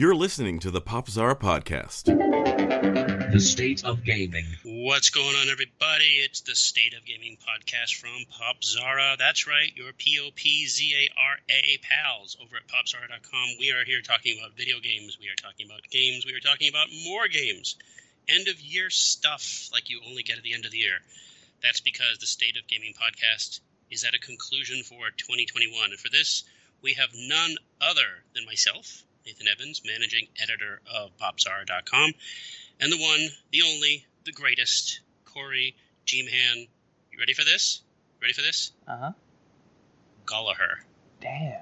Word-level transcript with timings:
You're 0.00 0.14
listening 0.14 0.60
to 0.60 0.70
the 0.70 0.80
Pop 0.80 1.08
Popzara 1.08 1.38
podcast. 1.38 2.04
The 3.32 3.38
State 3.38 3.84
of 3.84 4.02
Gaming. 4.02 4.46
What's 4.64 5.10
going 5.10 5.36
on, 5.36 5.50
everybody? 5.50 6.24
It's 6.24 6.40
the 6.40 6.54
State 6.54 6.94
of 6.94 7.04
Gaming 7.04 7.36
podcast 7.36 8.00
from 8.00 8.16
Popzara. 8.32 9.18
That's 9.18 9.46
right, 9.46 9.70
your 9.76 9.92
P 9.92 10.18
O 10.24 10.30
P 10.34 10.66
Z 10.66 10.94
A 10.96 11.20
R 11.20 11.36
A 11.50 11.78
pals 11.82 12.38
over 12.40 12.56
at 12.56 12.66
popzara.com. 12.66 13.48
We 13.58 13.72
are 13.72 13.84
here 13.84 14.00
talking 14.00 14.38
about 14.38 14.56
video 14.56 14.80
games. 14.80 15.18
We 15.20 15.28
are 15.28 15.36
talking 15.36 15.66
about 15.66 15.82
games. 15.90 16.24
We 16.24 16.32
are 16.32 16.40
talking 16.40 16.70
about 16.70 16.88
more 17.04 17.28
games. 17.28 17.76
End 18.26 18.48
of 18.48 18.58
year 18.58 18.88
stuff 18.88 19.68
like 19.70 19.90
you 19.90 20.00
only 20.08 20.22
get 20.22 20.38
at 20.38 20.44
the 20.44 20.54
end 20.54 20.64
of 20.64 20.70
the 20.70 20.78
year. 20.78 20.96
That's 21.62 21.82
because 21.82 22.16
the 22.16 22.26
State 22.26 22.56
of 22.56 22.66
Gaming 22.68 22.94
podcast 22.94 23.60
is 23.90 24.04
at 24.04 24.14
a 24.14 24.18
conclusion 24.18 24.82
for 24.82 25.10
2021. 25.18 25.90
And 25.90 26.00
for 26.00 26.08
this, 26.08 26.44
we 26.80 26.94
have 26.94 27.10
none 27.14 27.58
other 27.82 28.24
than 28.34 28.46
myself, 28.46 29.04
Nathan 29.26 29.46
Evans, 29.48 29.82
managing 29.86 30.28
editor 30.42 30.80
of 30.92 31.10
popzara.com, 31.18 32.12
and 32.80 32.92
the 32.92 32.98
one, 32.98 33.28
the 33.52 33.62
only, 33.62 34.06
the 34.24 34.32
greatest, 34.32 35.00
Corey 35.24 35.76
Man. 36.12 36.66
You 37.12 37.18
ready 37.20 37.34
for 37.34 37.44
this? 37.44 37.82
Ready 38.20 38.32
for 38.32 38.42
this? 38.42 38.72
Uh 38.88 38.96
huh. 38.96 39.12
Gallagher. 40.26 40.80
Damn. 41.20 41.60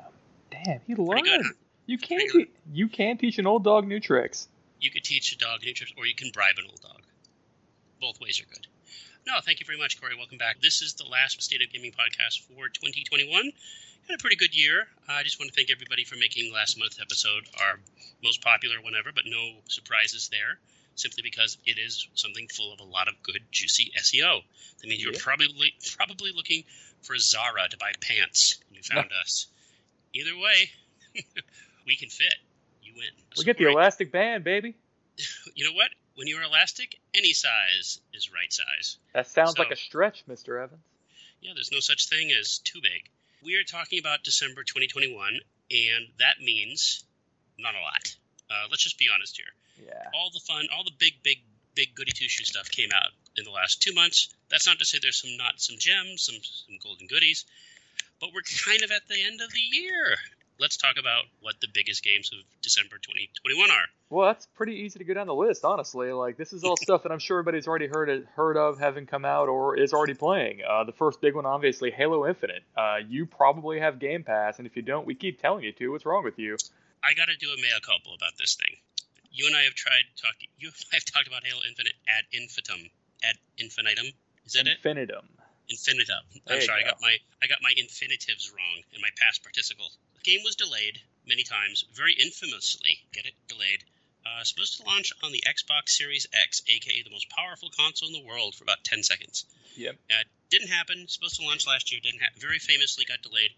Damn. 0.51 0.80
He 0.87 0.95
learned. 0.95 1.24
good, 1.24 1.41
huh? 1.45 1.52
You 1.87 1.98
can't. 1.98 2.30
Te- 2.30 2.51
you 2.73 2.88
can't 2.88 3.20
teach 3.20 3.38
an 3.38 3.46
old 3.46 3.65
dog 3.65 3.87
new 3.87 4.01
tricks. 4.01 4.48
You 4.80 4.90
could 4.90 5.04
teach 5.04 5.32
a 5.34 5.38
dog 5.38 5.60
new 5.62 5.74
tricks, 5.74 5.93
or 5.98 6.06
you 6.06 6.15
can 6.15 6.30
bribe 6.32 6.56
an 6.59 6.65
old 6.68 6.80
dog. 6.80 7.02
Both 8.01 8.20
ways 8.20 8.40
are 8.40 8.46
good. 8.46 8.66
No, 9.27 9.34
thank 9.45 9.60
you 9.60 9.66
very 9.66 9.78
much, 9.78 10.00
Corey. 10.00 10.14
Welcome 10.16 10.38
back. 10.38 10.60
This 10.60 10.80
is 10.80 10.95
the 10.95 11.04
last 11.04 11.40
State 11.42 11.62
of 11.62 11.70
Gaming 11.72 11.92
podcast 11.92 12.40
for 12.46 12.68
2021. 12.68 13.52
Had 14.09 14.14
a 14.14 14.18
pretty 14.18 14.36
good 14.36 14.56
year. 14.56 14.86
I 15.09 15.22
just 15.22 15.38
want 15.38 15.50
to 15.52 15.54
thank 15.54 15.70
everybody 15.70 16.04
for 16.04 16.16
making 16.16 16.52
last 16.52 16.78
month's 16.78 16.98
episode 17.00 17.45
our 17.60 17.78
most 18.24 18.42
popular 18.42 18.76
one 18.80 18.95
ever, 18.98 19.10
but 19.14 19.24
no 19.26 19.56
surprises 19.68 20.30
there, 20.32 20.59
simply 20.95 21.23
because 21.23 21.59
it 21.66 21.78
is 21.78 22.09
something 22.14 22.48
full 22.48 22.73
of 22.73 22.80
a 22.80 22.84
lot 22.84 23.09
of 23.09 23.15
good, 23.23 23.43
juicy 23.51 23.93
SEO. 23.98 24.40
That 24.80 24.88
means 24.88 25.02
you're 25.02 25.12
probably 25.12 25.74
probably 25.96 26.32
looking 26.34 26.65
for 27.02 27.16
Zara 27.18 27.68
to 27.68 27.76
buy 27.76 27.93
pants, 28.00 28.59
and 28.68 28.76
you 28.76 28.82
found 28.82 29.10
us. 29.23 29.48
Either 30.15 30.37
way, 30.38 30.71
we 31.87 31.96
can 31.96 32.09
fit. 32.09 32.34
You 32.82 32.93
win. 32.96 33.10
We 33.37 33.43
So, 33.43 33.45
get 33.45 33.59
the 33.59 33.68
elastic 33.68 34.10
band, 34.10 34.43
baby. 34.43 34.74
you 35.54 35.66
know 35.66 35.73
what? 35.74 35.90
When 36.19 36.27
you're 36.27 36.43
elastic, 36.43 36.99
any 37.15 37.33
size 37.33 38.01
is 38.13 38.33
right 38.33 38.52
size. 38.52 38.99
That 39.15 39.29
sounds 39.29 39.52
So- 39.55 39.63
like 39.63 39.71
a 39.71 39.77
stretch, 39.77 40.24
Mister 40.27 40.59
Evans. 40.59 40.83
Yeah, 41.41 41.52
there's 41.55 41.71
no 41.71 41.79
such 41.79 42.09
thing 42.09 42.33
as 42.33 42.59
too 42.59 42.80
big. 42.80 43.09
We 43.41 43.55
are 43.55 43.63
talking 43.63 44.01
about 44.01 44.24
December 44.24 44.65
2021, 44.65 45.39
and 45.71 46.09
that 46.19 46.41
means 46.41 47.05
not 47.57 47.77
a 47.77 47.80
lot. 47.80 48.16
Uh, 48.51 48.66
let's 48.69 48.83
just 48.83 48.99
be 48.99 49.09
honest 49.09 49.37
here. 49.37 49.87
Yeah. 49.87 50.11
All 50.13 50.30
the 50.35 50.41
fun, 50.41 50.66
all 50.74 50.83
the 50.83 50.91
big, 50.99 51.23
big, 51.23 51.39
big 51.77 51.95
goody 51.95 52.11
two 52.11 52.29
shoe 52.29 52.43
stuff 52.43 52.69
came 52.69 52.91
out 52.93 53.13
in 53.37 53.45
the 53.45 53.52
last 53.52 53.80
two 53.80 53.93
months. 53.93 54.35
That's 54.49 54.66
not 54.66 54.80
to 54.80 54.85
say 54.85 54.99
there's 55.01 55.23
some 55.23 55.37
not 55.37 55.61
some 55.61 55.77
gems, 55.79 56.23
some 56.23 56.43
some 56.43 56.79
golden 56.83 57.07
goodies, 57.07 57.45
but 58.19 58.33
we're 58.35 58.43
kind 58.66 58.83
of 58.83 58.91
at 58.91 59.07
the 59.07 59.23
end 59.23 59.41
of 59.41 59.52
the 59.52 59.61
year. 59.61 60.19
Let's 60.60 60.76
talk 60.76 60.96
about 60.98 61.24
what 61.40 61.54
the 61.60 61.68
biggest 61.73 62.02
games 62.02 62.30
of 62.32 62.38
December 62.62 62.96
2021 62.96 63.70
are. 63.70 63.87
Well, 64.10 64.26
that's 64.26 64.47
pretty 64.56 64.75
easy 64.75 64.98
to 64.98 65.04
go 65.04 65.15
down 65.15 65.28
the 65.28 65.34
list, 65.34 65.65
honestly. 65.65 66.10
Like 66.12 66.37
this 66.37 66.53
is 66.53 66.65
all 66.65 66.76
stuff 66.81 67.04
that 67.04 67.12
I'm 67.12 67.20
sure 67.20 67.38
everybody's 67.38 67.69
already 67.69 67.87
heard 67.87 68.26
heard 68.34 68.56
of, 68.56 68.78
having 68.78 69.06
come 69.06 69.25
out, 69.25 69.48
or 69.48 69.76
is 69.76 69.92
already 69.92 70.15
playing. 70.15 70.60
Uh, 70.69 70.82
the 70.82 70.92
first 70.92 71.20
big 71.20 71.37
one, 71.37 71.47
obviously, 71.47 71.91
Halo 71.92 72.26
Infinite. 72.26 72.65
Uh, 72.76 72.97
you 73.06 73.25
probably 73.25 73.78
have 73.78 74.00
Game 74.00 74.25
Pass, 74.25 74.59
and 74.59 74.66
if 74.66 74.75
you 74.75 74.82
don't, 74.82 75.06
we 75.06 75.15
keep 75.15 75.41
telling 75.41 75.62
you 75.62 75.72
to. 75.72 75.92
What's 75.92 76.04
wrong 76.04 76.25
with 76.25 76.38
you? 76.38 76.56
I 77.04 77.15
got 77.15 77.26
to 77.26 77.37
do 77.37 77.50
a 77.50 77.56
mea 77.56 77.78
culpa 77.81 78.10
about 78.16 78.32
this 78.38 78.56
thing. 78.56 78.75
You 79.31 79.47
and 79.47 79.54
I 79.54 79.62
have 79.62 79.75
tried 79.75 80.03
talking. 80.20 80.48
You 80.59 80.69
and 80.69 80.84
I 80.93 80.97
have 80.97 81.04
talked 81.04 81.28
about 81.28 81.44
Halo 81.47 81.60
Infinite 81.69 81.94
ad 82.09 82.25
infinitum. 82.32 82.91
Ad 83.22 83.37
infinitum. 83.59 84.06
Is 84.44 84.54
that 84.54 84.66
it? 84.66 84.78
Infinitum. 84.82 85.28
Infinitum. 85.69 86.25
I'm 86.49 86.60
sorry. 86.62 86.83
I 86.83 86.88
got 86.88 86.99
my 87.00 87.15
I 87.43 87.47
got 87.47 87.59
my 87.62 87.72
infinitives 87.77 88.50
wrong 88.50 88.83
in 88.93 89.00
my 89.00 89.10
past 89.21 89.43
participle. 89.44 89.91
The 90.25 90.31
game 90.31 90.41
was 90.45 90.56
delayed 90.56 91.01
many 91.27 91.45
times, 91.45 91.84
very 91.95 92.12
infamously. 92.15 93.01
Get 93.12 93.27
it? 93.27 93.34
Delayed. 93.49 93.84
Uh, 94.27 94.43
supposed 94.45 94.79
to 94.79 94.87
launch 94.87 95.12
on 95.23 95.33
the 95.33 95.43
Xbox 95.47 95.91
Series 95.91 96.27
X, 96.33 96.62
aka 96.67 97.03
the 97.03 97.11
most 97.11 97.31
powerful 97.31 97.71
console 97.71 98.09
in 98.09 98.15
the 98.15 98.27
world, 98.27 98.55
for 98.55 98.65
about 98.65 98.84
10 98.84 99.03
seconds. 99.03 99.45
Yep. 99.77 99.97
Uh, 100.11 100.25
didn't 100.51 100.69
happen. 100.69 101.07
Supposed 101.09 101.37
to 101.41 101.47
launch 101.47 101.67
last 101.67 101.93
year. 101.93 102.01
Didn't 102.03 102.21
happen. 102.21 102.41
Very 102.41 102.59
famously 102.59 103.05
got 103.05 103.23
delayed. 103.23 103.51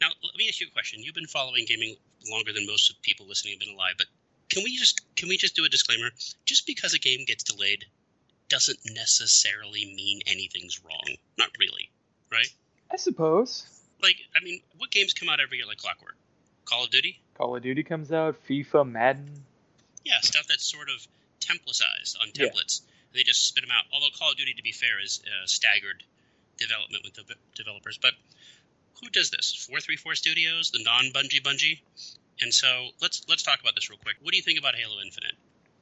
Now, 0.00 0.08
let 0.22 0.36
me 0.36 0.48
ask 0.48 0.60
you 0.60 0.68
a 0.68 0.70
question. 0.70 1.02
You've 1.02 1.14
been 1.14 1.26
following 1.26 1.66
gaming 1.66 1.96
longer 2.30 2.52
than 2.52 2.66
most 2.66 2.90
of 2.90 3.00
people 3.02 3.26
listening 3.26 3.54
have 3.54 3.60
been 3.60 3.74
alive, 3.74 3.94
but 3.98 4.06
can 4.48 4.62
we 4.64 4.76
just 4.76 5.00
can 5.16 5.28
we 5.28 5.36
just 5.36 5.56
do 5.56 5.64
a 5.64 5.68
disclaimer? 5.68 6.10
Just 6.44 6.66
because 6.66 6.94
a 6.94 6.98
game 6.98 7.24
gets 7.26 7.44
delayed 7.44 7.84
doesn't 8.48 8.78
necessarily 8.84 9.92
mean 9.94 10.20
anything's 10.26 10.82
wrong. 10.84 11.16
Not 11.38 11.50
really, 11.58 11.90
right? 12.30 12.48
I 12.90 12.96
suppose. 12.96 13.64
Like, 14.02 14.16
I 14.34 14.42
mean, 14.44 14.60
what 14.78 14.90
games 14.90 15.12
come 15.14 15.28
out 15.28 15.40
every 15.40 15.58
year 15.58 15.66
like 15.66 15.78
clockwork? 15.78 16.16
Call 16.64 16.84
of 16.84 16.90
Duty? 16.90 17.20
Call 17.34 17.56
of 17.56 17.62
Duty 17.62 17.82
comes 17.82 18.12
out. 18.12 18.36
FIFA, 18.48 18.90
Madden. 18.90 19.30
Yeah, 20.04 20.20
stuff 20.20 20.46
that's 20.48 20.64
sort 20.64 20.88
of 20.88 21.06
templatized 21.40 22.20
on 22.20 22.28
Yeah. 22.34 22.46
templates. 22.46 22.82
They 23.12 23.22
just 23.22 23.46
spit 23.48 23.62
them 23.64 23.70
out. 23.72 23.84
Although 23.92 24.10
Call 24.18 24.30
of 24.30 24.36
Duty, 24.36 24.54
to 24.54 24.62
be 24.62 24.72
fair, 24.72 25.00
is 25.02 25.20
uh, 25.26 25.46
staggered 25.46 26.02
development 26.58 27.02
with 27.04 27.14
the 27.14 27.34
developers. 27.54 27.98
But 28.00 28.12
who 29.02 29.08
does 29.10 29.30
this? 29.30 29.66
Four 29.68 29.80
three 29.80 29.96
four 29.96 30.14
Studios, 30.14 30.70
the 30.70 30.82
non 30.82 31.06
Bungie 31.12 31.42
Bungie. 31.42 31.80
And 32.40 32.52
so 32.54 32.88
let's 33.02 33.22
let's 33.28 33.42
talk 33.42 33.60
about 33.60 33.74
this 33.74 33.90
real 33.90 33.98
quick. 33.98 34.16
What 34.22 34.30
do 34.30 34.36
you 34.36 34.42
think 34.42 34.58
about 34.58 34.74
Halo 34.76 35.00
Infinite? 35.04 35.34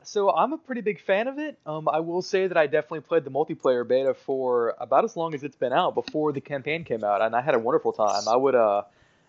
So 0.09 0.31
I'm 0.31 0.55
a 0.55 0.59
pretty 0.59 0.81
big 0.81 1.03
fan 1.03 1.29
of 1.29 1.39
it. 1.39 1.59
Um, 1.67 1.87
I 1.87 2.01
will 2.01 2.23
say 2.23 2.47
that 2.47 2.57
I 2.57 2.67
definitely 2.67 3.03
played 3.03 3.25
the 3.25 3.31
multiplayer 3.31 3.87
beta 3.87 4.15
for 4.15 4.75
about 4.81 5.05
as 5.05 5.19
long 5.19 5.35
as 5.35 5.45
it's 5.45 5.55
been 5.55 5.75
out 5.75 5.95
before 5.95 6.33
the 6.33 6.41
campaign 6.41 6.83
came 6.83 7.05
out, 7.05 7.21
and 7.21 7.37
I 7.37 7.43
had 7.43 7.55
a 7.55 7.59
wonderful 7.59 7.93
time. 7.93 8.27
I 8.27 8.35
would 8.35 8.55
uh, 8.55 8.85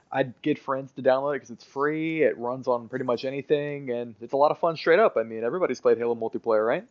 I'd 0.10 0.42
get 0.42 0.58
friends 0.58 0.94
to 0.94 1.02
download 1.02 1.36
it 1.36 1.40
because 1.40 1.50
it's 1.50 1.66
free. 1.66 2.24
It 2.24 2.38
runs 2.38 2.70
on 2.70 2.88
pretty 2.88 3.04
much 3.04 3.26
anything, 3.26 3.92
and 3.92 4.16
it's 4.22 4.32
a 4.32 4.38
lot 4.38 4.52
of 4.52 4.60
fun 4.60 4.78
straight 4.78 5.00
up. 5.00 5.18
I 5.18 5.24
mean, 5.24 5.44
everybody's 5.44 5.82
played 5.82 5.98
Halo 5.98 6.16
multiplayer, 6.16 6.66
right? 6.66 6.86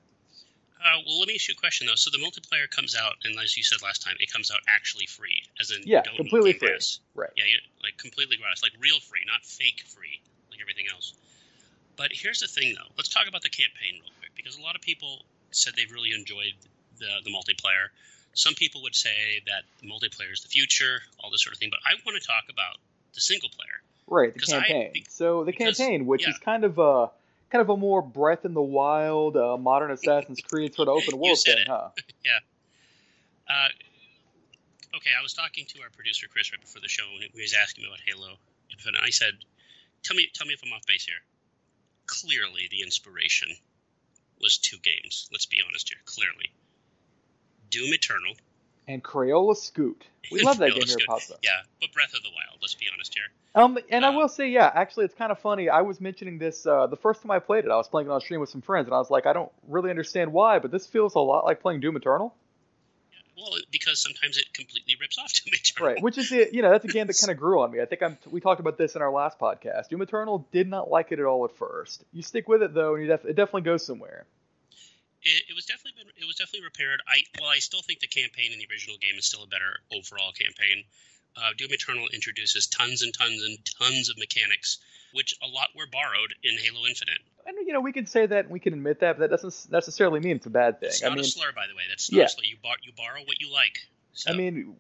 Uh, 0.85 0.99
well, 1.07 1.21
let 1.21 1.29
me 1.29 1.35
ask 1.35 1.49
you 1.49 1.55
a 1.57 1.61
question 1.61 1.87
though. 1.87 1.95
So 1.95 2.11
the 2.11 2.19
multiplayer 2.19 2.69
comes 2.69 2.95
out, 2.95 3.15
and 3.25 3.39
as 3.41 3.57
you 3.57 3.63
said 3.63 3.81
last 3.81 4.03
time, 4.03 4.17
it 4.21 4.31
comes 4.31 4.51
out 4.51 4.61
actually 4.69 5.07
free, 5.07 5.45
as 5.61 5.71
in 5.71 5.81
Yeah, 5.87 6.03
completely 6.03 6.53
free. 6.53 6.73
Pass. 6.73 7.01
Right. 7.15 7.31
Yeah, 7.37 7.45
you, 7.47 7.57
like 7.83 7.97
completely 7.97 8.37
gratis, 8.37 8.63
like 8.63 8.73
real 8.79 9.01
free, 9.01 9.21
not 9.27 9.47
fake 9.47 9.83
free, 9.89 10.21
like 10.51 10.61
everything 10.61 10.85
else. 10.93 11.15
But 11.99 12.11
here's 12.13 12.41
the 12.41 12.47
thing, 12.49 12.75
though. 12.75 12.89
Let's 12.97 13.09
talk 13.11 13.27
about 13.29 13.43
the 13.43 13.51
campaign 13.51 13.95
real 14.01 14.13
quick, 14.21 14.31
because 14.37 14.57
a 14.57 14.63
lot 14.63 14.75
of 14.77 14.81
people 14.81 15.25
said 15.51 15.75
they've 15.77 15.91
really 15.93 16.13
enjoyed 16.13 16.55
the 16.99 17.09
the 17.25 17.31
multiplayer. 17.31 17.89
Some 18.35 18.55
people 18.55 18.83
would 18.83 18.95
say 18.95 19.43
that 19.47 19.65
multiplayer 19.85 20.33
is 20.33 20.41
the 20.43 20.49
future, 20.49 21.01
all 21.19 21.31
this 21.31 21.43
sort 21.43 21.55
of 21.55 21.59
thing. 21.61 21.71
But 21.71 21.81
I 21.85 21.95
want 22.07 22.21
to 22.21 22.27
talk 22.27 22.45
about 22.49 22.77
the 23.15 23.21
single 23.21 23.49
player. 23.51 23.83
Right, 24.07 24.33
the 24.33 24.39
'Cause 24.41 24.53
I- 24.53 24.61
campaign. 24.63 24.93
be- 24.95 25.07
so 25.11 25.45
the 25.45 25.51
because- 25.53 25.77
campaign, 25.77 26.07
which 26.07 26.23
yeah. 26.23 26.31
is 26.31 26.39
kind 26.39 26.65
of 26.65 26.79
a 26.79 27.11
kind 27.51 27.63
of 27.63 27.69
a 27.71 27.77
more 27.77 28.01
Breath 28.03 28.45
of 28.45 28.55
the 28.55 28.63
Wild, 28.63 29.37
uh, 29.37 29.57
modern 29.57 29.91
Assassin's 29.91 30.41
Creed 30.41 30.75
sort 30.75 30.89
of 30.89 30.95
open 30.97 31.19
world 31.19 31.39
thing, 31.45 31.59
it. 31.59 31.67
huh? 31.67 31.91
Uh, 33.49 33.69
okay, 34.97 35.11
I 35.19 35.23
was 35.23 35.33
talking 35.33 35.65
to 35.67 35.81
our 35.83 35.89
producer 35.91 36.27
Chris 36.29 36.53
right 36.53 36.61
before 36.61 36.83
the 36.83 36.89
show, 36.89 37.05
and 37.21 37.31
he 37.33 37.41
was 37.41 37.55
asking 37.55 37.85
me 37.85 37.89
about 37.89 38.01
Halo 38.07 38.37
Infinite. 38.71 39.01
I 39.03 39.09
said, 39.11 39.33
"Tell 40.03 40.15
me, 40.17 40.29
tell 40.35 40.47
me 40.47 40.53
if 40.53 40.61
I'm 40.63 40.73
off 40.75 40.85
base 40.87 41.05
here." 41.07 41.21
Clearly, 42.09 42.67
the 42.71 42.83
inspiration 42.83 43.49
was 44.41 44.59
two 44.59 44.79
games. 44.83 45.29
Let's 45.31 45.47
be 45.47 45.59
honest 45.69 45.89
here. 45.89 45.99
Clearly, 46.05 46.51
Doom 47.71 47.93
Eternal. 47.95 48.35
And 48.89 49.05
Crayola 49.05 49.55
Scoot. 49.55 50.07
We 50.33 50.41
love 50.45 50.57
that 50.59 50.71
game 50.71 50.77
here, 50.79 50.87
Scoot. 50.87 51.03
at 51.03 51.07
Pop 51.09 51.21
Up. 51.31 51.39
Yeah, 51.43 51.51
but 51.81 51.93
Breath 51.93 52.15
of 52.15 52.23
the 52.23 52.31
Wild. 52.31 52.59
Let's 52.63 52.75
be 52.75 52.87
honest 52.93 53.13
here. 53.15 53.25
Um, 53.55 53.79
and 53.91 54.05
I 54.05 54.09
Uh, 54.09 54.17
will 54.19 54.29
say, 54.29 54.49
yeah, 54.49 54.71
actually, 54.75 55.05
it's 55.05 55.15
kind 55.15 55.31
of 55.31 55.39
funny. 55.39 55.69
I 55.69 55.83
was 55.83 56.01
mentioning 56.01 56.39
this 56.39 56.67
uh, 56.67 56.87
the 56.87 56.97
first 56.97 57.21
time 57.21 57.31
I 57.31 57.39
played 57.39 57.67
it. 57.67 57.71
I 57.71 57.77
was 57.77 57.87
playing 57.89 58.09
it 58.09 58.11
on 58.11 58.21
stream 58.23 58.41
with 58.41 58.49
some 58.49 58.63
friends, 58.63 58.87
and 58.87 58.95
I 58.95 58.99
was 58.99 59.11
like, 59.11 59.27
I 59.27 59.35
don't 59.35 59.53
really 59.67 59.91
understand 59.91 60.33
why, 60.33 60.59
but 60.59 60.71
this 60.71 60.87
feels 60.87 61.15
a 61.17 61.21
lot 61.21 61.45
like 61.45 61.61
playing 61.61 61.81
Doom 61.81 61.97
Eternal. 61.97 62.35
Well, 63.39 63.53
because 63.71 64.01
sometimes 64.01 64.37
it 64.37 64.53
completely 64.53 64.97
rips 65.01 65.19
off 65.19 65.33
Doom 65.33 65.55
Eternal. 65.55 65.95
Right, 65.95 66.03
which 66.03 66.19
is 66.19 66.33
it. 66.33 66.53
You 66.53 66.63
know, 66.63 66.71
that's 66.71 66.85
a 66.85 66.89
game 66.89 67.07
that 67.07 67.17
kind 67.21 67.31
of 67.31 67.39
grew 67.39 67.61
on 67.61 67.71
me. 67.71 67.81
I 67.81 67.85
think 67.85 68.03
I'm. 68.03 68.19
We 68.31 68.41
talked 68.41 68.61
about 68.61 68.79
this 68.79 68.97
in 68.97 69.03
our 69.03 69.13
last 69.13 69.39
podcast. 69.39 69.89
Doom 69.89 70.03
Eternal 70.03 70.47
did 70.51 70.69
not 70.69 70.91
like 70.91 71.13
it 71.13 71.21
at 71.21 71.25
all 71.25 71.45
at 71.45 71.53
first. 71.53 72.05
You 72.13 72.23
stick 72.23 72.49
with 72.49 72.63
it 72.63 72.75
though, 72.75 72.95
and 72.95 73.05
you 73.05 73.09
def- 73.09 73.25
it 73.25 73.37
definitely 73.37 73.63
goes 73.63 73.87
somewhere. 73.87 74.27
It, 75.23 75.45
it 75.51 75.55
was 75.55 75.67
definitely 75.67 76.03
been, 76.03 76.13
it 76.17 76.27
was 76.27 76.37
definitely 76.37 76.65
repaired. 76.65 77.01
I 77.07 77.23
well, 77.41 77.51
I 77.51 77.59
still 77.59 77.83
think 77.83 78.01
the 78.01 78.09
campaign 78.09 78.53
in 78.53 78.59
the 78.59 78.67
original 78.71 78.97
game 78.99 79.19
is 79.19 79.27
still 79.27 79.45
a 79.45 79.47
better 79.47 79.79
overall 79.93 80.33
campaign. 80.33 80.85
Uh, 81.37 81.51
Doom 81.57 81.71
Eternal 81.71 82.09
introduces 82.13 82.67
tons 82.67 83.03
and 83.03 83.15
tons 83.15 83.45
and 83.45 83.59
tons 83.79 84.09
of 84.09 84.19
mechanics, 84.19 84.79
which 85.13 85.35
a 85.43 85.47
lot 85.47 85.69
were 85.77 85.87
borrowed 85.87 86.35
in 86.43 86.59
Halo 86.59 86.85
Infinite. 86.87 87.21
And 87.49 87.67
you 87.67 87.73
know, 87.73 87.81
we 87.81 87.93
can 87.93 88.05
say 88.05 88.27
that, 88.27 88.45
and 88.45 88.53
we 88.53 88.61
can 88.61 88.75
admit 88.75 89.01
that, 89.01 89.19
but 89.19 89.31
that 89.31 89.41
doesn't 89.43 89.73
necessarily 89.73 90.21
mean 90.21 90.37
it's 90.37 90.45
a 90.47 90.51
bad 90.51 90.81
thing. 90.81 90.91
It's 90.91 91.03
I 91.03 91.09
not 91.09 91.15
mean, 91.17 91.25
a 91.25 91.29
slur, 91.29 91.51
by 91.57 91.67
the 91.67 91.75
way. 91.75 91.83
That's 91.89 92.13
not 92.13 92.19
Yeah. 92.19 92.25
a 92.25 92.29
slur. 92.29 92.45
You, 92.45 92.57
bar, 92.63 92.75
you 92.83 92.93
borrow 92.95 93.21
what 93.25 93.41
you 93.41 93.51
like. 93.51 93.79
So, 94.13 94.31
I 94.31 94.37
mean, 94.37 94.77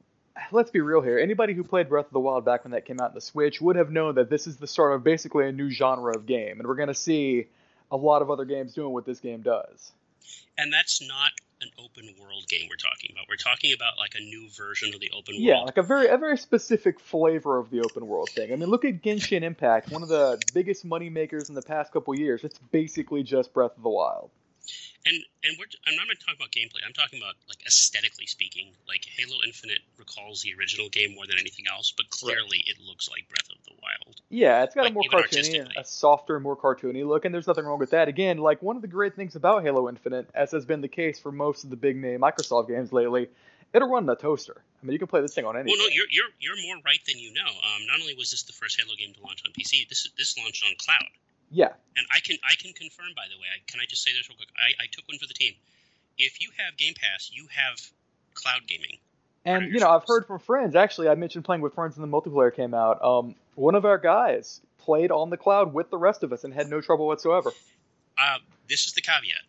let's 0.52 0.70
be 0.70 0.80
real 0.80 1.00
here. 1.00 1.18
Anybody 1.18 1.54
who 1.54 1.64
played 1.64 1.88
Breath 1.88 2.04
of 2.06 2.12
the 2.12 2.20
Wild 2.20 2.44
back 2.44 2.64
when 2.64 2.72
that 2.72 2.84
came 2.84 3.00
out 3.00 3.10
in 3.10 3.14
the 3.14 3.22
Switch 3.22 3.58
would 3.62 3.76
have 3.76 3.90
known 3.90 4.16
that 4.16 4.28
this 4.28 4.46
is 4.46 4.58
the 4.58 4.66
start 4.66 4.92
of 4.92 5.02
basically 5.02 5.48
a 5.48 5.52
new 5.52 5.70
genre 5.70 6.14
of 6.14 6.26
game, 6.26 6.58
and 6.58 6.68
we're 6.68 6.74
going 6.74 6.88
to 6.88 6.94
see 6.94 7.46
a 7.90 7.96
lot 7.96 8.20
of 8.20 8.30
other 8.30 8.44
games 8.44 8.74
doing 8.74 8.92
what 8.92 9.06
this 9.06 9.18
game 9.18 9.40
does. 9.40 9.92
And 10.58 10.70
that's 10.70 11.00
not 11.00 11.30
an 11.60 11.70
open 11.78 12.14
world 12.20 12.46
game 12.48 12.68
we're 12.68 12.76
talking 12.76 13.10
about. 13.12 13.26
We're 13.28 13.36
talking 13.36 13.72
about 13.72 13.98
like 13.98 14.14
a 14.14 14.20
new 14.20 14.48
version 14.50 14.94
of 14.94 15.00
the 15.00 15.10
open 15.10 15.34
world. 15.34 15.42
Yeah, 15.42 15.60
like 15.60 15.76
a 15.76 15.82
very 15.82 16.08
a 16.08 16.16
very 16.16 16.38
specific 16.38 17.00
flavor 17.00 17.58
of 17.58 17.70
the 17.70 17.80
open 17.80 18.06
world 18.06 18.30
thing. 18.30 18.52
I 18.52 18.56
mean, 18.56 18.68
look 18.68 18.84
at 18.84 19.02
Genshin 19.02 19.42
Impact, 19.42 19.90
one 19.90 20.02
of 20.02 20.08
the 20.08 20.40
biggest 20.54 20.84
money 20.84 21.10
makers 21.10 21.48
in 21.48 21.54
the 21.54 21.62
past 21.62 21.92
couple 21.92 22.14
years. 22.14 22.44
It's 22.44 22.58
basically 22.70 23.22
just 23.22 23.52
Breath 23.52 23.76
of 23.76 23.82
the 23.82 23.88
Wild. 23.88 24.30
And 25.06 25.16
and 25.44 25.56
we're 25.58 25.66
I'm 25.86 25.96
not 25.96 26.06
talking 26.20 26.36
about 26.36 26.50
gameplay. 26.50 26.84
I'm 26.86 26.92
talking 26.92 27.18
about 27.18 27.34
like 27.48 27.64
aesthetically 27.66 28.26
speaking. 28.26 28.72
Like 28.86 29.04
Halo 29.16 29.38
Infinite 29.46 29.80
recalls 29.98 30.42
the 30.42 30.54
original 30.58 30.88
game 30.88 31.14
more 31.14 31.26
than 31.26 31.38
anything 31.38 31.66
else, 31.70 31.92
but 31.96 32.10
clearly 32.10 32.64
it 32.66 32.76
looks 32.86 33.08
like 33.08 33.28
Breath 33.28 33.48
of 33.50 33.64
the 33.64 33.72
Wild. 33.82 34.20
Yeah, 34.28 34.64
it's 34.64 34.74
got 34.74 34.82
Like, 34.82 34.90
a 34.90 34.94
more 34.94 35.02
cartoony, 35.04 35.72
a 35.76 35.84
softer, 35.84 36.40
more 36.40 36.56
cartoony 36.56 37.06
look, 37.06 37.24
and 37.24 37.34
there's 37.34 37.46
nothing 37.46 37.64
wrong 37.64 37.78
with 37.78 37.90
that. 37.90 38.08
Again, 38.08 38.38
like 38.38 38.62
one 38.62 38.76
of 38.76 38.82
the 38.82 38.88
great 38.88 39.14
things 39.14 39.36
about 39.36 39.62
Halo 39.62 39.88
Infinite, 39.88 40.28
as 40.34 40.50
has 40.52 40.66
been 40.66 40.80
the 40.80 40.88
case 40.88 41.18
for 41.18 41.32
most 41.32 41.64
of 41.64 41.70
the 41.70 41.76
big 41.76 41.96
name 41.96 42.20
Microsoft 42.20 42.68
games 42.68 42.92
lately, 42.92 43.28
it'll 43.72 43.88
run 43.88 44.06
the 44.06 44.16
toaster. 44.16 44.62
I 44.82 44.86
mean, 44.86 44.92
you 44.92 44.98
can 44.98 45.08
play 45.08 45.20
this 45.20 45.34
thing 45.34 45.44
on 45.44 45.56
anything. 45.56 45.74
Well, 45.78 45.88
no, 45.88 45.94
you're 45.94 46.06
you're 46.10 46.30
you're 46.38 46.66
more 46.66 46.82
right 46.84 47.00
than 47.06 47.18
you 47.18 47.32
know. 47.32 47.46
Um, 47.46 47.86
not 47.86 48.00
only 48.00 48.14
was 48.14 48.30
this 48.30 48.42
the 48.44 48.52
first 48.52 48.80
Halo 48.80 48.94
game 48.96 49.14
to 49.14 49.22
launch 49.22 49.42
on 49.44 49.52
PC, 49.52 49.88
this 49.88 50.08
this 50.16 50.36
launched 50.38 50.64
on 50.64 50.74
cloud. 50.78 51.08
Yeah, 51.50 51.72
And 51.96 52.06
I 52.14 52.20
can 52.20 52.36
I 52.44 52.54
can 52.54 52.72
confirm, 52.72 53.12
by 53.16 53.24
the 53.30 53.38
way, 53.40 53.46
I, 53.54 53.58
can 53.66 53.80
I 53.80 53.84
just 53.88 54.02
say 54.02 54.12
this 54.12 54.28
real 54.28 54.36
quick? 54.36 54.48
I, 54.56 54.84
I 54.84 54.86
took 54.90 55.06
one 55.08 55.18
for 55.18 55.26
the 55.26 55.34
team. 55.34 55.54
If 56.18 56.40
you 56.40 56.50
have 56.58 56.76
Game 56.76 56.94
Pass, 56.94 57.30
you 57.32 57.46
have 57.54 57.78
cloud 58.34 58.66
gaming. 58.66 58.98
and 59.44 59.72
you 59.72 59.80
know, 59.80 59.88
I've 59.88 60.04
heard 60.06 60.26
from 60.26 60.38
friends. 60.38 60.74
Actually, 60.74 61.08
I 61.08 61.14
mentioned 61.14 61.44
playing 61.44 61.62
with 61.62 61.74
friends 61.74 61.96
when 61.96 62.08
the 62.10 62.16
multiplayer 62.16 62.54
came 62.54 62.74
out. 62.74 63.02
Um, 63.02 63.34
one 63.54 63.74
of 63.74 63.84
our 63.84 63.98
guys 63.98 64.60
played 64.78 65.10
on 65.10 65.30
the 65.30 65.36
cloud 65.36 65.72
with 65.72 65.90
the 65.90 65.98
rest 65.98 66.22
of 66.22 66.32
us 66.32 66.44
and 66.44 66.52
had 66.52 66.68
no 66.68 66.80
trouble 66.80 67.06
whatsoever. 67.06 67.52
Uh, 68.16 68.38
this 68.68 68.86
is 68.86 68.92
the 68.94 69.00
caveat. 69.00 69.44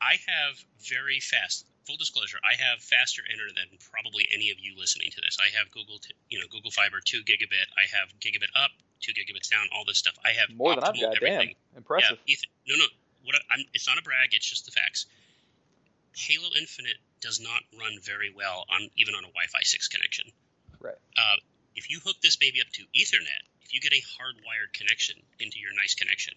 I 0.00 0.16
have 0.26 0.64
very 0.88 1.20
fast. 1.20 1.66
Full 1.88 1.96
disclosure, 1.96 2.36
I 2.44 2.52
have 2.60 2.84
faster 2.84 3.24
internet 3.24 3.56
than 3.56 3.80
probably 3.80 4.28
any 4.28 4.52
of 4.52 4.60
you 4.60 4.76
listening 4.76 5.08
to 5.08 5.24
this. 5.24 5.40
I 5.40 5.48
have 5.56 5.72
Google, 5.72 5.96
t- 5.96 6.12
you 6.28 6.36
know, 6.38 6.44
Google 6.52 6.70
Fiber, 6.70 7.00
two 7.00 7.24
gigabit. 7.24 7.64
I 7.80 7.88
have 7.96 8.12
gigabit 8.20 8.52
up, 8.52 8.68
two 9.00 9.16
gigabits 9.16 9.48
down, 9.48 9.72
all 9.72 9.88
this 9.88 9.96
stuff. 9.96 10.12
I 10.20 10.36
have 10.36 10.52
More 10.52 10.74
than 10.76 10.84
I've 10.84 11.00
got. 11.00 11.16
Damn, 11.16 11.32
everything. 11.32 11.56
impressive. 11.74 12.18
Yeah, 12.28 12.34
Ethan, 12.36 12.50
no, 12.68 12.76
no. 12.76 12.84
What 13.24 13.36
I, 13.36 13.40
I'm, 13.56 13.64
it's 13.72 13.88
not 13.88 13.96
a 13.96 14.02
brag. 14.02 14.36
It's 14.36 14.44
just 14.44 14.66
the 14.68 14.70
facts. 14.70 15.06
Halo 16.12 16.52
Infinite 16.60 17.00
does 17.24 17.40
not 17.40 17.64
run 17.80 17.96
very 18.04 18.28
well 18.36 18.66
on 18.68 18.90
even 19.00 19.14
on 19.14 19.24
a 19.24 19.32
Wi-Fi 19.32 19.62
six 19.62 19.88
connection. 19.88 20.26
Right. 20.80 21.00
Uh, 21.16 21.40
if 21.74 21.88
you 21.88 22.00
hook 22.04 22.16
this 22.22 22.36
baby 22.36 22.60
up 22.60 22.68
to 22.76 22.82
Ethernet, 22.92 23.48
if 23.64 23.72
you 23.72 23.80
get 23.80 23.92
a 23.96 24.02
hardwired 24.20 24.76
connection 24.76 25.16
into 25.40 25.58
your 25.58 25.72
nice 25.72 25.94
connection, 25.94 26.34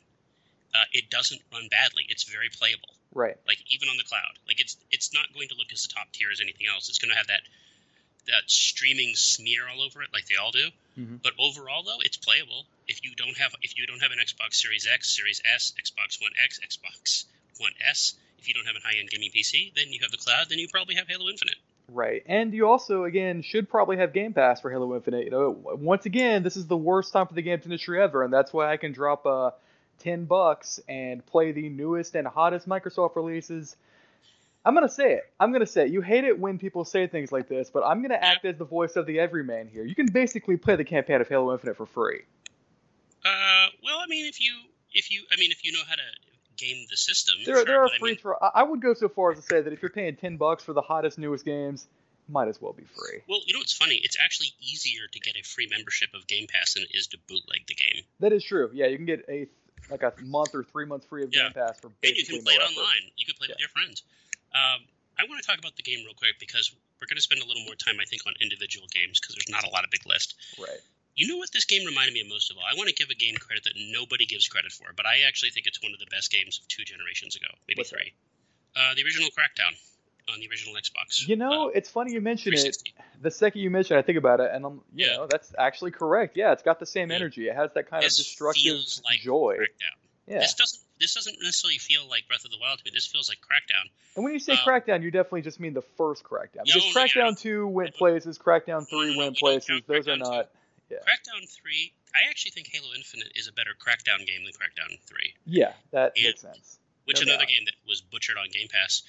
uh, 0.73 0.87
it 0.93 1.09
doesn't 1.09 1.41
run 1.51 1.67
badly. 1.67 2.05
It's 2.07 2.23
very 2.23 2.47
playable. 2.47 2.95
Right. 3.13 3.37
Like 3.47 3.57
even 3.69 3.89
on 3.89 3.97
the 3.97 4.03
cloud, 4.03 4.39
like 4.47 4.59
it's 4.59 4.77
it's 4.91 5.13
not 5.13 5.33
going 5.33 5.49
to 5.49 5.55
look 5.55 5.67
as 5.73 5.85
top 5.87 6.11
tier 6.13 6.29
as 6.31 6.39
anything 6.39 6.67
else. 6.73 6.89
It's 6.89 6.99
going 6.99 7.11
to 7.11 7.17
have 7.17 7.27
that 7.27 7.41
that 8.27 8.43
streaming 8.47 9.15
smear 9.15 9.67
all 9.67 9.81
over 9.81 10.01
it, 10.01 10.09
like 10.13 10.27
they 10.27 10.35
all 10.35 10.51
do. 10.51 10.69
Mhm. 10.97 11.21
But 11.23 11.33
overall, 11.39 11.83
though, 11.83 11.99
it's 11.99 12.17
playable. 12.17 12.65
If 12.87 13.03
you 13.03 13.11
don't 13.15 13.37
have 13.37 13.55
if 13.61 13.77
you 13.77 13.85
don't 13.87 14.01
have 14.01 14.11
an 14.11 14.19
Xbox 14.19 14.55
Series 14.55 14.87
X, 14.87 15.15
Series 15.15 15.41
S, 15.53 15.73
Xbox 15.79 16.21
One 16.21 16.31
X, 16.43 16.59
Xbox 16.59 17.25
One 17.59 17.73
S, 17.85 18.15
if 18.39 18.47
you 18.47 18.53
don't 18.53 18.65
have 18.65 18.75
a 18.75 18.85
high 18.85 18.97
end 18.99 19.09
gaming 19.09 19.31
PC, 19.31 19.73
then 19.75 19.91
you 19.91 19.99
have 20.01 20.11
the 20.11 20.17
cloud. 20.17 20.47
Then 20.49 20.59
you 20.59 20.67
probably 20.67 20.95
have 20.95 21.07
Halo 21.07 21.29
Infinite. 21.29 21.55
Right. 21.89 22.23
And 22.25 22.53
you 22.53 22.67
also, 22.67 23.03
again, 23.03 23.41
should 23.41 23.69
probably 23.69 23.97
have 23.97 24.13
Game 24.13 24.33
Pass 24.33 24.61
for 24.61 24.71
Halo 24.71 24.95
Infinite. 24.95 25.25
You 25.25 25.31
know, 25.31 25.49
once 25.49 26.05
again, 26.05 26.41
this 26.41 26.55
is 26.55 26.65
the 26.65 26.77
worst 26.77 27.11
time 27.11 27.27
for 27.27 27.33
the 27.33 27.41
games 27.41 27.65
industry 27.65 28.01
ever, 28.01 28.23
and 28.23 28.31
that's 28.31 28.53
why 28.53 28.71
I 28.71 28.77
can 28.77 28.93
drop 28.93 29.25
uh, 29.25 29.51
10 30.01 30.25
bucks 30.25 30.79
and 30.87 31.25
play 31.25 31.51
the 31.51 31.69
newest 31.69 32.15
and 32.15 32.27
hottest 32.27 32.67
Microsoft 32.67 33.15
releases. 33.15 33.75
I'm 34.63 34.75
going 34.75 34.87
to 34.87 34.93
say 34.93 35.13
it. 35.13 35.23
I'm 35.39 35.51
going 35.51 35.61
to 35.61 35.71
say 35.71 35.85
it. 35.85 35.91
You 35.91 36.01
hate 36.01 36.23
it 36.23 36.37
when 36.39 36.59
people 36.59 36.85
say 36.85 37.07
things 37.07 37.31
like 37.31 37.47
this, 37.47 37.69
but 37.71 37.83
I'm 37.83 37.99
going 38.01 38.11
to 38.11 38.23
act 38.23 38.45
as 38.45 38.57
the 38.57 38.65
voice 38.65 38.95
of 38.95 39.05
the 39.05 39.19
everyman 39.19 39.67
here. 39.67 39.83
You 39.83 39.95
can 39.95 40.05
basically 40.07 40.57
play 40.57 40.75
the 40.75 40.83
campaign 40.83 41.19
of 41.21 41.27
Halo 41.27 41.51
Infinite 41.53 41.77
for 41.77 41.85
free. 41.85 42.21
Uh, 43.25 43.67
well, 43.83 43.99
I 43.99 44.07
mean, 44.07 44.25
if 44.27 44.41
you 44.41 44.53
if 44.93 45.11
you 45.11 45.23
I 45.31 45.39
mean, 45.39 45.51
if 45.51 45.63
you 45.63 45.71
know 45.71 45.81
how 45.87 45.95
to 45.95 46.01
game 46.57 46.85
the 46.89 46.97
system, 46.97 47.35
There, 47.45 47.55
sure, 47.55 47.65
there 47.65 47.81
are 47.81 47.85
but 47.85 47.93
I 47.93 47.99
free 47.99 48.09
mean, 48.11 48.17
trial. 48.17 48.51
I 48.53 48.63
would 48.63 48.81
go 48.81 48.93
so 48.93 49.09
far 49.09 49.31
as 49.31 49.37
to 49.37 49.43
say 49.43 49.61
that 49.61 49.73
if 49.73 49.81
you're 49.81 49.89
paying 49.91 50.15
10 50.15 50.37
bucks 50.37 50.63
for 50.63 50.73
the 50.73 50.81
hottest, 50.81 51.17
newest 51.17 51.45
games, 51.45 51.87
might 52.27 52.47
as 52.47 52.61
well 52.61 52.73
be 52.73 52.83
free. 52.83 53.19
Well, 53.27 53.39
you 53.45 53.53
know 53.53 53.59
what's 53.59 53.75
funny? 53.75 53.99
It's 54.03 54.17
actually 54.23 54.49
easier 54.59 55.01
to 55.11 55.19
get 55.19 55.35
a 55.35 55.43
free 55.43 55.67
membership 55.69 56.09
of 56.13 56.27
Game 56.27 56.47
Pass 56.47 56.75
than 56.75 56.83
it 56.83 56.89
is 56.93 57.07
to 57.07 57.17
bootleg 57.27 57.65
the 57.67 57.75
game. 57.75 58.03
That 58.19 58.31
is 58.31 58.43
true. 58.43 58.69
Yeah, 58.73 58.87
you 58.87 58.97
can 58.97 59.05
get 59.05 59.25
a 59.27 59.47
like 59.89 60.03
a 60.03 60.13
month 60.23 60.53
or 60.53 60.63
three 60.63 60.85
months 60.85 61.05
free 61.07 61.23
of 61.23 61.33
Yeah. 61.33 61.43
Game 61.49 61.53
Pass 61.53 61.79
for 61.79 61.87
And 62.03 62.15
you 62.15 62.25
can 62.25 62.41
play 62.43 62.53
it 62.53 62.61
effort. 62.61 62.77
online. 62.77 63.11
You 63.17 63.25
can 63.25 63.35
play 63.35 63.45
it 63.47 63.51
with 63.57 63.59
your 63.59 63.69
friends. 63.69 64.03
Um, 64.53 64.85
I 65.19 65.25
want 65.27 65.41
to 65.41 65.47
talk 65.47 65.57
about 65.59 65.75
the 65.75 65.83
game 65.83 66.03
real 66.05 66.13
quick 66.15 66.39
because 66.39 66.71
we're 66.99 67.07
going 67.07 67.17
to 67.17 67.25
spend 67.25 67.41
a 67.41 67.45
little 67.47 67.63
more 67.65 67.75
time, 67.75 67.97
I 67.99 68.05
think, 68.05 68.21
on 68.27 68.33
individual 68.41 68.87
games 68.93 69.19
because 69.19 69.35
there's 69.35 69.49
not 69.49 69.63
a 69.65 69.71
lot 69.71 69.83
of 69.83 69.89
big 69.91 70.05
list. 70.05 70.35
Right. 70.59 70.79
You 71.15 71.27
know 71.27 71.37
what 71.37 71.51
this 71.51 71.65
game 71.65 71.85
reminded 71.85 72.13
me 72.13 72.21
of 72.21 72.29
most 72.29 72.49
of 72.51 72.57
all? 72.57 72.63
I 72.63 72.73
want 72.77 72.87
to 72.87 72.95
give 72.95 73.09
a 73.09 73.15
game 73.15 73.35
credit 73.35 73.63
that 73.65 73.75
nobody 73.91 74.25
gives 74.25 74.47
credit 74.47 74.71
for, 74.71 74.93
but 74.95 75.05
I 75.05 75.27
actually 75.27 75.51
think 75.51 75.67
it's 75.67 75.81
one 75.83 75.91
of 75.93 75.99
the 75.99 76.07
best 76.07 76.31
games 76.31 76.57
of 76.61 76.67
two 76.69 76.83
generations 76.87 77.35
ago, 77.35 77.51
maybe 77.67 77.79
What's 77.83 77.89
three. 77.91 78.13
Uh, 78.75 78.95
the 78.95 79.03
original 79.03 79.27
Crackdown 79.35 79.75
on 80.31 80.39
the 80.39 80.47
original 80.49 80.75
Xbox. 80.75 81.27
You 81.27 81.35
know, 81.35 81.67
Uh, 81.67 81.71
it's 81.75 81.89
funny 81.89 82.13
you 82.13 82.21
mention 82.21 82.53
it. 82.53 82.77
The 83.21 83.31
second 83.31 83.61
you 83.61 83.69
mention, 83.69 83.95
it, 83.97 83.99
I 83.99 84.03
think 84.03 84.17
about 84.17 84.39
it, 84.39 84.49
and 84.51 84.65
I'm, 84.65 84.81
you 84.95 85.05
Yeah. 85.07 85.17
know, 85.17 85.27
that's 85.27 85.53
actually 85.57 85.91
correct. 85.91 86.35
Yeah, 86.37 86.51
it's 86.53 86.63
got 86.63 86.79
the 86.79 86.85
same 86.85 87.09
Yeah. 87.09 87.17
energy. 87.17 87.47
It 87.47 87.55
has 87.55 87.71
that 87.73 87.87
kind 87.89 88.03
of 88.03 88.07
This 88.09 88.17
destructive 88.17 88.63
feels 88.63 89.01
like 89.03 89.19
joy. 89.21 89.57
Crackdown. 89.59 89.95
Yeah. 90.27 90.39
This 90.39 90.53
doesn't. 90.55 90.81
This 90.99 91.15
doesn't 91.15 91.35
necessarily 91.41 91.79
feel 91.79 92.05
like 92.07 92.27
Breath 92.27 92.45
of 92.45 92.51
the 92.51 92.59
Wild 92.59 92.77
to 92.77 92.85
me. 92.85 92.91
This 92.93 93.07
feels 93.07 93.27
like 93.27 93.39
Crackdown. 93.41 93.89
And 94.15 94.23
when 94.23 94.33
you 94.33 94.39
say 94.39 94.53
uh, 94.53 94.57
Crackdown, 94.57 95.01
you 95.01 95.09
definitely 95.09 95.41
just 95.41 95.59
mean 95.59 95.73
the 95.73 95.81
first 95.81 96.23
Crackdown. 96.23 96.61
Yeah, 96.65 96.75
Because 96.75 96.85
yeah. 96.95 97.07
Crackdown 97.07 97.39
2 97.39 97.67
went 97.67 97.95
places, 97.95 98.37
Crackdown 98.37 98.87
3 98.87 98.99
No, 98.99 99.05
no, 99.07 99.11
no, 99.13 99.17
went 99.17 99.37
places. 99.37 99.81
Those 99.87 100.07
are 100.07 100.17
not. 100.17 100.51
Crackdown 100.91 101.49
three. 101.49 101.93
I 102.13 102.29
actually 102.29 102.51
think 102.51 102.67
Halo 102.67 102.93
Infinite 102.93 103.31
is 103.35 103.47
a 103.47 103.51
better 103.53 103.71
Crackdown 103.79 104.27
game 104.27 104.43
than 104.43 104.53
Crackdown 104.53 104.99
three, 105.07 105.33
Yeah, 105.45 105.73
that 105.91 106.13
Yeah. 106.17 106.27
makes 106.29 106.41
sense. 106.41 106.77
which 107.05 107.17
No 107.17 107.23
another 107.31 107.45
doubt. 107.45 107.49
game 107.49 107.65
that 107.65 107.75
was 107.87 108.01
butchered 108.01 108.37
on 108.37 108.49
Game 108.49 108.67
Pass. 108.67 109.01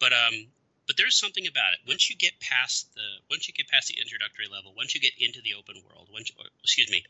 But 0.00 0.12
um, 0.12 0.48
but 0.86 0.96
there's 0.96 1.18
something 1.18 1.46
about 1.46 1.74
it. 1.74 1.80
Once 1.86 2.10
you 2.10 2.16
get 2.16 2.38
past 2.40 2.94
the 2.94 3.06
once 3.30 3.48
you 3.48 3.54
get 3.54 3.68
past 3.68 3.88
the 3.88 4.00
introductory 4.00 4.46
level, 4.52 4.72
once 4.76 4.94
you 4.94 5.00
get 5.00 5.12
into 5.18 5.40
the 5.42 5.54
open 5.58 5.76
world, 5.88 6.08
once 6.12 6.30
you, 6.30 6.34
or, 6.38 6.46
excuse 6.62 6.90
me, 6.90 7.04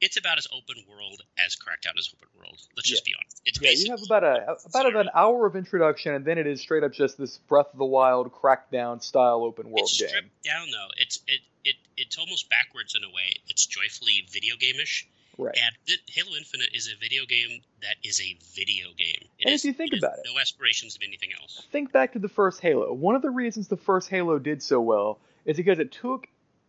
it's 0.00 0.16
about 0.16 0.36
as 0.38 0.48
open 0.52 0.82
world 0.90 1.22
as 1.38 1.56
Crackdown 1.56 1.96
is 1.96 2.12
open 2.12 2.28
world. 2.36 2.58
Let's 2.76 2.88
just 2.88 3.04
be 3.04 3.14
honest. 3.14 3.40
It's 3.46 3.60
Yeah, 3.62 3.70
you 3.70 3.90
have 3.92 4.02
about 4.02 4.24
a 4.24 4.56
about 4.66 4.96
an 4.96 5.10
hour 5.14 5.46
of 5.46 5.54
introduction, 5.54 6.14
and 6.14 6.24
then 6.24 6.38
it 6.38 6.46
is 6.46 6.60
straight 6.60 6.82
up 6.82 6.92
just 6.92 7.18
this 7.18 7.38
Breath 7.38 7.68
of 7.72 7.78
the 7.78 7.84
Wild 7.84 8.32
Crackdown 8.32 9.02
style 9.02 9.44
open 9.44 9.70
world 9.70 9.84
it's 9.84 9.98
game. 9.98 10.08
stripped 10.08 10.42
down 10.42 10.70
though. 10.70 10.88
It's 10.96 11.20
it, 11.28 11.40
it 11.64 11.76
it's 11.96 12.18
almost 12.18 12.50
backwards 12.50 12.96
in 12.96 13.04
a 13.04 13.08
way. 13.08 13.34
It's 13.48 13.64
joyfully 13.66 14.26
video 14.32 14.56
game-ish. 14.56 15.06
Right. 15.38 15.56
And 15.56 15.74
th- 15.86 16.00
Halo 16.08 16.36
Infinite 16.36 16.70
is 16.74 16.88
a 16.94 16.96
video 16.98 17.24
game 17.24 17.60
that 17.80 17.96
is 18.04 18.20
a 18.20 18.36
video 18.54 18.88
game. 18.96 19.28
It 19.38 19.46
And 19.46 19.54
if 19.54 19.64
you 19.64 19.72
think 19.72 19.92
it 19.92 19.96
is 19.96 20.02
about 20.02 20.18
it- 20.18 20.26
no 20.26 20.38
aspirations 20.38 20.96
of 20.96 21.02
anything 21.06 21.30
else. 21.40 21.66
think 21.72 21.90
back 21.92 22.12
to 22.12 22.18
the 22.18 22.28
first 22.28 22.60
Halo. 22.60 22.92
One 22.92 23.14
of 23.14 23.22
the 23.22 23.30
reasons 23.30 23.68
the 23.68 23.76
first 23.76 24.08
Halo 24.08 24.38
did 24.38 24.62
so 24.62 24.80
well 24.80 25.18
is 25.44 25.56
because 25.56 25.78
it 25.78 25.90
took 25.90 26.28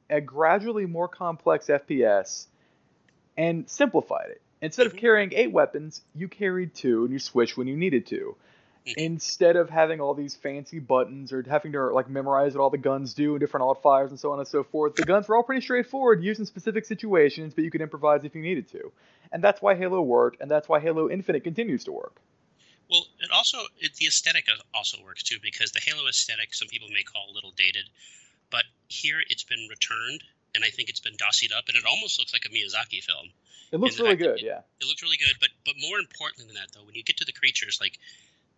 a 0.09 0.21
gradually 0.21 0.85
more 0.85 1.07
complex 1.07 1.67
FPS 1.67 2.47
and 3.37 3.69
simplified 3.69 4.29
it. 4.29 4.41
Instead 4.61 4.87
of 4.87 4.93
Mhm. 4.93 4.97
carrying 4.99 5.33
eight 5.33 5.51
weapons, 5.51 6.01
you 6.15 6.27
carried 6.29 6.73
two 6.73 7.03
and 7.03 7.11
you 7.11 7.19
switched 7.19 7.57
when 7.57 7.67
you 7.67 7.75
needed 7.75 8.05
to. 8.07 8.35
Instead 8.85 9.55
of 9.55 9.69
having 9.69 10.01
all 10.01 10.13
these 10.13 10.35
fancy 10.35 10.79
buttons 10.79 11.31
or 11.31 11.43
having 11.47 11.71
to 11.71 11.87
like 11.93 12.09
memorize 12.09 12.53
what 12.53 12.61
all 12.61 12.69
the 12.69 12.77
guns 12.77 13.13
do 13.13 13.31
and 13.31 13.39
different 13.39 13.63
alt 13.63 13.81
fires 13.81 14.11
and 14.11 14.19
so 14.19 14.31
on 14.31 14.39
and 14.39 14.47
so 14.47 14.63
forth, 14.63 14.95
the 14.95 15.03
guns 15.05 15.27
were 15.27 15.35
all 15.37 15.43
pretty 15.43 15.61
straightforward, 15.61 16.21
used 16.23 16.39
in 16.39 16.45
specific 16.45 16.83
situations, 16.85 17.53
but 17.53 17.63
you 17.63 17.71
could 17.71 17.81
improvise 17.81 18.23
if 18.25 18.35
you 18.35 18.41
needed 18.41 18.67
to. 18.69 18.91
And 19.31 19.43
that's 19.43 19.61
why 19.61 19.75
Halo 19.75 20.01
worked, 20.01 20.41
and 20.41 20.51
that's 20.51 20.67
why 20.67 20.79
Halo 20.79 21.09
Infinite 21.09 21.43
continues 21.43 21.85
to 21.85 21.91
work. 21.93 22.17
Well, 22.89 23.05
it 23.21 23.31
also 23.31 23.59
it, 23.79 23.95
the 23.95 24.07
aesthetic 24.07 24.47
also 24.73 24.97
works 25.03 25.23
too 25.23 25.37
because 25.41 25.71
the 25.71 25.79
Halo 25.79 26.07
aesthetic 26.07 26.53
some 26.53 26.67
people 26.67 26.89
may 26.89 27.03
call 27.03 27.27
a 27.31 27.33
little 27.33 27.51
dated, 27.55 27.85
but 28.51 28.65
here 28.89 29.17
it's 29.29 29.43
been 29.43 29.65
returned 29.69 30.23
and 30.53 30.63
I 30.63 30.69
think 30.69 30.89
it's 30.89 30.99
been 30.99 31.15
dossied 31.15 31.51
up 31.57 31.67
and 31.67 31.77
it 31.77 31.83
almost 31.89 32.19
looks 32.19 32.33
like 32.33 32.45
a 32.45 32.49
Miyazaki 32.49 33.01
film. 33.01 33.29
It 33.71 33.79
looks 33.79 33.99
really 33.99 34.15
good, 34.17 34.37
it- 34.39 34.43
yeah. 34.45 34.59
It 34.81 34.85
looks 34.85 35.01
really 35.01 35.17
good, 35.17 35.33
but 35.39 35.49
but 35.65 35.75
more 35.79 35.97
importantly 35.97 36.45
than 36.45 36.55
that 36.55 36.73
though, 36.75 36.83
when 36.85 36.93
you 36.95 37.03
get 37.03 37.17
to 37.17 37.25
the 37.25 37.31
creatures 37.31 37.79
like 37.81 37.97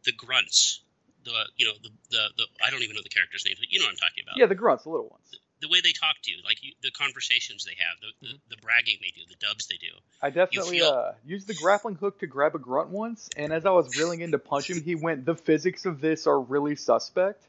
the 0.05 0.11
grunts, 0.13 0.81
the 1.23 1.31
you 1.57 1.65
know 1.67 1.73
the 1.81 1.89
the, 2.11 2.23
the 2.37 2.45
I 2.65 2.69
don't 2.71 2.83
even 2.83 2.95
know 2.95 3.01
the 3.03 3.09
characters' 3.09 3.43
names, 3.45 3.59
but 3.59 3.71
you 3.71 3.79
know 3.79 3.85
what 3.85 3.91
I'm 3.91 3.97
talking 3.97 4.23
about. 4.25 4.37
Yeah, 4.37 4.45
the 4.47 4.55
grunts, 4.55 4.83
the 4.83 4.89
little 4.89 5.09
ones. 5.09 5.25
The 5.61 5.69
way 5.69 5.79
they 5.81 5.93
talk 5.93 6.15
to 6.23 6.31
you, 6.31 6.37
like 6.45 6.61
you, 6.63 6.73
the 6.83 6.91
conversations 6.91 7.63
they 7.65 7.77
have, 7.79 7.97
the, 8.01 8.27
Mm-hmm. 8.27 8.35
the 8.49 8.55
the 8.55 8.61
bragging 8.61 8.97
they 9.01 9.09
do, 9.15 9.21
the 9.27 9.35
dubs 9.39 9.67
they 9.67 9.77
do. 9.77 9.87
I 10.21 10.29
definitely 10.29 10.79
feel- 10.79 10.89
uh, 10.89 11.13
used 11.25 11.47
the 11.47 11.53
grappling 11.55 11.95
hook 11.95 12.19
to 12.19 12.27
grab 12.27 12.55
a 12.55 12.59
grunt 12.59 12.89
once, 12.89 13.29
and 13.37 13.51
as 13.53 13.65
I 13.65 13.71
was 13.71 13.97
reeling 13.97 14.21
in 14.21 14.31
to 14.31 14.39
punch 14.39 14.69
him, 14.69 14.81
he 14.83 14.95
went, 14.95 15.25
"The 15.25 15.35
physics 15.35 15.85
of 15.85 16.01
this 16.01 16.27
are 16.27 16.39
really 16.39 16.75
suspect." 16.75 17.43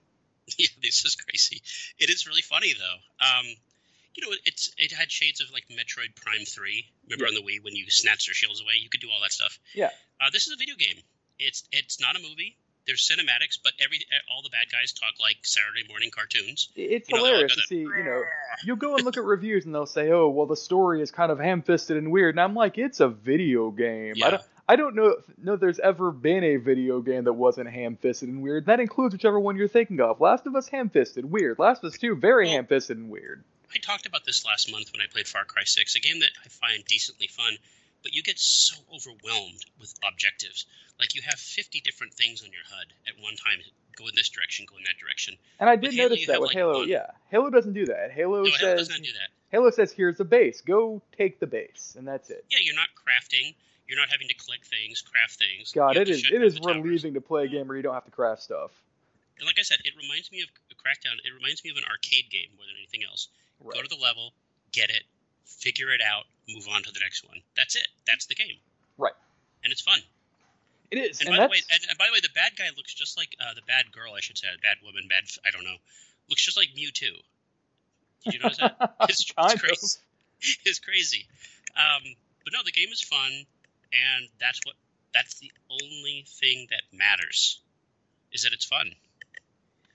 Yeah, 0.58 0.68
this 0.80 1.04
is 1.04 1.16
crazy. 1.16 1.60
It 1.98 2.08
is 2.08 2.24
really 2.28 2.42
funny 2.42 2.72
though. 2.72 3.26
Um, 3.26 3.46
you 4.14 4.24
know, 4.24 4.32
it's 4.44 4.70
it 4.78 4.92
had 4.92 5.10
shades 5.10 5.40
of 5.40 5.50
like 5.52 5.64
Metroid 5.68 6.14
Prime 6.14 6.44
Three. 6.46 6.86
Remember 7.04 7.24
Yeah. 7.24 7.30
on 7.30 7.34
the 7.34 7.42
Wii 7.42 7.64
when 7.64 7.74
you 7.74 7.84
snatched 7.88 8.28
their 8.28 8.34
shields 8.34 8.60
away? 8.62 8.74
You 8.80 8.88
could 8.88 9.00
do 9.00 9.10
all 9.10 9.20
that 9.22 9.32
stuff. 9.32 9.58
Yeah. 9.74 9.90
Uh, 10.20 10.30
this 10.32 10.46
is 10.46 10.52
a 10.54 10.56
video 10.56 10.76
game. 10.76 10.96
It's 11.38 11.64
it's 11.72 12.00
not 12.00 12.16
a 12.16 12.18
movie. 12.20 12.56
There's 12.86 13.08
cinematics, 13.08 13.58
but 13.62 13.72
every 13.82 13.98
all 14.30 14.42
the 14.42 14.50
bad 14.50 14.70
guys 14.70 14.92
talk 14.92 15.14
like 15.20 15.38
Saturday 15.42 15.82
morning 15.88 16.10
cartoons. 16.14 16.68
It's 16.76 17.08
You 17.08 17.16
know, 17.16 17.24
hilarious 17.24 17.54
to 17.56 17.62
see. 17.62 17.78
You 17.80 18.04
know, 18.04 18.22
you'll 18.64 18.76
go 18.76 18.94
and 18.94 19.04
look 19.04 19.16
at 19.16 19.24
reviews 19.24 19.64
and 19.66 19.74
they'll 19.74 19.86
say, 19.86 20.10
"Oh, 20.10 20.28
well, 20.28 20.46
the 20.46 20.56
story 20.56 21.02
is 21.02 21.10
kind 21.10 21.32
of 21.32 21.40
ham-fisted 21.40 21.96
and 21.96 22.12
weird." 22.12 22.34
And 22.34 22.40
I'm 22.40 22.54
like, 22.54 22.78
"It's 22.78 23.00
a 23.00 23.08
video 23.08 23.70
game. 23.72 24.14
I 24.24 24.30
don't, 24.30 24.42
I 24.68 24.76
don't 24.76 24.94
know 24.94 25.16
if 25.18 25.38
know 25.38 25.56
there's 25.56 25.80
ever 25.80 26.12
been 26.12 26.44
a 26.44 26.56
video 26.56 27.00
game 27.00 27.24
that 27.24 27.32
wasn't 27.32 27.68
ham-fisted 27.70 28.28
and 28.28 28.40
weird. 28.40 28.66
That 28.66 28.78
includes 28.78 29.14
whichever 29.14 29.40
one 29.40 29.56
you're 29.56 29.66
thinking 29.68 30.00
of. 30.00 30.20
Last 30.20 30.46
of 30.46 30.54
Us, 30.54 30.68
ham-fisted, 30.68 31.24
weird. 31.24 31.58
Last 31.58 31.82
of 31.82 31.92
Us 31.92 31.98
Two, 31.98 32.14
very 32.14 32.46
Well- 32.46 32.54
ham-fisted 32.54 32.96
and 32.96 33.10
weird. 33.10 33.42
I 33.74 33.78
talked 33.78 34.06
about 34.06 34.24
this 34.24 34.46
last 34.46 34.70
month 34.70 34.92
when 34.92 35.02
I 35.02 35.06
played 35.10 35.26
Far 35.26 35.44
Cry 35.44 35.64
6, 35.64 35.96
a 35.96 36.00
game 36.00 36.20
that 36.20 36.30
I 36.44 36.48
find 36.48 36.84
decently 36.86 37.26
fun, 37.26 37.58
but 38.02 38.14
you 38.14 38.22
get 38.22 38.38
so 38.38 38.76
overwhelmed 38.94 39.64
with 39.80 39.94
objectives. 40.06 40.66
Like 40.98 41.14
you 41.14 41.22
have 41.22 41.38
50 41.38 41.80
different 41.80 42.14
things 42.14 42.42
on 42.42 42.50
your 42.50 42.62
HUD 42.68 42.86
at 43.06 43.22
one 43.22 43.36
time. 43.36 43.60
Go 43.96 44.06
in 44.08 44.14
this 44.14 44.28
direction, 44.28 44.66
go 44.68 44.76
in 44.76 44.84
that 44.84 44.98
direction. 45.00 45.36
And 45.58 45.70
I 45.70 45.76
did 45.76 45.94
Halo, 45.94 46.08
notice 46.10 46.26
that 46.26 46.40
with 46.40 46.48
like, 46.48 46.56
Halo. 46.56 46.78
one. 46.80 46.88
Yeah, 46.88 47.06
Halo 47.30 47.50
doesn't 47.50 47.72
do 47.72 47.86
that. 47.86 48.12
Halo 48.12 48.42
No, 48.42 48.44
Halo 48.44 48.56
says 48.56 48.78
does 48.78 48.90
not 48.90 48.98
do 48.98 49.12
that. 49.12 49.28
Halo 49.48 49.70
says 49.70 49.92
here's 49.92 50.18
the 50.18 50.24
base. 50.24 50.60
Go 50.60 51.02
take 51.16 51.40
the 51.40 51.46
base, 51.46 51.94
and 51.98 52.06
that's 52.06 52.28
it. 52.28 52.44
Yeah, 52.50 52.58
you're 52.62 52.74
not 52.74 52.88
crafting. 52.92 53.54
You're 53.88 53.98
not 53.98 54.10
having 54.10 54.28
to 54.28 54.34
click 54.34 54.66
things, 54.66 55.00
craft 55.00 55.38
things. 55.38 55.72
God, 55.72 55.96
it 55.96 56.08
is 56.08 56.28
it 56.30 56.42
is 56.42 56.58
relieving 56.60 57.14
to 57.14 57.20
play 57.20 57.44
a 57.44 57.48
game 57.48 57.68
where 57.68 57.76
you 57.76 57.82
don't 57.82 57.94
have 57.94 58.04
to 58.04 58.10
craft 58.10 58.42
stuff. 58.42 58.70
And 59.38 59.46
like 59.46 59.56
I 59.58 59.62
said, 59.62 59.78
it 59.84 59.94
reminds 59.96 60.32
me 60.32 60.42
of 60.42 60.48
a 60.70 60.74
Crackdown. 60.74 61.16
It 61.24 61.32
reminds 61.34 61.62
me 61.62 61.70
of 61.70 61.76
an 61.76 61.84
arcade 61.84 62.30
game 62.30 62.48
more 62.56 62.64
than 62.66 62.76
anything 62.76 63.02
else. 63.08 63.28
Go 63.62 63.80
to 63.80 63.88
the 63.88 64.00
level, 64.02 64.32
get 64.72 64.90
it, 64.90 65.04
figure 65.46 65.90
it 65.90 66.00
out, 66.02 66.24
move 66.48 66.66
on 66.70 66.82
to 66.82 66.92
the 66.92 67.00
next 67.00 67.26
one. 67.26 67.38
That's 67.56 67.76
it. 67.76 67.88
That's 68.06 68.26
the 68.26 68.34
game. 68.34 68.58
Right. 68.98 69.14
And 69.64 69.72
it's 69.72 69.82
fun. 69.82 70.00
It 70.90 70.98
is, 70.98 71.20
And, 71.20 71.28
and, 71.30 71.36
by 71.36 71.46
the 71.46 71.50
way, 71.50 71.62
and, 71.70 71.80
and 71.90 71.98
by 71.98 72.06
the 72.06 72.12
way, 72.12 72.20
the 72.22 72.34
bad 72.34 72.52
guy 72.56 72.70
looks 72.76 72.94
just 72.94 73.16
like 73.16 73.34
uh, 73.40 73.54
the 73.54 73.62
bad 73.66 73.90
girl, 73.90 74.14
I 74.14 74.20
should 74.20 74.38
say, 74.38 74.46
bad 74.62 74.76
woman, 74.84 75.08
bad 75.08 75.24
I 75.44 75.50
don't 75.50 75.64
know, 75.64 75.76
looks 76.28 76.44
just 76.44 76.56
like 76.56 76.68
Mewtwo. 76.78 77.10
Did 78.24 78.34
you 78.34 78.40
notice 78.40 78.58
that? 78.58 78.76
It's, 79.08 79.20
it's 79.20 79.60
crazy. 79.60 79.98
it's 80.64 80.78
crazy. 80.78 81.26
Um, 81.74 82.02
but 82.44 82.52
no, 82.52 82.60
the 82.64 82.72
game 82.72 82.90
is 82.92 83.02
fun, 83.02 83.32
and 83.92 84.28
that's 84.38 84.60
what 84.64 84.76
that's 85.12 85.38
the 85.40 85.50
only 85.70 86.24
thing 86.28 86.68
that 86.70 86.82
matters 86.92 87.60
is 88.32 88.42
that 88.42 88.52
it's 88.52 88.64
fun. 88.64 88.92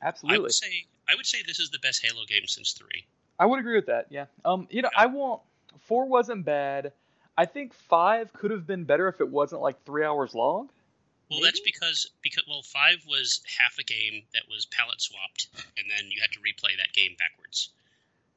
I 0.02 0.08
Absolutely. 0.08 0.40
would 0.40 0.54
say 0.54 0.86
I 1.08 1.16
would 1.16 1.26
say 1.26 1.40
this 1.46 1.60
is 1.60 1.70
the 1.70 1.80
best 1.80 2.04
Halo 2.04 2.26
game 2.26 2.48
since 2.48 2.74
three. 2.74 3.06
I 3.40 3.46
would 3.46 3.60
agree 3.60 3.76
with 3.76 3.88
that. 3.88 4.08
Yeah. 4.10 4.26
Um. 4.46 4.68
You 4.70 4.82
know, 4.82 4.90
I 4.96 5.08
won't. 5.08 5.42
Four 5.80 6.08
wasn't 6.08 6.46
bad. 6.46 6.92
I 7.38 7.46
think 7.46 7.74
five 7.74 8.32
could 8.34 8.52
have 8.52 8.68
been 8.68 8.84
better 8.84 9.08
if 9.08 9.22
it 9.22 9.30
wasn't 9.30 9.62
like 9.62 9.84
three 9.84 10.04
hours 10.04 10.36
long. 10.36 10.70
Well, 11.30 11.40
Maybe? 11.40 11.44
that's 11.46 11.60
because 11.62 12.12
because 12.22 12.44
well, 12.48 12.62
five 12.62 12.98
was 13.08 13.42
half 13.58 13.78
a 13.80 13.84
game 13.84 14.24
that 14.34 14.44
was 14.50 14.66
palette 14.66 15.02
swapped, 15.02 15.48
and 15.78 15.88
then 15.90 16.12
you 16.12 16.22
had 16.22 16.32
to 16.34 16.40
replay 16.40 16.78
that 16.78 16.94
game 16.94 17.16
backwards, 17.18 17.70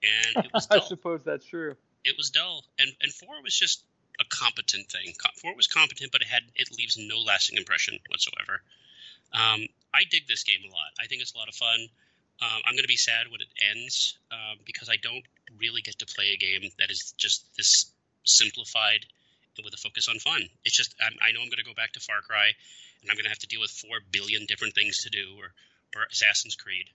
and 0.03 0.45
it 0.45 0.53
was 0.55 0.69
I 0.71 0.79
suppose 0.81 1.25
that's 1.25 1.45
true. 1.45 1.75
it 2.05 2.15
was 2.17 2.31
dull, 2.31 2.65
and 2.79 2.91
and 3.03 3.13
four 3.13 3.35
was 3.43 3.59
just 3.59 3.83
a 4.21 4.25
competent 4.29 4.89
thing. 4.89 5.13
Four 5.43 5.57
was 5.57 5.67
competent, 5.67 6.13
but 6.13 6.21
it 6.23 6.29
had 6.29 6.43
it 6.55 6.71
leaves 6.79 6.97
no 6.97 7.19
lasting 7.19 7.59
impression 7.59 7.99
whatsoever. 8.09 8.63
Um, 9.33 9.67
I 9.93 10.05
dig 10.09 10.29
this 10.29 10.45
game 10.45 10.61
a 10.65 10.71
lot. 10.71 10.95
I 11.01 11.07
think 11.07 11.21
it's 11.21 11.35
a 11.35 11.39
lot 11.39 11.49
of 11.49 11.55
fun. 11.57 11.89
Um, 12.43 12.61
I'm 12.67 12.75
going 12.75 12.85
to 12.85 12.89
be 12.89 12.97
sad 12.97 13.31
when 13.31 13.41
it 13.41 13.49
ends 13.71 14.19
um, 14.33 14.59
because 14.67 14.89
I 14.89 14.97
don't 15.03 15.25
really 15.59 15.83
get 15.83 15.99
to 16.01 16.07
play 16.07 16.33
a 16.33 16.37
game 16.37 16.69
that 16.79 16.91
is 16.91 17.15
just 17.17 17.47
this 17.57 17.87
simplified 18.25 19.07
and 19.57 19.65
with 19.65 19.75
a 19.75 19.79
focus 19.79 20.09
on 20.09 20.19
fun. 20.19 20.43
It's 20.65 20.77
just 20.77 20.95
I'm, 21.01 21.15
I 21.23 21.33
know 21.33 21.41
I'm 21.41 21.49
going 21.49 21.63
to 21.63 21.69
go 21.69 21.75
back 21.75 21.93
to 21.93 22.01
Far 22.01 22.23
Cry, 22.23 22.51
and 23.03 23.11
I'm 23.11 23.17
going 23.17 23.25
to 23.25 23.31
have 23.31 23.39
to 23.41 23.47
deal 23.47 23.61
with 23.61 23.71
four 23.71 24.01
billion 24.11 24.47
different 24.47 24.75
things 24.75 24.99
to 25.05 25.11
do, 25.11 25.39
or 25.39 25.55
or 25.95 26.07
Assassin's 26.11 26.57
Creed, 26.57 26.91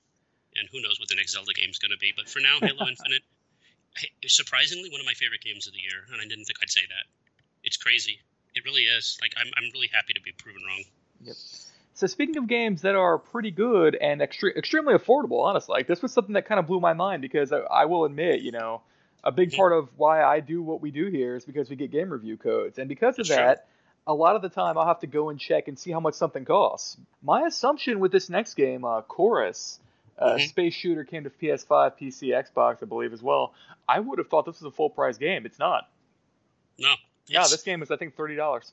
and 0.56 0.68
who 0.72 0.82
knows 0.82 1.00
what 1.00 1.08
the 1.08 1.16
next 1.16 1.32
Zelda 1.32 1.54
game 1.54 1.70
is 1.70 1.80
going 1.80 1.92
to 1.92 1.98
be. 1.98 2.12
But 2.16 2.28
for 2.28 2.40
now, 2.40 2.60
Halo 2.60 2.88
Infinite, 2.92 3.24
hey, 3.96 4.10
surprisingly 4.28 4.90
one 4.92 5.00
of 5.00 5.06
my 5.06 5.16
favorite 5.16 5.42
games 5.42 5.68
of 5.68 5.74
the 5.74 5.80
year, 5.80 6.04
and 6.12 6.20
I 6.20 6.28
didn't 6.28 6.46
think 6.46 6.60
I'd 6.62 6.70
say 6.70 6.84
that. 6.84 7.06
It's 7.64 7.78
crazy. 7.78 8.20
It 8.56 8.66
really 8.66 8.84
is. 8.84 9.18
Like 9.22 9.34
I'm, 9.38 9.48
I'm 9.56 9.72
really 9.74 9.90
happy 9.94 10.14
to 10.14 10.22
be 10.22 10.32
proven 10.34 10.64
wrong. 10.68 10.84
So 12.00 12.08
speaking 12.08 12.38
of 12.38 12.48
games 12.48 12.84
that 12.84 12.96
are 12.96 13.18
pretty 13.18 13.52
good 13.52 13.94
and 13.94 14.22
extre- 14.22 14.56
extremely 14.56 14.94
affordable, 14.94 15.44
honestly, 15.44 15.74
like 15.74 15.86
this 15.88 16.02
was 16.02 16.14
something 16.14 16.32
that 16.36 16.46
kind 16.46 16.58
of 16.58 16.66
blew 16.66 16.80
my 16.80 16.94
mind 16.94 17.22
because 17.22 17.52
I, 17.52 17.58
I 17.60 17.86
will 17.86 18.06
admit, 18.06 18.40
you 18.40 18.54
know, 18.54 18.84
a 19.22 19.34
big 19.34 19.52
part 19.52 19.74
of 19.74 19.90
why 19.98 20.24
I 20.24 20.40
do 20.40 20.64
what 20.64 20.82
we 20.82 20.92
do 20.92 21.08
here 21.08 21.36
is 21.36 21.44
because 21.44 21.70
we 21.70 21.76
get 21.76 21.92
game 21.92 22.10
review 22.10 22.38
codes, 22.38 22.80
and 22.80 22.88
because 22.88 23.20
of 23.20 23.28
That's 23.28 23.36
true. 23.36 23.36
that, 23.36 23.68
a 24.08 24.14
lot 24.14 24.38
of 24.38 24.42
the 24.42 24.48
time 24.48 24.78
I'll 24.78 24.88
have 24.88 25.02
to 25.02 25.08
go 25.08 25.28
and 25.30 25.38
check 25.38 25.68
and 25.68 25.78
see 25.78 25.92
how 25.92 26.00
much 26.00 26.14
something 26.14 26.46
costs. 26.46 26.96
My 27.22 27.42
assumption 27.42 28.00
with 28.00 28.14
this 28.14 28.30
next 28.30 28.54
game, 28.54 28.86
uh, 28.86 29.02
Chorus, 29.02 29.82
uh, 30.18 30.36
Mhm. 30.36 30.48
space 30.48 30.74
shooter, 30.74 31.04
came 31.04 31.26
to 31.26 31.30
PS5, 31.30 31.98
PC, 31.98 32.30
Xbox, 32.30 32.82
I 32.82 32.86
believe 32.86 33.12
as 33.12 33.22
well. 33.22 33.54
I 33.90 34.00
would 34.00 34.20
have 34.20 34.30
thought 34.30 34.46
this 34.46 34.62
was 34.62 34.72
a 34.72 34.76
full 34.76 34.90
price 34.90 35.18
game. 35.18 35.46
It's 35.46 35.60
not. 35.60 35.90
No. 36.78 36.94
Yeah, 37.28 37.42
this 37.42 37.62
game 37.64 37.82
is 37.84 37.92
I 37.92 37.98
think 37.98 38.16
thirty 38.16 38.38
dollars. 38.38 38.72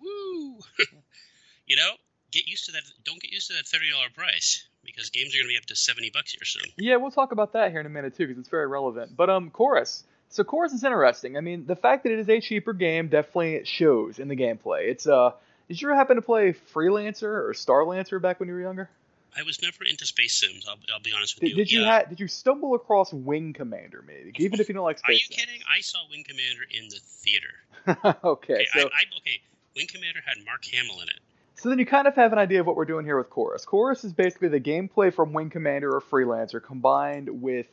Woo! 0.00 0.60
you 1.66 1.74
know, 1.74 1.94
get 2.30 2.46
used 2.46 2.66
to 2.66 2.72
that. 2.72 2.82
Don't 3.04 3.20
get 3.20 3.32
used 3.32 3.48
to 3.48 3.54
that 3.54 3.66
thirty 3.66 3.90
dollar 3.90 4.08
price 4.14 4.64
because 4.84 5.10
games 5.10 5.34
are 5.34 5.38
going 5.38 5.48
to 5.48 5.52
be 5.52 5.58
up 5.58 5.66
to 5.66 5.76
seventy 5.76 6.10
bucks 6.10 6.32
here 6.32 6.44
soon. 6.44 6.70
Yeah, 6.76 6.96
we'll 6.96 7.10
talk 7.10 7.32
about 7.32 7.52
that 7.54 7.70
here 7.70 7.80
in 7.80 7.86
a 7.86 7.90
minute 7.90 8.16
too, 8.16 8.26
because 8.26 8.40
it's 8.40 8.48
very 8.48 8.66
relevant. 8.66 9.16
But 9.16 9.30
um, 9.30 9.50
chorus. 9.50 10.04
So 10.32 10.44
chorus 10.44 10.72
is 10.72 10.84
interesting. 10.84 11.36
I 11.36 11.40
mean, 11.40 11.66
the 11.66 11.74
fact 11.74 12.04
that 12.04 12.12
it 12.12 12.18
is 12.20 12.28
a 12.28 12.40
cheaper 12.40 12.72
game 12.72 13.08
definitely 13.08 13.64
shows 13.64 14.18
in 14.20 14.28
the 14.28 14.36
gameplay. 14.36 14.88
It's 14.88 15.06
uh, 15.06 15.32
did 15.68 15.80
you 15.82 15.88
ever 15.88 15.96
happen 15.96 16.16
to 16.16 16.22
play 16.22 16.52
Freelancer 16.74 17.22
or 17.24 17.52
Starlancer 17.54 18.20
back 18.22 18.38
when 18.40 18.48
you 18.48 18.54
were 18.54 18.60
younger? 18.60 18.88
I 19.36 19.42
was 19.44 19.62
never 19.62 19.84
into 19.88 20.06
space 20.06 20.34
sims. 20.40 20.66
I'll, 20.68 20.76
I'll 20.92 21.00
be 21.00 21.12
honest 21.12 21.36
with 21.36 21.42
Did, 21.42 21.50
you. 21.50 21.56
did 21.56 21.70
you 21.72 21.80
Yeah. 21.82 22.00
ha- 22.00 22.08
did 22.08 22.18
you 22.18 22.26
stumble 22.26 22.74
across 22.74 23.12
Wing 23.12 23.52
Commander 23.52 24.02
maybe? 24.06 24.32
Even 24.38 24.58
if 24.58 24.68
you 24.68 24.74
don't 24.74 24.82
like 24.84 24.98
space. 24.98 25.08
Are 25.08 25.12
you 25.12 25.18
space. 25.20 25.38
kidding? 25.38 25.60
I 25.72 25.80
saw 25.82 25.98
Wing 26.10 26.24
Commander 26.26 26.62
in 26.70 26.88
the 26.88 26.98
theater. 27.00 27.54
okay, 28.24 28.54
Okay, 28.54 28.66
so 28.74 28.80
I, 28.80 28.84
I, 28.84 29.02
okay. 29.18 29.40
Wing 29.76 29.86
Commander 29.88 30.20
had 30.26 30.44
Mark 30.44 30.64
Hamill 30.64 31.00
in 31.02 31.08
it. 31.08 31.20
So 31.60 31.68
then 31.68 31.78
you 31.78 31.84
kind 31.84 32.06
of 32.08 32.14
have 32.14 32.32
an 32.32 32.38
idea 32.38 32.60
of 32.60 32.66
what 32.66 32.74
we're 32.74 32.86
doing 32.86 33.04
here 33.04 33.18
with 33.18 33.28
Chorus. 33.28 33.66
Chorus 33.66 34.02
is 34.02 34.14
basically 34.14 34.48
the 34.48 34.60
gameplay 34.60 35.12
from 35.12 35.34
Wing 35.34 35.50
Commander 35.50 35.94
or 35.94 36.00
Freelancer 36.00 36.62
combined 36.62 37.42
with, 37.42 37.66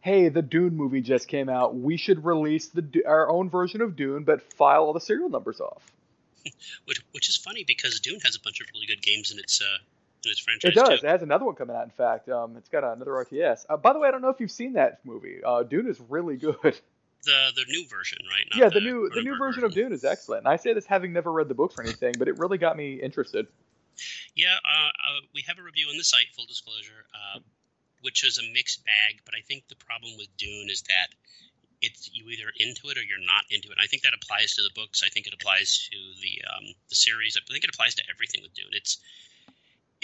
hey, 0.00 0.28
the 0.28 0.40
Dune 0.40 0.76
movie 0.76 1.00
just 1.00 1.26
came 1.26 1.48
out. 1.48 1.74
We 1.74 1.96
should 1.96 2.24
release 2.24 2.68
the 2.68 3.02
our 3.04 3.28
own 3.28 3.50
version 3.50 3.80
of 3.80 3.96
Dune, 3.96 4.22
but 4.22 4.40
file 4.52 4.84
all 4.84 4.92
the 4.92 5.00
serial 5.00 5.30
numbers 5.30 5.60
off. 5.60 5.82
Which, 6.84 7.00
which 7.12 7.28
is 7.28 7.36
funny 7.36 7.64
because 7.66 7.98
Dune 8.00 8.20
has 8.20 8.36
a 8.36 8.40
bunch 8.40 8.60
of 8.60 8.66
really 8.72 8.86
good 8.86 9.02
games 9.02 9.32
in 9.32 9.38
its 9.38 9.60
uh, 9.62 9.78
in 10.24 10.30
its 10.30 10.38
franchise 10.40 10.72
It 10.72 10.74
does. 10.74 11.00
too. 11.00 11.06
It 11.06 11.10
has 11.10 11.22
another 11.22 11.44
one 11.46 11.54
coming 11.56 11.74
out. 11.74 11.84
In 11.84 11.90
fact, 11.90 12.28
um, 12.28 12.56
it's 12.56 12.68
got 12.68 12.84
another 12.84 13.12
RTS. 13.12 13.64
Uh, 13.68 13.78
by 13.78 13.94
the 13.94 13.98
way, 13.98 14.06
I 14.06 14.10
don't 14.10 14.20
know 14.22 14.28
if 14.28 14.38
you've 14.38 14.50
seen 14.50 14.74
that 14.74 15.00
movie. 15.04 15.38
Uh, 15.44 15.62
Dune 15.64 15.88
is 15.88 15.98
really 16.08 16.36
good. 16.62 16.78
The 17.24 17.52
the 17.56 17.64
new 17.68 17.86
version, 17.88 18.18
right? 18.28 18.44
Not 18.50 18.58
yeah, 18.58 18.68
the 18.68 18.80
new 18.80 19.10
the 19.14 19.22
new 19.22 19.34
Cronenberg 19.34 19.38
version 19.38 19.64
of 19.64 19.74
Dune 19.74 19.92
is 19.92 20.04
excellent. 20.04 20.44
And 20.44 20.48
I 20.48 20.56
say 20.56 20.72
this 20.74 20.86
having 20.86 21.12
never 21.12 21.32
read 21.32 21.48
the 21.48 21.54
books 21.54 21.78
or 21.78 21.82
anything, 21.82 22.14
but 22.18 22.28
it 22.28 22.38
really 22.38 22.58
got 22.58 22.76
me 22.76 23.00
interested. 23.00 23.46
Yeah, 24.34 24.56
uh, 24.64 24.88
uh, 24.88 25.20
we 25.34 25.42
have 25.46 25.58
a 25.58 25.62
review 25.62 25.88
on 25.88 25.96
the 25.96 26.04
site, 26.04 26.26
full 26.34 26.46
disclosure, 26.46 27.06
uh, 27.14 27.38
which 28.02 28.24
is 28.24 28.38
a 28.38 28.52
mixed 28.52 28.84
bag. 28.84 29.20
But 29.24 29.34
I 29.38 29.42
think 29.46 29.68
the 29.68 29.76
problem 29.76 30.12
with 30.18 30.28
Dune 30.36 30.68
is 30.68 30.82
that 30.82 31.14
it's 31.80 32.10
you 32.12 32.28
either 32.30 32.50
into 32.58 32.88
it 32.88 32.98
or 32.98 33.02
you're 33.02 33.24
not 33.24 33.44
into 33.50 33.68
it. 33.68 33.76
And 33.78 33.84
I 33.84 33.86
think 33.86 34.02
that 34.02 34.14
applies 34.14 34.54
to 34.54 34.62
the 34.62 34.70
books. 34.74 35.02
I 35.04 35.08
think 35.08 35.26
it 35.26 35.34
applies 35.34 35.88
to 35.90 35.98
the 36.20 36.42
um, 36.48 36.74
the 36.88 36.96
series. 36.96 37.36
I 37.36 37.44
think 37.46 37.64
it 37.64 37.70
applies 37.72 37.94
to 37.96 38.02
everything 38.10 38.42
with 38.42 38.54
Dune. 38.54 38.72
It's 38.72 38.98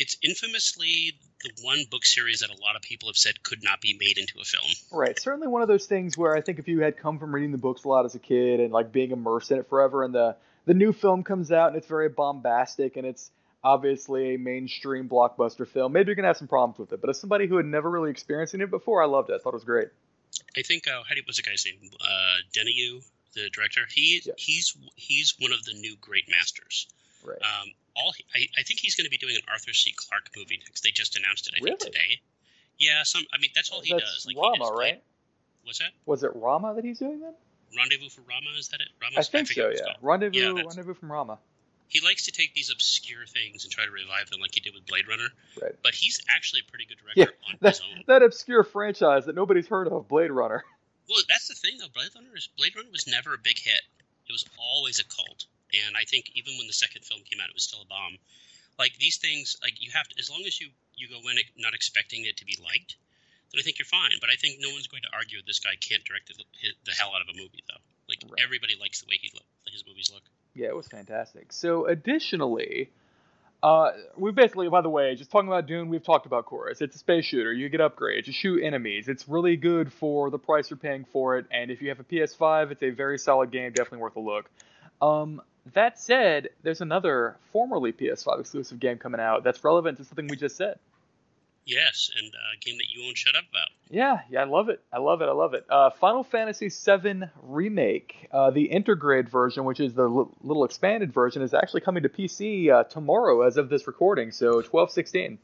it's 0.00 0.16
infamously 0.22 1.12
the 1.44 1.50
one 1.62 1.84
book 1.90 2.04
series 2.06 2.40
that 2.40 2.50
a 2.50 2.60
lot 2.60 2.74
of 2.74 2.82
people 2.82 3.08
have 3.08 3.16
said 3.16 3.42
could 3.42 3.62
not 3.62 3.80
be 3.80 3.96
made 3.98 4.16
into 4.18 4.40
a 4.40 4.44
film. 4.44 4.64
Right. 4.90 5.18
Certainly 5.18 5.48
one 5.48 5.62
of 5.62 5.68
those 5.68 5.86
things 5.86 6.16
where 6.16 6.34
I 6.34 6.40
think 6.40 6.58
if 6.58 6.68
you 6.68 6.80
had 6.80 6.96
come 6.96 7.18
from 7.18 7.34
reading 7.34 7.52
the 7.52 7.58
books 7.58 7.84
a 7.84 7.88
lot 7.88 8.04
as 8.06 8.14
a 8.14 8.18
kid 8.18 8.60
and 8.60 8.72
like 8.72 8.92
being 8.92 9.10
immersed 9.10 9.50
in 9.50 9.58
it 9.58 9.68
forever, 9.68 10.02
and 10.02 10.14
the 10.14 10.36
the 10.64 10.74
new 10.74 10.92
film 10.92 11.22
comes 11.22 11.52
out 11.52 11.68
and 11.68 11.76
it's 11.76 11.86
very 11.86 12.08
bombastic 12.08 12.96
and 12.96 13.06
it's 13.06 13.30
obviously 13.62 14.34
a 14.34 14.38
mainstream 14.38 15.06
blockbuster 15.08 15.68
film, 15.68 15.92
maybe 15.92 16.08
you're 16.08 16.14
gonna 16.14 16.28
have 16.28 16.36
some 16.38 16.48
problems 16.48 16.78
with 16.78 16.92
it. 16.92 17.00
But 17.00 17.10
as 17.10 17.20
somebody 17.20 17.46
who 17.46 17.56
had 17.56 17.66
never 17.66 17.90
really 17.90 18.10
experienced 18.10 18.54
it 18.54 18.70
before, 18.70 19.02
I 19.02 19.06
loved 19.06 19.28
it. 19.30 19.34
I 19.34 19.38
thought 19.38 19.50
it 19.50 19.60
was 19.60 19.64
great. 19.64 19.88
I 20.56 20.62
think 20.62 20.88
uh, 20.88 21.02
how 21.02 21.10
do 21.10 21.16
you, 21.16 21.22
what's 21.26 21.36
the 21.36 21.42
guy's 21.42 21.66
name? 21.66 21.90
Uh, 22.00 22.36
Denyu, 22.56 23.04
the 23.34 23.50
director. 23.50 23.82
He 23.88 24.22
Yeah. 24.24 24.32
he's 24.38 24.76
he's 24.96 25.34
one 25.38 25.52
of 25.52 25.62
the 25.64 25.74
new 25.74 25.96
great 26.00 26.24
masters. 26.30 26.88
Right. 27.24 27.36
Um, 27.36 27.68
all 27.96 28.12
I, 28.34 28.46
I 28.58 28.62
think 28.62 28.80
he's 28.80 28.94
going 28.94 29.04
to 29.04 29.10
be 29.10 29.18
doing 29.18 29.34
an 29.36 29.42
Arthur 29.50 29.72
C. 29.72 29.92
Clarke 29.96 30.30
movie 30.36 30.58
next. 30.64 30.82
They 30.82 30.90
just 30.90 31.16
announced 31.18 31.48
it. 31.48 31.54
I 31.54 31.64
think 31.64 31.80
Really? 31.80 31.90
today. 31.92 32.20
Yeah, 32.78 33.02
some. 33.04 33.22
I 33.32 33.38
mean, 33.38 33.50
that's 33.54 33.70
all 33.70 33.80
he 33.80 33.92
That's 33.92 34.24
does. 34.24 34.26
Like 34.26 34.36
Rama, 34.36 34.56
just 34.58 34.72
right? 34.74 35.02
What's 35.64 35.78
that? 35.80 35.90
Was 36.06 36.22
it 36.24 36.32
Rama 36.34 36.74
that 36.74 36.84
he's 36.84 36.98
doing 36.98 37.20
then? 37.20 37.34
Rendezvous 37.76 38.08
for 38.08 38.22
Rama? 38.22 38.50
Is 38.58 38.68
that 38.68 38.80
it? 38.80 38.88
Rama? 39.00 39.16
I 39.18 39.22
think 39.22 39.48
so. 39.48 39.68
Yeah. 39.70 39.92
Rendezvous. 40.00 40.38
Yeah, 40.38 40.52
Rendezvous 40.62 40.94
from 40.94 41.12
Rama. 41.12 41.38
he 41.88 42.00
likes 42.00 42.24
to 42.24 42.32
take 42.32 42.54
these 42.54 42.70
obscure 42.70 43.26
things 43.26 43.64
and 43.64 43.72
try 43.72 43.84
to 43.84 43.90
revive 43.90 44.30
them, 44.30 44.40
like 44.40 44.54
he 44.54 44.60
did 44.60 44.74
with 44.74 44.86
Blade 44.86 45.06
Runner. 45.08 45.28
Right. 45.60 45.72
But 45.82 45.94
he's 45.94 46.20
actually 46.34 46.62
a 46.66 46.70
pretty 46.70 46.86
good 46.86 46.96
director 46.98 47.34
on 47.48 47.56
That, 47.60 47.68
his 47.76 47.80
own. 47.82 48.04
that 48.06 48.22
obscure 48.22 48.64
franchise 48.64 49.26
that 49.26 49.34
nobody's 49.36 49.66
heard 49.68 49.88
of, 49.88 50.08
Blade 50.08 50.30
Runner. 50.32 50.64
Well, 51.08 51.18
that's 51.28 51.48
the 51.48 51.54
thing 51.54 51.76
though. 51.78 51.88
Blade 51.94 52.10
Runner 52.14 52.34
is 52.36 52.48
Blade 52.56 52.74
Runner 52.76 52.88
was 52.90 53.06
never 53.06 53.34
a 53.34 53.38
big 53.38 53.58
hit. 53.58 53.82
It 54.28 54.32
was 54.32 54.44
always 54.58 54.98
a 55.00 55.04
cult, 55.04 55.46
and 55.72 55.96
I 55.96 56.04
think 56.04 56.30
even 56.34 56.56
when 56.58 56.66
the 56.66 56.72
second 56.72 57.04
film 57.04 57.20
came 57.28 57.40
out, 57.40 57.48
it 57.48 57.54
was 57.54 57.64
still 57.64 57.82
a 57.82 57.86
bomb. 57.86 58.18
Like 58.78 58.96
these 58.98 59.18
things, 59.18 59.56
like 59.62 59.82
you 59.82 59.90
have 59.92 60.08
to, 60.08 60.14
as 60.18 60.30
long 60.30 60.42
as 60.46 60.60
you 60.60 60.68
you 60.96 61.08
go 61.08 61.16
in 61.28 61.36
not 61.56 61.74
expecting 61.74 62.24
it 62.24 62.36
to 62.38 62.44
be 62.44 62.56
liked, 62.62 62.96
then 63.52 63.60
I 63.60 63.62
think 63.62 63.78
you're 63.78 63.86
fine. 63.86 64.12
But 64.20 64.30
I 64.30 64.36
think 64.36 64.58
no 64.60 64.70
one's 64.70 64.86
going 64.86 65.02
to 65.02 65.12
argue 65.14 65.38
this 65.46 65.60
guy 65.60 65.76
can't 65.80 66.04
direct 66.04 66.28
the, 66.28 66.44
the 66.84 66.92
hell 66.92 67.12
out 67.14 67.22
of 67.22 67.28
a 67.28 67.36
movie 67.36 67.62
though. 67.68 67.80
Like 68.08 68.22
Right. 68.24 68.42
everybody 68.42 68.76
likes 68.80 69.00
the 69.00 69.06
way 69.08 69.18
he 69.20 69.30
look, 69.34 69.44
his 69.70 69.84
movies 69.86 70.10
look. 70.12 70.22
Yeah, 70.54 70.68
it 70.68 70.76
was 70.76 70.88
fantastic. 70.88 71.52
So, 71.52 71.86
additionally, 71.86 72.90
uh, 73.62 73.92
we 74.16 74.32
basically, 74.32 74.68
by 74.68 74.80
the 74.80 74.88
way, 74.90 75.14
just 75.14 75.30
talking 75.30 75.48
about 75.48 75.66
Dune, 75.66 75.88
we've 75.88 76.02
talked 76.02 76.26
about 76.26 76.46
Chorus. 76.46 76.80
It's 76.80 76.96
a 76.96 76.98
space 76.98 77.24
shooter. 77.26 77.52
You 77.52 77.68
get 77.68 77.80
upgrades. 77.80 78.26
You 78.26 78.32
shoot 78.32 78.62
enemies. 78.62 79.08
It's 79.08 79.28
really 79.28 79.56
good 79.56 79.92
for 79.92 80.30
the 80.30 80.38
price 80.38 80.70
you're 80.70 80.76
paying 80.76 81.04
for 81.12 81.36
it. 81.38 81.46
And 81.52 81.70
if 81.70 81.80
you 81.82 81.88
have 81.90 82.00
a 82.00 82.04
PS5, 82.04 82.72
it's 82.72 82.82
a 82.82 82.90
very 82.90 83.18
solid 83.18 83.50
game. 83.52 83.70
Definitely 83.72 83.98
worth 83.98 84.16
a 84.16 84.20
look. 84.20 84.50
Um, 85.00 85.40
that 85.74 85.98
said, 85.98 86.48
there's 86.62 86.80
another 86.80 87.36
formerly 87.52 87.92
PS5 87.92 88.40
exclusive 88.40 88.80
game 88.80 88.98
coming 88.98 89.20
out 89.20 89.44
that's 89.44 89.62
relevant 89.62 89.98
to 89.98 90.04
something 90.04 90.26
we 90.28 90.36
just 90.36 90.56
said. 90.56 90.78
Yes, 91.66 92.10
and 92.16 92.26
uh, 92.26 92.56
a 92.56 92.58
game 92.58 92.78
that 92.78 92.86
you 92.92 93.04
won't 93.04 93.16
shut 93.16 93.36
up 93.36 93.44
about. 93.50 93.68
Yeah, 93.90 94.20
yeah, 94.30 94.40
I 94.40 94.44
love 94.44 94.70
it. 94.70 94.80
I 94.92 94.98
love 94.98 95.20
it. 95.20 95.28
I 95.28 95.32
love 95.32 95.54
it. 95.54 95.66
Uh, 95.68 95.90
Final 95.90 96.24
Fantasy 96.24 96.68
VII 96.68 97.24
Remake, 97.42 98.28
uh, 98.32 98.50
the 98.50 98.70
Intergrade 98.72 99.28
version, 99.28 99.64
which 99.64 99.78
is 99.78 99.94
the 99.94 100.08
l- 100.08 100.34
little 100.42 100.64
expanded 100.64 101.12
version, 101.12 101.42
is 101.42 101.54
actually 101.54 101.82
coming 101.82 102.02
to 102.02 102.08
PC 102.08 102.72
uh, 102.72 102.84
tomorrow 102.84 103.42
as 103.42 103.56
of 103.56 103.68
this 103.68 103.86
recording. 103.86 104.32
So 104.32 104.62
twelve 104.62 104.90
sixteen. 104.90 105.38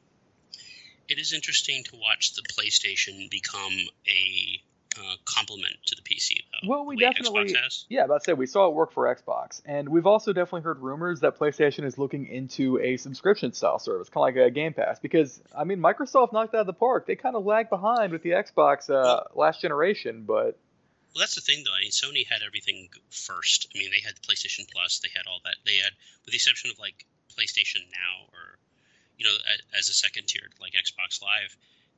It 1.09 1.19
is 1.19 1.33
interesting 1.33 1.85
to 1.85 1.97
watch 1.97 2.33
the 2.35 2.43
PlayStation 2.43 3.31
become 3.31 3.73
a 4.09 4.61
uh, 4.99 5.17
complement 5.25 5.77
to 5.87 5.95
the 5.95 6.03
PC, 6.03 6.43
though. 6.51 6.69
Well, 6.69 6.87
we 6.87 6.97
definitely- 6.97 7.53
Yeah, 7.89 8.05
about 8.05 8.23
to 8.23 8.25
say 8.25 8.33
we 8.33 8.47
saw 8.47 8.69
it 8.69 8.75
work 8.75 8.93
for 8.93 9.05
Xbox, 9.15 9.61
and 9.65 9.89
we've 9.89 10.07
also 10.07 10.33
definitely 10.33 10.63
heard 10.63 10.79
rumors 10.81 11.21
that 11.21 11.39
PlayStation 11.39 11.85
is 11.85 11.99
looking 11.99 12.27
into 12.27 12.79
a 12.81 12.97
subscription 12.97 13.53
style 13.53 13.79
service, 13.79 14.09
kind 14.09 14.29
of 14.29 14.35
like 14.37 14.47
a 14.47 14.51
Game 14.51 14.73
Pass. 14.73 14.99
Because 14.99 15.41
I 15.57 15.65
mean, 15.65 15.79
Microsoft 15.79 16.33
knocked 16.33 16.55
out 16.55 16.61
of 16.63 16.67
the 16.67 16.73
park. 16.73 17.07
They 17.07 17.17
kind 17.17 17.37
of 17.37 17.45
lagged 17.45 17.71
behind 17.71 18.13
with 18.13 18.23
the 18.23 18.31
Xbox 18.31 18.89
uh, 18.91 19.25
last 19.35 19.61
generation, 19.61 20.25
but 20.27 20.59
Well, 21.15 21.21
that's 21.21 21.35
the 21.35 21.41
thing, 21.41 21.63
though. 21.65 21.73
I 21.75 21.81
mean, 21.81 21.91
Sony 21.91 22.27
had 22.27 22.43
everything 22.47 22.89
first. 23.11 23.69
I 23.75 23.79
mean, 23.79 23.91
they 23.91 24.01
had 24.07 24.15
PlayStation 24.23 24.71
Plus, 24.71 24.99
they 25.01 25.09
had 25.15 25.27
all 25.27 25.41
that. 25.45 25.57
They 25.65 25.77
had, 25.77 25.93
with 26.25 26.33
the 26.33 26.37
exception 26.37 26.71
of 26.71 26.79
like 26.79 27.07
PlayStation 27.37 27.81
Now 27.93 28.27
or, 28.33 28.59
you 29.19 29.25
know, 29.27 29.35
as 29.79 29.89
a 29.89 29.95
second 29.95 30.27
tier, 30.29 30.43
like 30.61 30.73
Xbox 30.73 31.23
Live. 31.23 31.57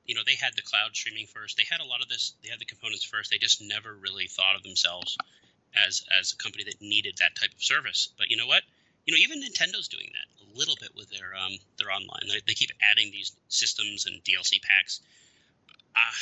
You 0.08 0.16
know, 0.16 0.22
they 0.26 0.34
had 0.34 0.56
the 0.56 0.62
cloud 0.62 0.96
streaming 0.96 1.26
first. 1.26 1.56
They 1.56 1.64
had 1.70 1.80
a 1.80 1.84
lot 1.84 2.02
of 2.02 2.08
this. 2.08 2.32
They 2.42 2.48
had 2.48 2.58
the 2.58 2.64
components 2.64 3.04
first. 3.04 3.30
They 3.30 3.38
just 3.38 3.62
never 3.62 3.94
really 3.94 4.26
thought 4.26 4.56
of 4.56 4.62
themselves 4.64 5.16
as 5.76 6.02
as 6.18 6.32
a 6.32 6.36
company 6.36 6.64
that 6.64 6.80
needed 6.80 7.18
that 7.20 7.36
type 7.36 7.52
of 7.54 7.62
service. 7.62 8.08
But 8.18 8.30
you 8.30 8.36
know 8.36 8.46
what? 8.46 8.62
You 9.04 9.12
know, 9.12 9.18
even 9.18 9.40
Nintendo's 9.40 9.86
doing 9.88 10.10
that 10.12 10.28
a 10.44 10.58
little 10.58 10.76
bit 10.80 10.90
with 10.96 11.10
their 11.10 11.36
um 11.36 11.52
their 11.76 11.92
online. 11.92 12.26
They, 12.26 12.40
they 12.46 12.54
keep 12.54 12.70
adding 12.82 13.12
these 13.12 13.32
systems 13.48 14.06
and 14.06 14.24
DLC 14.24 14.62
packs. 14.62 15.00
Ah, 15.94 16.16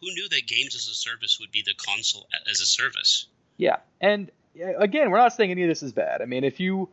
who 0.00 0.08
knew 0.14 0.28
that 0.28 0.46
games 0.46 0.76
as 0.76 0.86
a 0.88 0.94
service 0.94 1.40
would 1.40 1.50
be 1.50 1.62
the 1.62 1.74
console 1.74 2.28
as 2.50 2.60
a 2.60 2.66
service? 2.66 3.26
yeah. 3.56 3.76
And 4.00 4.30
again, 4.76 5.10
we're 5.10 5.18
not 5.18 5.32
saying 5.32 5.50
any 5.50 5.62
of 5.62 5.68
this 5.68 5.82
is 5.82 5.92
bad. 5.92 6.20
I 6.20 6.26
mean, 6.26 6.44
if 6.44 6.60
you 6.60 6.88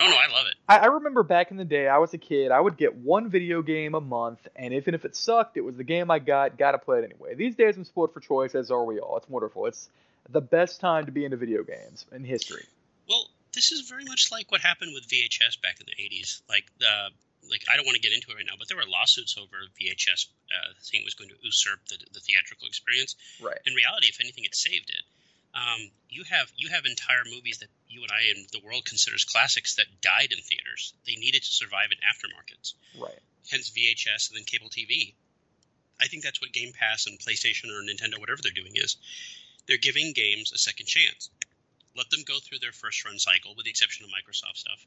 Oh 0.00 0.08
no, 0.08 0.16
I 0.16 0.32
love 0.32 0.46
it. 0.46 0.54
I, 0.68 0.78
I 0.78 0.86
remember 0.86 1.22
back 1.22 1.50
in 1.50 1.58
the 1.58 1.64
day, 1.64 1.86
I 1.86 1.98
was 1.98 2.14
a 2.14 2.18
kid. 2.18 2.50
I 2.50 2.58
would 2.58 2.76
get 2.78 2.96
one 2.96 3.28
video 3.28 3.60
game 3.60 3.94
a 3.94 4.00
month, 4.00 4.48
and 4.56 4.72
even 4.72 4.94
if 4.94 5.04
it 5.04 5.14
sucked, 5.14 5.56
it 5.58 5.60
was 5.60 5.76
the 5.76 5.84
game 5.84 6.10
I 6.10 6.18
got. 6.18 6.56
Got 6.56 6.72
to 6.72 6.78
play 6.78 6.98
it 6.98 7.04
anyway. 7.04 7.34
These 7.34 7.54
days, 7.54 7.76
I'm 7.76 7.84
spoiled 7.84 8.14
for 8.14 8.20
choice, 8.20 8.54
as 8.54 8.70
are 8.70 8.84
we 8.84 8.98
all. 8.98 9.18
It's 9.18 9.28
wonderful. 9.28 9.66
It's 9.66 9.90
the 10.30 10.40
best 10.40 10.80
time 10.80 11.06
to 11.06 11.12
be 11.12 11.24
into 11.24 11.36
video 11.36 11.62
games 11.62 12.06
in 12.12 12.24
history. 12.24 12.64
Well, 13.08 13.28
this 13.52 13.72
is 13.72 13.88
very 13.88 14.04
much 14.04 14.30
like 14.32 14.50
what 14.50 14.62
happened 14.62 14.92
with 14.94 15.06
VHS 15.06 15.60
back 15.60 15.76
in 15.80 15.86
the 15.86 16.02
'80s. 16.02 16.40
Like 16.48 16.64
the 16.78 17.10
like 17.50 17.64
I 17.70 17.76
don't 17.76 17.84
want 17.84 17.96
to 17.96 18.02
get 18.02 18.12
into 18.12 18.30
it 18.30 18.36
right 18.36 18.46
now, 18.46 18.54
but 18.58 18.68
there 18.68 18.76
were 18.76 18.88
lawsuits 18.88 19.36
over 19.36 19.56
VHS 19.76 20.26
uh, 20.48 20.72
saying 20.80 21.02
it 21.02 21.04
was 21.04 21.14
going 21.14 21.30
to 21.30 21.36
usurp 21.42 21.80
the, 21.88 21.98
the 22.12 22.20
theatrical 22.20 22.68
experience. 22.68 23.16
Right. 23.42 23.58
In 23.66 23.74
reality, 23.74 24.06
if 24.08 24.18
anything, 24.20 24.44
it 24.44 24.54
saved 24.54 24.88
it. 24.88 25.04
Um, 25.52 25.90
you 26.08 26.24
have 26.30 26.50
you 26.56 26.70
have 26.70 26.84
entire 26.84 27.24
movies 27.26 27.58
that 27.58 27.68
you 27.90 28.02
and 28.02 28.12
I 28.12 28.30
and 28.34 28.46
the 28.52 28.64
world 28.64 28.84
considers 28.84 29.24
classics 29.24 29.74
that 29.74 30.00
died 30.00 30.32
in 30.32 30.38
theaters. 30.38 30.94
They 31.06 31.16
needed 31.16 31.42
to 31.42 31.52
survive 31.52 31.90
in 31.90 31.98
aftermarkets. 32.06 32.74
Right. 32.98 33.18
hence 33.50 33.70
VHS 33.70 34.30
and 34.30 34.38
then 34.38 34.44
cable 34.44 34.70
TV. 34.70 35.14
I 36.00 36.06
think 36.06 36.22
that's 36.22 36.40
what 36.40 36.52
Game 36.52 36.72
Pass 36.72 37.06
and 37.06 37.18
PlayStation 37.18 37.68
or 37.68 37.82
Nintendo, 37.82 38.18
whatever 38.18 38.40
they're 38.42 38.52
doing, 38.52 38.72
is. 38.74 38.96
They're 39.66 39.76
giving 39.76 40.12
games 40.12 40.52
a 40.52 40.58
second 40.58 40.86
chance. 40.86 41.30
Let 41.96 42.08
them 42.10 42.22
go 42.24 42.38
through 42.38 42.60
their 42.60 42.72
first 42.72 43.04
run 43.04 43.18
cycle, 43.18 43.54
with 43.54 43.64
the 43.64 43.70
exception 43.70 44.06
of 44.06 44.10
Microsoft 44.10 44.56
stuff, 44.56 44.86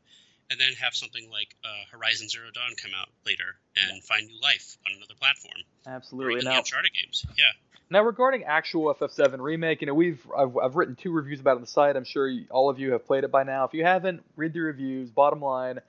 and 0.49 0.59
then 0.59 0.73
have 0.73 0.93
something 0.93 1.29
like 1.31 1.55
uh, 1.63 1.67
Horizon 1.91 2.29
Zero 2.29 2.47
Dawn 2.53 2.71
come 2.81 2.91
out 2.99 3.09
later 3.25 3.55
and 3.75 4.03
find 4.03 4.27
new 4.27 4.39
life 4.41 4.77
on 4.85 4.93
another 4.95 5.15
platform. 5.19 5.55
Or 5.85 5.93
Absolutely. 5.93 6.33
even 6.33 6.45
Now, 6.45 6.59
Uncharted 6.59 6.91
games. 6.93 7.25
Yeah. 7.37 7.45
now 7.89 8.03
regarding 8.03 8.43
actual 8.43 8.93
FF7 8.93 9.39
remake, 9.39 9.81
you 9.81 9.87
know, 9.87 9.93
we've 9.93 10.25
I've, 10.37 10.55
I've 10.57 10.75
written 10.75 10.95
two 10.95 11.11
reviews 11.11 11.39
about 11.39 11.53
it 11.53 11.55
on 11.55 11.61
the 11.61 11.67
site. 11.67 11.95
I'm 11.95 12.03
sure 12.03 12.27
you, 12.27 12.45
all 12.51 12.69
of 12.69 12.79
you 12.79 12.91
have 12.91 13.05
played 13.05 13.23
it 13.23 13.31
by 13.31 13.43
now. 13.43 13.65
If 13.65 13.73
you 13.73 13.83
haven't, 13.83 14.23
read 14.35 14.53
the 14.53 14.59
reviews. 14.59 15.09
Bottom 15.09 15.41
line, 15.41 15.79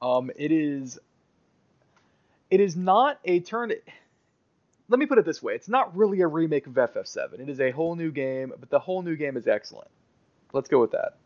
um, 0.00 0.30
it 0.36 0.52
is 0.52 0.98
it 2.50 2.60
is 2.60 2.76
not 2.76 3.18
a 3.24 3.40
turn. 3.40 3.72
Let 4.88 4.98
me 5.00 5.06
put 5.06 5.18
it 5.18 5.24
this 5.24 5.42
way: 5.42 5.54
it's 5.54 5.68
not 5.68 5.96
really 5.96 6.20
a 6.20 6.26
remake 6.26 6.66
of 6.66 6.74
FF7. 6.74 7.40
It 7.40 7.48
is 7.48 7.60
a 7.60 7.70
whole 7.70 7.96
new 7.96 8.12
game, 8.12 8.52
but 8.58 8.70
the 8.70 8.78
whole 8.78 9.02
new 9.02 9.16
game 9.16 9.36
is 9.36 9.48
excellent. 9.48 9.88
Let's 10.52 10.68
go 10.68 10.80
with 10.80 10.92
that. 10.92 11.16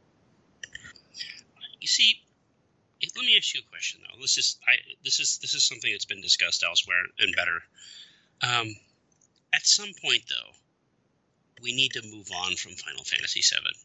You 1.81 1.87
see, 1.87 2.23
let 3.19 3.27
me 3.27 3.37
ask 3.37 3.55
you 3.55 3.61
a 3.67 3.69
question 3.71 4.01
though. 4.03 4.21
This 4.21 4.39
is 4.39 4.57
I 4.67 4.73
this 5.05 5.21
is 5.21 5.39
this 5.39 5.55
is 5.55 5.65
something 5.67 5.91
that's 5.93 6.05
been 6.07 6.23
discussed 6.23 6.63
elsewhere 6.63 7.03
and 7.19 7.35
better. 7.37 7.59
Um, 8.43 8.69
at 9.53 9.67
some 9.67 9.91
point 10.03 10.23
though, 10.31 10.53
we 11.63 11.75
need 11.75 11.93
to 11.93 12.03
move 12.03 12.29
on 12.45 12.55
from 12.57 12.73
Final 12.73 13.05
Fantasy 13.05 13.41
VII. 13.41 13.77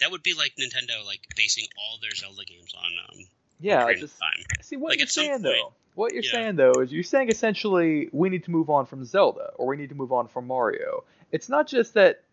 That 0.00 0.10
would 0.10 0.22
be 0.22 0.34
like 0.34 0.54
Nintendo 0.58 1.04
like 1.04 1.20
basing 1.36 1.64
all 1.78 1.98
their 2.00 2.14
Zelda 2.14 2.44
games 2.44 2.72
on 2.76 2.90
um, 3.18 3.24
Yeah, 3.60 3.86
of 3.88 3.98
just 3.98 4.18
Time. 4.18 4.44
see 4.62 4.76
what 4.76 4.90
Like, 4.90 4.98
you're 5.00 5.06
saying 5.08 5.30
point- 5.30 5.44
though. 5.44 5.72
What 5.94 6.14
you're 6.14 6.22
Yeah. 6.24 6.30
saying 6.32 6.56
though 6.56 6.72
is 6.80 6.90
you're 6.90 7.02
saying 7.02 7.28
essentially 7.28 8.08
we 8.12 8.30
need 8.30 8.44
to 8.44 8.50
move 8.50 8.70
on 8.70 8.86
from 8.86 9.04
Zelda 9.04 9.50
or 9.56 9.66
we 9.66 9.76
need 9.76 9.90
to 9.90 9.94
move 9.94 10.10
on 10.10 10.26
from 10.26 10.46
Mario. 10.46 11.04
It's 11.30 11.50
not 11.50 11.66
just 11.68 11.92
that. 11.94 12.24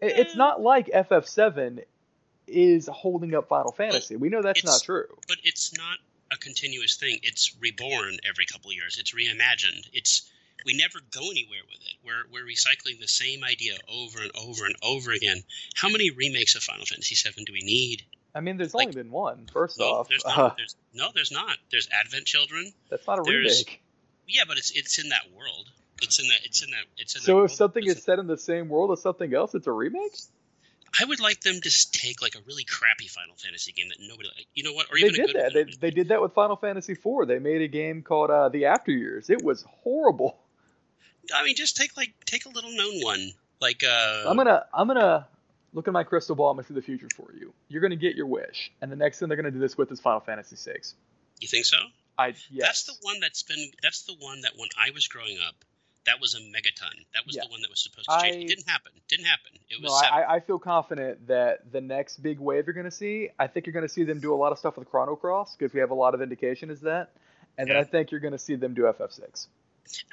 It's 0.00 0.34
not 0.34 0.60
like 0.62 0.88
FF7 0.88 1.84
is 2.46 2.88
holding 2.92 3.34
up 3.34 3.48
Final 3.48 3.72
Fantasy. 3.72 4.16
We 4.16 4.28
know 4.28 4.42
that's 4.42 4.64
not 4.64 4.82
true. 4.82 5.06
But 5.28 5.38
it's 5.44 5.76
not 5.76 5.98
a 6.32 6.36
continuous 6.36 6.96
thing. 6.96 7.18
It's 7.22 7.54
reborn 7.60 8.16
every 8.28 8.46
couple 8.46 8.70
of 8.70 8.74
years. 8.76 8.98
It's 8.98 9.12
reimagined. 9.14 9.86
It's 9.92 10.30
we 10.64 10.76
never 10.76 10.98
go 11.12 11.20
anywhere 11.30 11.60
with 11.70 11.80
it. 11.82 11.94
We're 12.04 12.24
we're 12.32 12.46
recycling 12.46 13.00
the 13.00 13.08
same 13.08 13.44
idea 13.44 13.74
over 13.88 14.20
and 14.22 14.30
over 14.36 14.64
and 14.66 14.74
over 14.82 15.12
again. 15.12 15.42
How 15.76 15.88
many 15.88 16.10
remakes 16.10 16.54
of 16.56 16.62
Final 16.62 16.84
Fantasy 16.86 17.14
VII 17.14 17.44
do 17.44 17.52
we 17.52 17.62
need? 17.62 18.02
I 18.34 18.40
mean, 18.40 18.56
there's 18.58 18.74
like- 18.74 18.88
only 18.88 19.02
been 19.02 19.10
one. 19.12 19.46
First 19.52 19.78
No, 19.78 19.86
off, 19.94 20.08
there's 20.08 20.24
not. 20.26 20.38
Uh, 20.38 20.54
There's 20.56 20.76
no, 20.92 21.08
there's 21.14 21.32
not. 21.32 21.56
There's 21.70 21.88
Advent 21.92 22.26
Children. 22.26 22.72
that's 22.90 23.06
not 23.06 23.18
a 23.18 23.22
there's- 23.22 23.64
remake. 23.66 23.82
Yeah, 24.28 24.42
but 24.48 24.58
it's 24.58 24.72
it's 24.72 24.98
in 25.02 25.08
that 25.10 25.22
world. 25.36 25.68
It's 26.02 26.18
in 26.20 26.26
that. 26.28 26.40
It's 26.44 26.62
in 26.62 26.70
that. 26.72 26.84
It's 26.98 27.14
in 27.14 27.20
that 27.20 27.24
So 27.26 27.36
world. 27.36 27.50
if 27.50 27.56
something 27.56 27.86
is 27.86 28.02
set 28.02 28.18
in 28.18 28.26
the 28.26 28.36
same 28.36 28.68
world 28.68 28.90
as 28.92 29.00
something 29.00 29.32
else, 29.32 29.54
it's 29.54 29.66
a 29.68 29.72
remake. 29.72 30.18
I 30.98 31.04
would 31.04 31.20
like 31.20 31.40
them 31.40 31.60
to 31.60 31.90
take 31.92 32.22
like 32.22 32.34
a 32.34 32.40
really 32.46 32.64
crappy 32.64 33.08
Final 33.08 33.36
Fantasy 33.36 33.72
game 33.72 33.88
that 33.88 33.98
nobody 34.00 34.28
like. 34.28 34.46
You 34.54 34.62
know 34.62 34.72
what? 34.72 34.86
Or 34.90 34.94
They 34.94 35.06
even 35.06 35.14
a 35.14 35.26
did 35.26 35.26
good 35.26 35.36
that. 35.36 35.52
They, 35.52 35.88
they 35.88 35.90
did 35.90 36.08
that 36.08 36.20
with 36.22 36.32
Final 36.32 36.56
Fantasy 36.56 36.92
IV. 36.92 37.28
They 37.28 37.38
made 37.38 37.62
a 37.62 37.68
game 37.68 38.02
called 38.02 38.30
uh, 38.30 38.48
The 38.48 38.66
After 38.66 38.92
Years. 38.92 39.30
It 39.30 39.42
was 39.42 39.64
horrible. 39.82 40.38
I 41.34 41.44
mean, 41.44 41.56
just 41.56 41.76
take 41.76 41.96
like 41.96 42.14
take 42.24 42.46
a 42.46 42.48
little 42.48 42.70
known 42.70 43.02
one. 43.02 43.32
Like 43.60 43.82
uh, 43.84 44.24
I'm 44.26 44.36
gonna 44.36 44.64
I'm 44.72 44.86
gonna 44.86 45.26
look 45.72 45.88
at 45.88 45.92
my 45.92 46.04
crystal 46.04 46.36
ball. 46.36 46.50
I'm 46.50 46.56
gonna 46.56 46.68
see 46.68 46.74
the 46.74 46.82
future 46.82 47.08
for 47.14 47.32
you. 47.32 47.52
You're 47.68 47.82
gonna 47.82 47.96
get 47.96 48.14
your 48.14 48.26
wish, 48.26 48.70
and 48.80 48.92
the 48.92 48.96
next 48.96 49.18
thing 49.18 49.28
they're 49.28 49.36
gonna 49.36 49.50
do 49.50 49.58
this 49.58 49.76
with 49.76 49.90
is 49.90 50.00
Final 50.00 50.20
Fantasy 50.20 50.56
VI. 50.56 50.80
You 51.40 51.48
think 51.48 51.64
so? 51.64 51.78
I 52.18 52.28
yes. 52.28 52.60
That's 52.60 52.84
the 52.84 52.94
one 53.02 53.20
that's 53.20 53.42
been. 53.42 53.70
That's 53.82 54.02
the 54.02 54.14
one 54.18 54.42
that 54.42 54.52
when 54.56 54.68
I 54.78 54.90
was 54.92 55.08
growing 55.08 55.38
up, 55.46 55.56
that 56.06 56.20
was 56.20 56.34
a 56.34 56.40
megaton. 56.40 57.04
That 57.14 57.26
was 57.26 57.36
Yeah. 57.36 57.42
the 57.44 57.50
one 57.50 57.60
that 57.62 57.70
was 57.70 57.80
supposed 57.82 58.08
to 58.08 58.18
change. 58.20 58.36
I- 58.36 58.38
It 58.40 58.48
didn't 58.48 58.68
happen. 58.68 58.92
Didn't 59.08 59.26
happen. 59.26 59.52
It 59.68 59.82
was. 59.82 59.90
No. 59.90 60.08
I, 60.08 60.36
I 60.36 60.40
feel 60.40 60.58
confident 60.58 61.26
that 61.28 61.70
the 61.72 61.80
next 61.80 62.22
big 62.22 62.38
wave 62.38 62.66
you're 62.66 62.74
going 62.74 62.84
to 62.84 62.90
see, 62.90 63.30
I 63.38 63.46
think 63.46 63.66
you're 63.66 63.72
going 63.72 63.86
to 63.86 63.92
see 63.92 64.04
them 64.04 64.20
do 64.20 64.32
a 64.32 64.36
lot 64.36 64.52
of 64.52 64.58
stuff 64.58 64.76
with 64.76 64.88
Chrono 64.88 65.16
Cross 65.16 65.56
because 65.56 65.72
we 65.74 65.80
have 65.80 65.90
a 65.90 65.94
lot 65.94 66.14
of 66.14 66.22
indication 66.22 66.70
is 66.70 66.80
that, 66.82 67.10
and 67.58 67.68
then 67.68 67.76
I 67.76 67.84
think 67.84 68.10
you're 68.10 68.20
going 68.20 68.32
to 68.32 68.38
see 68.38 68.54
them 68.54 68.74
do 68.74 68.82
FF6. 68.82 69.46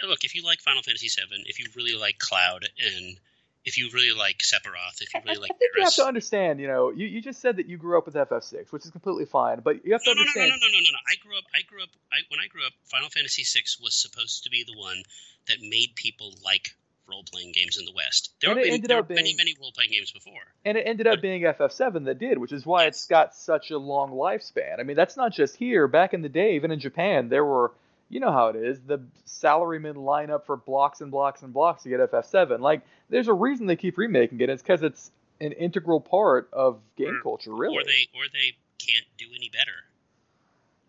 Look, 0.04 0.24
if 0.24 0.36
you 0.36 0.44
like 0.44 0.60
Final 0.62 0.82
Fantasy 0.84 1.08
VII, 1.08 1.44
if 1.48 1.60
you 1.60 1.66
really 1.76 1.96
like 1.96 2.20
Cloud, 2.20 2.70
and 2.80 3.18
if 3.66 3.78
you 3.78 3.90
really 3.94 4.12
like 4.12 4.40
Sephiroth, 4.40 5.02
if 5.02 5.14
you 5.14 5.22
I, 5.22 5.24
really 5.30 5.42
like 5.42 5.52
I 5.52 5.58
think 5.58 5.72
you 5.76 5.84
have 5.84 5.96
to 5.96 6.06
understand. 6.06 6.60
You 6.60 6.68
know, 6.68 6.92
you, 6.92 7.08
you 7.08 7.22
just 7.22 7.40
said 7.42 7.58
that 7.58 7.68
you 7.68 7.78
grew 7.78 7.98
up 7.98 8.06
with 8.06 8.16
FF6, 8.16 8.72
which 8.72 8.86
is 8.86 8.92
completely 8.92 9.26
fine, 9.26 9.62
but 9.62 9.86
you 9.86 9.94
have 9.94 10.04
to 10.04 10.10
no, 10.10 10.22
no, 10.22 10.24
no, 10.36 10.42
no, 10.42 10.48
no, 10.48 10.56
no, 10.56 10.68
no, 10.74 10.80
no. 10.80 11.00
I 11.08 11.16
grew 11.26 11.38
up. 11.38 11.44
I 11.56 11.62
grew 11.62 11.82
up. 11.84 11.90
I, 12.12 12.18
when 12.30 12.40
I 12.40 12.48
grew 12.48 12.66
up, 12.66 12.74
Final 12.86 13.10
Fantasy 13.10 13.44
VI 13.44 13.64
was 13.82 13.96
supposed 13.96 14.44
to 14.44 14.50
be 14.50 14.64
the 14.66 14.78
one 14.78 15.04
that 15.48 15.58
made 15.62 15.96
people 15.96 16.34
like 16.44 16.76
role-playing 17.10 17.52
games 17.52 17.78
in 17.78 17.84
the 17.86 17.92
West. 17.94 18.32
There 18.42 18.52
And 18.52 18.60
were, 18.60 18.64
been, 18.66 18.82
there 18.82 18.98
were 18.98 19.08
many, 19.10 19.24
being- 19.24 19.38
many 19.38 19.56
role-playing 19.60 19.92
games 19.92 20.12
before. 20.12 20.40
And 20.64 20.78
it 20.78 20.82
ended 20.88 21.06
up 21.06 21.22
being 21.22 21.42
FF7 21.42 22.06
that 22.06 22.18
did, 22.18 22.38
which 22.38 22.54
is 22.54 22.66
why 22.66 22.86
it's 22.86 23.06
got 23.08 23.36
such 23.36 23.72
a 23.72 23.78
long 23.78 24.12
lifespan. 24.12 24.80
I 24.80 24.84
mean, 24.84 24.96
that's 24.96 25.18
not 25.18 25.34
just 25.34 25.58
here. 25.58 25.88
Back 25.90 26.14
in 26.14 26.22
the 26.22 26.30
day, 26.30 26.56
even 26.56 26.72
in 26.72 26.80
Japan, 26.80 27.28
there 27.28 27.44
were, 27.44 27.74
you 28.14 28.20
know 28.20 28.32
how 28.32 28.48
it 28.48 28.56
is, 28.56 28.80
the 28.82 29.00
salarymen 29.28 29.96
line 29.96 30.30
up 30.30 30.46
for 30.46 30.56
blocks 30.58 31.02
and 31.02 31.12
blocks 31.12 31.42
and 31.42 31.52
blocks 31.54 31.84
to 31.84 31.90
get 31.90 32.00
FF7. 32.00 32.60
Like, 32.60 32.82
there's 33.10 33.28
a 33.28 33.34
reason 33.34 33.66
they 33.68 33.76
keep 33.76 33.98
remaking 33.98 34.40
it. 34.42 34.50
It's 34.50 34.62
because 34.62 34.84
it's 34.84 35.12
an 35.42 35.52
integral 35.54 36.00
part 36.00 36.50
of 36.54 36.80
game 36.96 37.16
Or- 37.18 37.22
culture, 37.22 37.54
really. 37.54 37.78
Or 37.78 37.84
they, 37.84 38.08
or 38.16 38.24
they 38.32 38.56
can't 38.80 39.06
do 39.18 39.26
any 39.36 39.50
better. 39.50 39.72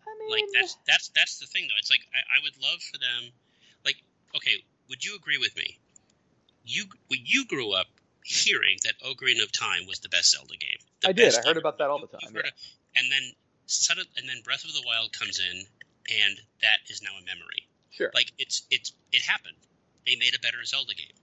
I 0.07 0.11
mean, 0.19 0.29
Like 0.31 0.43
that's 0.53 0.77
that's 0.87 1.09
that's 1.09 1.39
the 1.39 1.45
thing 1.45 1.63
though. 1.67 1.75
It's 1.79 1.89
like 1.91 2.01
I, 2.13 2.39
I 2.39 2.43
would 2.43 2.53
love 2.61 2.79
for 2.81 2.97
them. 2.97 3.31
Like, 3.83 3.95
okay, 4.37 4.63
would 4.89 5.03
you 5.03 5.15
agree 5.15 5.37
with 5.37 5.55
me? 5.57 5.77
You 6.65 6.85
when 7.09 7.19
you 7.25 7.45
grew 7.45 7.73
up 7.73 7.87
hearing 8.23 8.77
that 8.85 8.93
Ocarina 9.05 9.43
of 9.43 9.51
Time 9.51 9.85
was 9.87 9.99
the 9.99 10.09
best 10.09 10.31
Zelda 10.31 10.55
game. 10.57 10.77
the 11.01 11.09
I 11.09 11.11
did. 11.11 11.33
I 11.33 11.37
heard 11.37 11.47
ever. 11.49 11.59
about 11.59 11.77
that 11.79 11.89
all 11.89 11.99
the 11.99 12.07
time, 12.07 12.33
heard 12.33 12.45
of- 12.45 12.51
and 12.95 13.11
then 13.11 13.21
sudden, 13.67 14.05
and 14.17 14.27
then 14.29 14.37
Breath 14.43 14.63
of 14.63 14.73
the 14.73 14.83
Wild 14.85 15.11
comes 15.13 15.39
in, 15.39 15.65
and 16.09 16.39
that 16.61 16.79
is 16.89 17.01
now 17.01 17.13
a 17.17 17.25
memory. 17.25 17.67
sure. 17.91 18.11
Like 18.13 18.31
it's 18.37 18.63
it's 18.69 18.93
it 19.11 19.21
happened. 19.21 19.57
They 20.05 20.15
made 20.15 20.35
a 20.35 20.39
better 20.39 20.63
Zelda 20.65 20.93
game, 20.93 21.17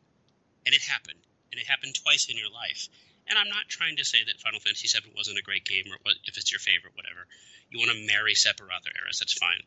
and 0.67 0.75
it 0.75 0.83
happened, 0.83 1.23
and 1.51 1.61
it 1.61 1.67
happened 1.67 1.95
twice 1.95 2.27
in 2.29 2.37
your 2.37 2.51
life. 2.51 2.89
And 3.29 3.39
I'm 3.39 3.49
not 3.49 3.69
trying 3.69 3.97
to 3.97 4.05
say 4.05 4.19
that 4.27 4.41
Final 4.41 4.59
Fantasy 4.59 4.89
VII 4.91 5.13
wasn't 5.15 5.39
a 5.39 5.43
great 5.43 5.65
game, 5.65 5.87
or 5.87 5.97
if 6.27 6.37
it's 6.37 6.51
your 6.51 6.59
favorite, 6.59 6.95
whatever. 6.97 7.27
You 7.71 7.79
want 7.79 7.93
to 7.93 8.07
marry 8.07 8.35
Sephiroth 8.35 8.85
or 8.85 8.93
Aeris, 8.99 9.21
that's 9.21 9.33
fine. 9.33 9.63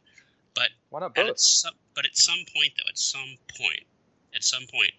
But 0.53 0.69
Why 0.89 0.99
not 0.99 1.17
at 1.17 1.39
some, 1.39 1.73
but 1.95 2.05
at 2.05 2.15
some 2.15 2.39
point, 2.55 2.73
though, 2.77 2.89
at 2.89 2.97
some 2.97 3.37
point, 3.59 3.83
at 4.35 4.43
some 4.43 4.63
point, 4.71 4.91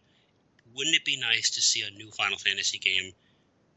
wouldn't 0.74 0.96
it 0.96 1.04
be 1.04 1.18
nice 1.20 1.50
to 1.50 1.62
see 1.62 1.82
a 1.82 1.90
new 1.90 2.10
Final 2.10 2.38
Fantasy 2.38 2.78
game 2.78 3.12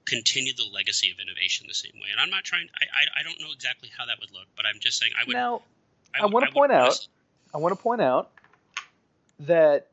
continue 0.06 0.54
the 0.54 0.66
legacy 0.66 1.12
of 1.12 1.20
innovation 1.20 1.68
the 1.68 1.74
same 1.74 1.94
way? 1.96 2.10
And 2.12 2.20
I'm 2.20 2.30
not 2.30 2.44
trying. 2.44 2.68
I 2.76 2.86
I, 2.86 3.20
I 3.20 3.24
don't 3.24 3.40
know 3.40 3.52
exactly 3.54 3.90
how 3.96 4.06
that 4.08 4.20
would 4.20 4.32
look, 4.32 4.48
but 4.56 4.66
I'm 4.66 4.80
just 4.80 5.00
saying 5.00 5.14
I 5.20 5.24
would. 5.26 5.34
Now, 5.34 5.62
I 6.14 6.26
would- 6.26 6.34
wanna 6.34 6.52
point 6.52 6.72
out- 6.72 7.08
I 7.54 7.58
want 7.58 7.76
to 7.76 7.82
point 7.82 8.02
out 8.02 8.32
that 9.40 9.88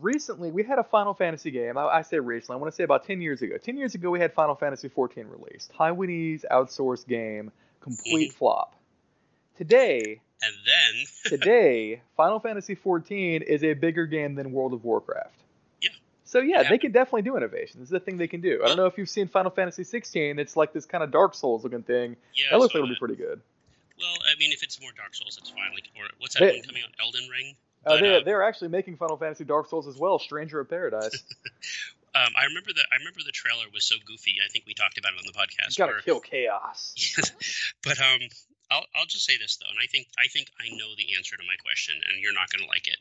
recently 0.00 0.50
we 0.50 0.62
had 0.62 0.78
a 0.78 0.84
Final 0.84 1.14
Fantasy 1.14 1.50
game. 1.50 1.76
I, 1.76 1.86
I 1.86 2.02
say 2.02 2.18
recently, 2.18 2.54
I 2.54 2.60
want 2.60 2.72
to 2.72 2.76
say 2.76 2.84
about 2.84 3.04
10 3.04 3.20
years 3.20 3.42
ago. 3.42 3.56
10 3.58 3.76
years 3.76 3.94
ago, 3.94 4.10
we 4.10 4.20
had 4.20 4.32
Final 4.32 4.54
Fantasy 4.54 4.88
14 4.88 5.26
released. 5.28 5.72
Taiwanese 5.72 6.44
outsourced 6.50 7.06
game, 7.06 7.52
complete 7.80 8.30
mm-hmm. 8.30 8.38
flop. 8.38 8.74
Today, 9.56 10.20
And 10.42 10.54
then 10.64 11.04
today, 11.26 12.02
Final 12.16 12.40
Fantasy 12.40 12.74
14 12.74 13.42
is 13.42 13.62
a 13.62 13.74
bigger 13.74 14.06
game 14.06 14.34
than 14.34 14.52
World 14.52 14.72
of 14.72 14.84
Warcraft. 14.84 15.36
Yeah. 15.82 15.90
So 16.24 16.38
yeah, 16.40 16.68
they 16.68 16.78
can 16.78 16.92
definitely 16.92 17.22
do 17.22 17.36
innovation. 17.36 17.80
This 17.80 17.88
is 17.88 17.90
the 17.90 18.00
thing 18.00 18.16
they 18.16 18.28
can 18.28 18.40
do. 18.40 18.60
I 18.64 18.68
don't 18.68 18.76
know 18.78 18.86
if 18.86 18.96
you've 18.96 19.08
seen 19.08 19.28
Final 19.28 19.50
Fantasy 19.50 19.84
16. 19.84 20.38
It's 20.38 20.56
like 20.56 20.72
this 20.72 20.86
kind 20.86 21.04
of 21.04 21.10
Dark 21.10 21.34
Souls 21.34 21.62
looking 21.62 21.82
thing. 21.82 22.16
yeah, 22.34 22.46
That 22.50 22.58
looks 22.58 22.74
like 22.74 22.82
it'll 22.82 22.94
be 22.94 22.98
pretty 22.98 23.16
good. 23.16 23.40
Well, 24.00 24.16
I 24.26 24.36
mean, 24.38 24.52
if 24.52 24.62
it's 24.62 24.80
more 24.80 24.90
Dark 24.96 25.14
Souls, 25.14 25.38
it's 25.40 25.50
fine. 25.50 25.72
Like, 25.74 25.88
or 25.96 26.06
what's 26.18 26.34
that 26.34 26.40
They- 26.40 26.52
one 26.58 26.62
coming 26.62 26.82
out? 26.82 26.90
Elden 27.00 27.28
Ring. 27.28 27.56
Uh, 27.86 27.94
But, 27.96 28.00
they, 28.00 28.16
uh, 28.16 28.20
they're 28.24 28.42
actually 28.42 28.68
making 28.68 28.96
Final 28.96 29.16
Fantasy 29.16 29.44
Dark 29.44 29.68
Souls 29.68 29.86
as 29.88 29.96
well. 29.96 30.18
Stranger 30.18 30.60
of 30.60 30.68
Paradise. 30.68 31.22
Um, 32.12 32.32
I 32.34 32.46
remember 32.50 32.72
the 32.74 32.82
I 32.90 32.96
remember 32.98 33.20
the 33.24 33.30
trailer 33.30 33.70
was 33.72 33.84
so 33.86 33.94
goofy. 34.04 34.34
I 34.44 34.48
think 34.50 34.66
we 34.66 34.74
talked 34.74 34.98
about 34.98 35.12
it 35.14 35.22
on 35.22 35.26
the 35.30 35.38
podcast. 35.38 35.78
You 35.78 35.86
gotta 35.86 35.92
where- 35.92 36.02
kill 36.02 36.18
chaos. 36.18 36.90
but 37.86 38.00
um, 38.02 38.26
I'll 38.68 38.82
I'll 38.96 39.06
just 39.06 39.24
say 39.24 39.38
this 39.38 39.58
though, 39.62 39.70
and 39.70 39.78
I 39.78 39.86
think 39.86 40.08
I 40.18 40.26
think 40.26 40.50
I 40.58 40.74
know 40.74 40.90
the 40.98 41.14
answer 41.14 41.36
to 41.36 41.44
my 41.46 41.54
question, 41.62 41.94
and 42.10 42.18
you're 42.20 42.34
not 42.34 42.50
going 42.50 42.64
to 42.64 42.68
like 42.68 42.88
it. 42.88 42.98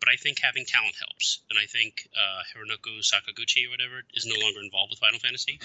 But 0.00 0.08
I 0.10 0.16
think 0.16 0.40
having 0.42 0.64
talent 0.66 0.96
helps, 0.98 1.38
and 1.50 1.56
I 1.58 1.66
think 1.66 2.08
uh, 2.18 2.42
Hironobu 2.50 2.98
Sakaguchi 3.06 3.62
or 3.66 3.70
whatever 3.70 4.02
is 4.14 4.26
no 4.26 4.34
longer 4.42 4.58
involved 4.58 4.90
with 4.90 4.98
Final 4.98 5.20
Fantasy. 5.22 5.60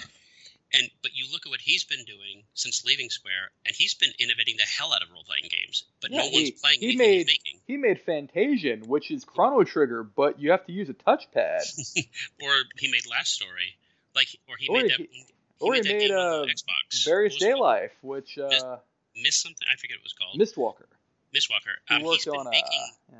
And 0.72 0.90
but 1.02 1.12
you 1.14 1.26
look 1.30 1.46
at 1.46 1.50
what 1.50 1.60
he's 1.60 1.84
been 1.84 2.04
doing 2.04 2.42
since 2.54 2.84
leaving 2.84 3.08
Square, 3.10 3.50
and 3.64 3.74
he's 3.76 3.94
been 3.94 4.10
innovating 4.18 4.56
the 4.56 4.64
hell 4.64 4.92
out 4.92 5.02
of 5.02 5.10
role 5.12 5.22
playing 5.24 5.48
games, 5.50 5.84
but 6.00 6.10
no 6.10 6.16
Yeah, 6.18 6.22
one's 6.32 6.34
he- 6.48 6.52
playing 6.52 6.78
he 6.80 6.96
made-. 6.96 7.30
He 7.66 7.76
made 7.76 8.00
Fantasian, 8.04 8.86
which 8.86 9.10
is 9.10 9.24
Chrono 9.24 9.62
Trigger, 9.62 10.02
but 10.02 10.40
you 10.40 10.50
have 10.50 10.66
to 10.66 10.72
use 10.72 10.88
a 10.88 10.94
touchpad. 10.94 11.62
Or 12.42 12.50
he 12.78 12.90
made 12.90 13.06
Last 13.08 13.32
Story, 13.32 13.76
like 14.16 14.26
or 14.48 14.56
he 14.58 14.68
Or 14.68 14.80
made 14.82 14.90
that. 14.90 14.96
he- 14.98 15.08
he 15.12 15.24
or 15.60 15.74
he 15.74 15.80
that 15.82 15.88
made 15.88 16.08
game 16.08 16.12
uh, 16.16 16.44
Xbox. 16.46 17.04
Various 17.04 17.36
Day? 17.36 17.54
Life, 17.54 17.92
which 18.02 18.36
uh, 18.36 18.76
Miss 19.16 19.36
something. 19.36 19.66
I 19.72 19.76
forget 19.76 19.98
what 19.98 20.00
it 20.00 20.02
was 20.02 20.12
called. 20.14 20.40
Mistwalker. 20.40 20.88
Mistwalker. 21.32 21.76
He 21.88 21.94
Um, 21.94 22.00
he's 22.00 22.08
worked 22.08 22.24
been 22.24 22.34
on 22.34 22.46
uh, 22.48 22.50
making, 22.50 22.86
yeah. 23.12 23.18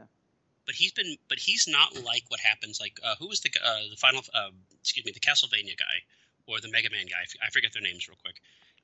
but 0.67 0.75
he's 0.75 0.91
been, 0.93 1.17
but 1.29 1.39
he's 1.39 1.69
not 1.69 1.95
like 2.03 2.25
what 2.29 2.41
happens. 2.41 2.81
Like, 2.81 2.99
uh, 3.05 3.15
who 3.21 3.29
was 3.29 3.41
the 3.41 3.51
uh, 3.65 3.89
the 3.91 3.97
final? 3.97 4.23
Uh, 4.35 4.51
excuse 4.81 5.07
me, 5.07 5.13
the 5.13 5.21
Castlevania 5.21 5.79
guy 5.79 6.03
or 6.47 6.61
the 6.61 6.69
Mega 6.71 6.91
Man 6.91 7.07
guy. 7.07 7.25
I 7.45 7.51
forget 7.51 7.73
their 7.73 7.83
names 7.83 8.09
real 8.09 8.19
quick. 8.23 8.37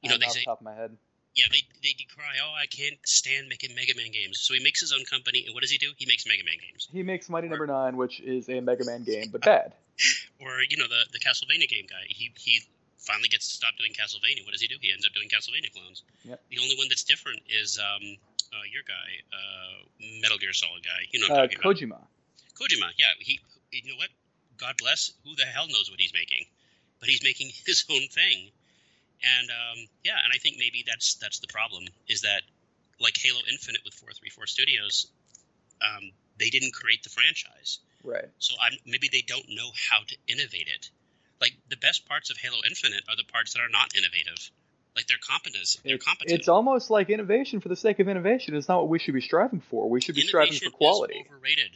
You 0.02 0.08
know, 0.08 0.14
I'm 0.16 0.20
they 0.20 0.28
say, 0.28 0.44
top 0.44 0.60
of 0.60 0.64
my 0.64 0.74
head. 0.74 0.96
yeah, 1.34 1.46
they 1.50 1.62
they 1.82 1.92
decry. 1.96 2.40
Oh, 2.42 2.52
I 2.56 2.66
can't 2.66 2.96
stand 3.04 3.48
making 3.48 3.74
Mega 3.74 3.94
Man 3.96 4.10
games. 4.12 4.40
So 4.40 4.54
he 4.54 4.62
makes 4.62 4.80
his 4.80 4.92
own 4.92 5.04
company, 5.04 5.44
and 5.46 5.54
what 5.54 5.62
does 5.62 5.70
he 5.70 5.78
do? 5.78 5.92
He 5.96 6.06
makes 6.06 6.26
Mega 6.26 6.44
Man 6.44 6.56
games. 6.60 6.88
He 6.90 7.02
makes 7.02 7.28
Mighty 7.28 7.48
Number 7.48 7.66
Nine, 7.66 7.96
which 7.96 8.20
is 8.20 8.48
a 8.48 8.60
Mega 8.60 8.84
Man 8.84 9.04
game, 9.04 9.28
but 9.30 9.40
bad. 9.44 9.74
Or 10.40 10.62
you 10.68 10.78
know, 10.78 10.88
the 10.88 11.04
the 11.12 11.18
Castlevania 11.20 11.68
game 11.68 11.84
guy. 11.84 12.08
He 12.08 12.32
he 12.38 12.62
finally 12.96 13.28
gets 13.28 13.48
to 13.48 13.54
stop 13.56 13.76
doing 13.76 13.92
Castlevania. 13.92 14.44
What 14.48 14.52
does 14.52 14.62
he 14.62 14.68
do? 14.68 14.76
He 14.80 14.90
ends 14.92 15.04
up 15.04 15.12
doing 15.12 15.28
Castlevania 15.28 15.68
clones. 15.72 16.02
Yep. 16.24 16.40
The 16.48 16.58
only 16.62 16.76
one 16.76 16.88
that's 16.88 17.04
different 17.04 17.42
is 17.48 17.78
um 17.78 18.16
uh, 18.52 18.64
your 18.72 18.82
guy, 18.88 19.08
uh, 19.36 19.84
Metal 20.22 20.38
Gear 20.38 20.52
Solid 20.54 20.82
guy. 20.82 21.04
You 21.12 21.20
know 21.20 21.34
Uh, 21.34 21.42
I'm 21.44 21.48
talking 21.50 21.84
about. 21.92 22.08
Kojima. 22.56 22.56
Kojima, 22.58 22.88
yeah, 22.98 23.12
he, 23.20 23.38
you 23.70 23.92
know 23.92 23.96
what? 23.98 24.08
God 24.58 24.74
bless. 24.78 25.12
Who 25.24 25.36
the 25.36 25.44
hell 25.44 25.68
knows 25.68 25.88
what 25.90 26.00
he's 26.00 26.12
making? 26.12 26.46
But 27.00 27.08
he's 27.08 27.22
making 27.22 27.50
his 27.66 27.84
own 27.90 28.06
thing, 28.08 28.50
and 29.22 29.50
um, 29.50 29.86
yeah, 30.04 30.18
and 30.22 30.32
I 30.32 30.38
think 30.38 30.56
maybe 30.58 30.84
that's 30.86 31.14
that's 31.14 31.40
the 31.40 31.48
problem 31.48 31.84
is 32.08 32.22
that 32.22 32.42
like 33.00 33.16
Halo 33.16 33.40
Infinite 33.50 33.80
with 33.84 33.94
434 33.94 34.46
Studios, 34.46 35.06
um, 35.80 36.10
they 36.38 36.50
didn't 36.50 36.74
create 36.74 37.02
the 37.02 37.08
franchise, 37.08 37.78
Right. 38.04 38.28
so 38.38 38.54
I'm, 38.60 38.76
maybe 38.86 39.08
they 39.10 39.22
don't 39.26 39.48
know 39.48 39.70
how 39.90 40.00
to 40.06 40.16
innovate 40.28 40.68
it. 40.68 40.90
Like 41.40 41.56
the 41.70 41.76
best 41.76 42.06
parts 42.06 42.30
of 42.30 42.36
Halo 42.36 42.58
Infinite 42.68 43.02
are 43.08 43.16
the 43.16 43.24
parts 43.24 43.54
that 43.54 43.60
are 43.60 43.68
not 43.70 43.96
innovative. 43.96 44.50
Like 44.94 45.06
they're 45.06 45.16
competence. 45.26 45.78
They're 45.84 45.98
competent. 45.98 46.38
it's 46.38 46.48
almost 46.48 46.90
like 46.90 47.08
innovation 47.08 47.60
for 47.60 47.68
the 47.68 47.76
sake 47.76 48.00
of 48.00 48.08
innovation 48.08 48.54
is 48.54 48.68
not 48.68 48.78
what 48.78 48.88
we 48.88 48.98
should 48.98 49.14
be 49.14 49.20
striving 49.20 49.60
for. 49.70 49.88
We 49.88 50.00
should 50.00 50.14
be 50.16 50.22
striving 50.22 50.58
for 50.58 50.70
quality. 50.70 51.14
Is 51.14 51.26
overrated. 51.30 51.70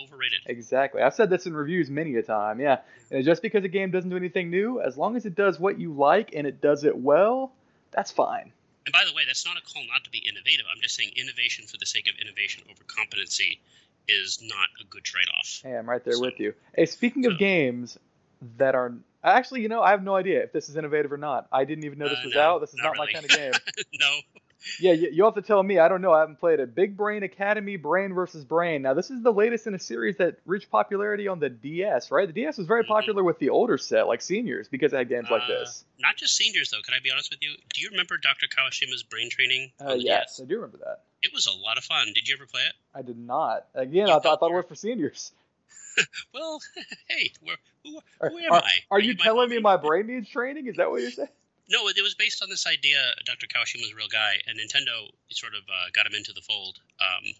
Overrated. 0.00 0.40
Exactly. 0.46 1.02
I've 1.02 1.14
said 1.14 1.30
this 1.30 1.46
in 1.46 1.54
reviews 1.54 1.90
many 1.90 2.14
a 2.16 2.22
time. 2.22 2.60
Yeah. 2.60 2.78
And 3.10 3.24
just 3.24 3.42
because 3.42 3.64
a 3.64 3.68
game 3.68 3.90
doesn't 3.90 4.10
do 4.10 4.16
anything 4.16 4.50
new, 4.50 4.80
as 4.80 4.96
long 4.96 5.16
as 5.16 5.26
it 5.26 5.34
does 5.34 5.58
what 5.60 5.78
you 5.78 5.92
like 5.92 6.34
and 6.34 6.46
it 6.46 6.60
does 6.60 6.84
it 6.84 6.96
well, 6.96 7.52
that's 7.90 8.10
fine. 8.10 8.52
And 8.86 8.92
by 8.92 9.04
the 9.06 9.14
way, 9.14 9.22
that's 9.26 9.44
not 9.46 9.56
a 9.56 9.60
call 9.60 9.82
not 9.92 10.02
to 10.04 10.10
be 10.10 10.18
innovative. 10.18 10.66
I'm 10.74 10.80
just 10.80 10.96
saying 10.96 11.12
innovation 11.16 11.66
for 11.66 11.76
the 11.78 11.86
sake 11.86 12.08
of 12.08 12.14
innovation 12.20 12.64
over 12.70 12.82
competency 12.86 13.60
is 14.08 14.40
not 14.42 14.68
a 14.80 14.84
good 14.86 15.04
trade-off. 15.04 15.60
Hey, 15.62 15.76
I'm 15.76 15.88
right 15.88 16.02
there 16.04 16.14
So- 16.14 16.20
with 16.22 16.40
you. 16.40 16.54
Hey, 16.74 16.86
speaking 16.86 17.26
of 17.26 17.38
games 17.38 17.98
that 18.56 18.74
are 18.74 18.92
actually, 19.22 19.60
you 19.62 19.68
know, 19.68 19.82
I 19.82 19.90
have 19.90 20.02
no 20.02 20.16
idea 20.16 20.42
if 20.42 20.52
this 20.52 20.68
is 20.68 20.76
innovative 20.76 21.12
or 21.12 21.16
not. 21.16 21.46
I 21.52 21.64
didn't 21.64 21.84
even 21.84 21.98
know 21.98 22.08
this 22.08 22.18
Uh, 22.18 22.22
was 22.24 22.34
no, 22.34 22.40
out. 22.40 22.60
This 22.60 22.70
is 22.70 22.76
not 22.78 22.84
not, 22.84 22.92
really. 22.94 23.06
my 23.12 23.20
kind 23.20 23.24
of 23.24 23.30
game. 23.30 23.84
no, 24.00 24.18
yeah, 24.80 24.92
you, 24.92 25.10
you 25.12 25.24
have 25.24 25.34
to 25.34 25.42
tell 25.42 25.62
me. 25.62 25.78
I 25.78 25.88
don't 25.88 26.00
know. 26.02 26.12
I 26.12 26.20
haven't 26.20 26.38
played 26.40 26.60
it. 26.60 26.74
Big 26.74 26.96
Brain 26.96 27.22
Academy, 27.22 27.76
Brain 27.76 28.12
versus 28.14 28.44
Brain. 28.44 28.82
Now, 28.82 28.94
this 28.94 29.10
is 29.10 29.22
the 29.22 29.32
latest 29.32 29.66
in 29.66 29.74
a 29.74 29.78
series 29.78 30.16
that 30.18 30.36
reached 30.46 30.70
popularity 30.70 31.28
on 31.28 31.40
the 31.40 31.48
DS, 31.50 32.10
right? 32.10 32.26
The 32.26 32.32
DS 32.32 32.58
was 32.58 32.66
very 32.66 32.84
Mhm. 32.84 32.88
popular 32.88 33.24
with 33.24 33.38
the 33.38 33.50
older 33.50 33.78
set, 33.78 34.06
like 34.06 34.22
seniors, 34.22 34.68
because 34.68 34.92
it 34.92 34.96
had 34.96 35.08
games 35.08 35.28
like 35.30 35.42
Uh, 35.42 35.48
this. 35.48 35.84
not 35.98 36.16
just 36.16 36.36
seniors 36.36 36.70
though. 36.70 36.82
Can 36.82 36.94
I 36.94 37.00
be 37.00 37.10
honest 37.10 37.30
with 37.30 37.42
you? 37.42 37.56
Do 37.74 37.80
you 37.80 37.90
remember 37.90 38.16
Dr. 38.18 38.46
Kawashima's 38.46 39.02
brain 39.02 39.30
training? 39.30 39.72
Uh, 39.80 39.94
yes, 39.98 40.36
DS? 40.36 40.44
I 40.44 40.48
do 40.48 40.56
remember 40.56 40.78
that. 40.78 41.04
It 41.22 41.32
was 41.32 41.46
a 41.46 41.52
lot 41.52 41.78
of 41.78 41.84
fun. 41.84 42.12
Did 42.14 42.28
you 42.28 42.34
ever 42.34 42.46
play 42.46 42.62
it? 42.62 42.74
I 42.94 43.02
did 43.02 43.18
not. 43.18 43.66
Again, 43.74 44.08
You 44.08 44.14
I 44.14 44.20
thought, 44.20 44.40
thought 44.40 44.50
it 44.50 44.54
was 44.54 44.64
for 44.66 44.74
seniors. 44.74 45.32
Well, 46.32 46.58
hey, 47.08 47.32
where, 47.42 47.56
who, 47.84 48.00
Are, 48.20 48.28
am 48.30 48.52
are- 48.52 48.62
I? 48.64 48.70
are 48.92 48.98
you 49.00 49.14
my 49.18 49.24
telling 49.24 49.50
me 49.50 49.58
my 49.58 49.76
brain 49.76 50.06
needs 50.06 50.26
training? 50.30 50.66
Is 50.66 50.76
that 50.76 50.90
what 50.90 51.02
you're 51.02 51.10
saying? 51.10 51.28
No, 51.72 51.88
it 51.88 51.96
was 52.04 52.14
based 52.14 52.42
on 52.42 52.50
this 52.50 52.66
idea. 52.66 53.00
Dr. 53.24 53.48
Kawashima 53.48 53.80
was 53.80 53.92
a 53.92 53.96
real 53.96 54.12
guy, 54.12 54.44
and 54.46 54.60
Nintendo 54.60 55.08
sort 55.32 55.54
of 55.56 55.64
uh, 55.64 55.88
got 55.96 56.04
him 56.04 56.12
into 56.12 56.36
the 56.36 56.44
fold. 56.44 56.76
Um, 57.00 57.32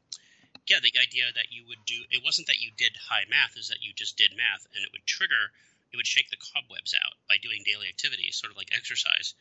yeah, 0.67 0.81
the 0.81 0.97
idea 0.97 1.29
that 1.37 1.53
you 1.53 1.69
would 1.69 1.85
do 1.85 2.01
it 2.09 2.25
wasn't 2.25 2.47
that 2.47 2.57
you 2.57 2.73
did 2.79 2.97
high 2.97 3.29
math, 3.29 3.61
is 3.61 3.69
that 3.69 3.85
you 3.85 3.93
just 3.93 4.17
did 4.17 4.33
math, 4.33 4.65
and 4.73 4.81
it 4.81 4.91
would 4.93 5.05
trigger, 5.05 5.53
it 5.93 6.01
would 6.01 6.07
shake 6.07 6.31
the 6.33 6.41
cobwebs 6.41 6.97
out 6.97 7.13
by 7.29 7.37
doing 7.45 7.61
daily 7.69 7.93
activities, 7.93 8.41
sort 8.41 8.51
of 8.51 8.57
like 8.57 8.73
exercise. 8.73 9.35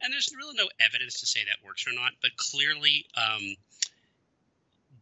And 0.00 0.08
there's 0.10 0.32
really 0.32 0.56
no 0.56 0.72
evidence 0.80 1.20
to 1.20 1.26
say 1.26 1.44
that 1.44 1.60
works 1.60 1.84
or 1.84 1.92
not, 1.92 2.16
but 2.24 2.32
clearly, 2.40 3.04
um, 3.20 3.52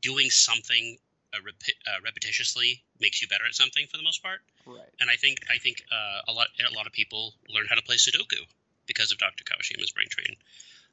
doing 0.02 0.26
something 0.26 0.98
uh, 1.30 1.38
repi- 1.46 1.78
uh, 1.86 2.02
repetitiously 2.02 2.82
makes 2.98 3.22
you 3.22 3.28
better 3.28 3.46
at 3.46 3.54
something 3.54 3.86
for 3.86 3.96
the 3.96 4.02
most 4.02 4.26
part. 4.26 4.42
Right. 4.66 4.90
And 4.98 5.08
I 5.08 5.14
think 5.14 5.38
I 5.46 5.58
think 5.62 5.86
uh, 5.92 6.26
a 6.26 6.32
lot 6.32 6.48
a 6.58 6.74
lot 6.74 6.90
of 6.90 6.92
people 6.92 7.34
learn 7.46 7.66
how 7.70 7.76
to 7.76 7.82
play 7.86 7.94
Sudoku 7.94 8.42
because 8.86 9.12
of 9.12 9.18
Dr. 9.18 9.44
Kawashima's 9.44 9.90
brain 9.92 10.08
training. 10.08 10.36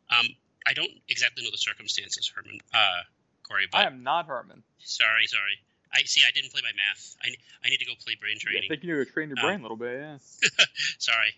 Um, 0.09 0.27
I 0.65 0.73
don't 0.73 0.91
exactly 1.09 1.43
know 1.43 1.51
the 1.51 1.57
circumstances, 1.57 2.31
Herman, 2.33 2.59
uh, 2.73 3.03
Corey, 3.47 3.67
but 3.71 3.79
I 3.79 3.83
am 3.85 4.03
not 4.03 4.27
Herman. 4.27 4.63
sorry, 4.79 5.27
sorry. 5.27 5.59
I 5.93 6.01
see. 6.09 6.21
I 6.27 6.31
didn't 6.31 6.51
play 6.51 6.61
my 6.63 6.73
math. 6.73 7.15
I, 7.21 7.29
I 7.63 7.69
need 7.69 7.77
to 7.77 7.85
go 7.85 7.93
play 8.03 8.15
brain 8.19 8.37
Yeah, 8.41 8.65
I 8.65 8.67
think 8.67 8.81
you 8.83 8.97
need 8.97 9.05
to 9.05 9.11
train 9.13 9.29
your 9.29 9.37
Um, 9.39 9.45
brain 9.45 9.59
a 9.59 9.61
little 9.61 9.77
bit. 9.77 9.93
Yeah. 9.93 10.17
Sorry. 10.97 11.29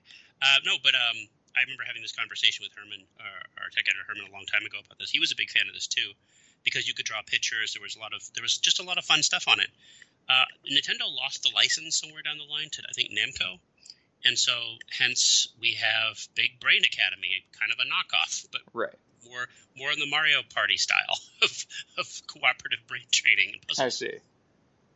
Uh, 0.41 0.63
no, 0.63 0.79
but 0.81 0.95
um, 0.95 1.17
I 1.59 1.67
remember 1.67 1.83
having 1.83 2.01
this 2.01 2.15
conversation 2.15 2.63
with 2.63 2.71
Herman, 2.71 3.03
uh, 3.19 3.59
our 3.59 3.67
tech 3.75 3.83
editor 3.83 4.07
Herman, 4.07 4.27
a 4.27 4.31
long 4.31 4.45
time 4.47 4.63
ago 4.63 4.79
about 4.79 4.95
this. 4.97 5.11
He 5.11 5.19
was 5.19 5.31
a 5.33 5.35
big 5.35 5.49
fan 5.51 5.67
of 5.67 5.73
this 5.75 5.87
too, 5.87 6.15
because 6.63 6.87
you 6.87 6.93
could 6.95 7.03
draw 7.03 7.19
pictures. 7.27 7.73
There 7.75 7.83
was 7.83 7.95
a 7.95 7.99
lot 7.99 8.13
of 8.15 8.23
there 8.31 8.43
was 8.43 8.55
just 8.57 8.79
a 8.79 8.83
lot 8.87 8.95
of 8.97 9.03
fun 9.03 9.23
stuff 9.23 9.43
on 9.51 9.59
it. 9.59 9.67
Uh, 10.31 10.47
Nintendo 10.63 11.03
lost 11.11 11.43
the 11.43 11.51
license 11.53 11.99
somewhere 11.99 12.23
down 12.23 12.37
the 12.39 12.47
line 12.47 12.69
to 12.71 12.81
I 12.87 12.93
think 12.95 13.11
Namco, 13.11 13.59
and 14.25 14.37
so 14.37 14.53
hence 14.89 15.47
we 15.59 15.73
have 15.73 16.17
Big 16.35 16.59
Brain 16.59 16.81
Academy, 16.83 17.45
kind 17.59 17.71
of 17.71 17.79
a 17.79 17.85
knockoff, 17.87 18.47
but 18.51 18.61
Right. 18.73 18.93
more 19.25 19.47
more 19.77 19.91
in 19.91 19.99
the 19.99 20.07
Mario 20.07 20.41
Party 20.53 20.77
style 20.77 21.17
of, 21.41 21.65
of 21.97 22.07
cooperative 22.27 22.79
brain 22.87 23.05
training 23.11 23.51
and 23.53 23.67
puzzles. 23.67 23.85
I 23.85 23.89
see. 23.89 24.17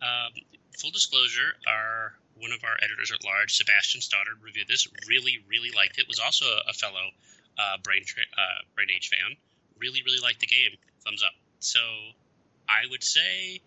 Um, 0.02 0.32
full 0.80 0.92
disclosure, 0.92 1.54
our 1.68 2.14
one 2.40 2.52
of 2.54 2.64
our 2.64 2.78
editors 2.82 3.12
at 3.12 3.24
large, 3.26 3.54
Sebastian 3.56 4.00
Stoddard, 4.02 4.42
reviewed 4.42 4.68
this. 4.68 4.88
Really, 5.10 5.40
really 5.50 5.72
liked 5.76 6.00
it. 6.00 6.08
Was 6.08 6.20
also 6.20 6.46
a, 6.46 6.70
a 6.70 6.74
fellow 6.74 7.12
uh, 7.58 7.78
Brain 7.84 8.04
tra- 8.06 8.24
uh, 8.38 8.64
Brain 8.76 8.88
Age 8.96 9.10
fan. 9.10 9.36
Really, 9.78 10.02
really 10.06 10.20
liked 10.24 10.40
the 10.40 10.48
game. 10.48 10.72
Thumbs 11.04 11.22
up. 11.24 11.34
So, 11.60 11.80
I 12.70 12.88
would 12.90 13.04
say 13.04 13.60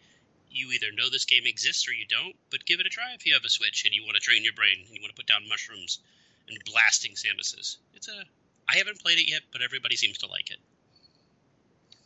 you 0.53 0.71
either 0.73 0.93
know 0.93 1.11
this 1.11 1.25
game 1.25 1.45
exists 1.47 1.89
or 1.89 1.93
you 1.93 2.07
don't. 2.09 2.35
But 2.51 2.65
give 2.65 2.81
it 2.81 2.87
a 2.87 2.91
try 2.91 3.15
if 3.15 3.27
you 3.27 3.35
have 3.35 3.45
a 3.45 3.51
Switch 3.51 3.85
and 3.85 3.95
you 3.95 4.05
want 4.05 4.17
to 4.17 4.21
train 4.21 4.45
your 4.45 4.55
brain 4.55 4.77
and 4.79 4.95
you 4.95 5.01
want 5.03 5.15
to 5.15 5.17
put 5.17 5.27
down 5.27 5.49
mushrooms 5.49 6.01
and 6.49 6.59
blasting 6.65 7.13
Samuses. 7.13 7.77
It's 7.95 8.09
a. 8.09 8.25
I 8.69 8.77
haven't 8.79 9.01
played 9.01 9.19
it 9.19 9.29
yet, 9.29 9.43
but 9.53 9.63
everybody 9.63 9.97
seems 9.97 10.19
to 10.19 10.27
like 10.29 10.51
it. 10.51 10.59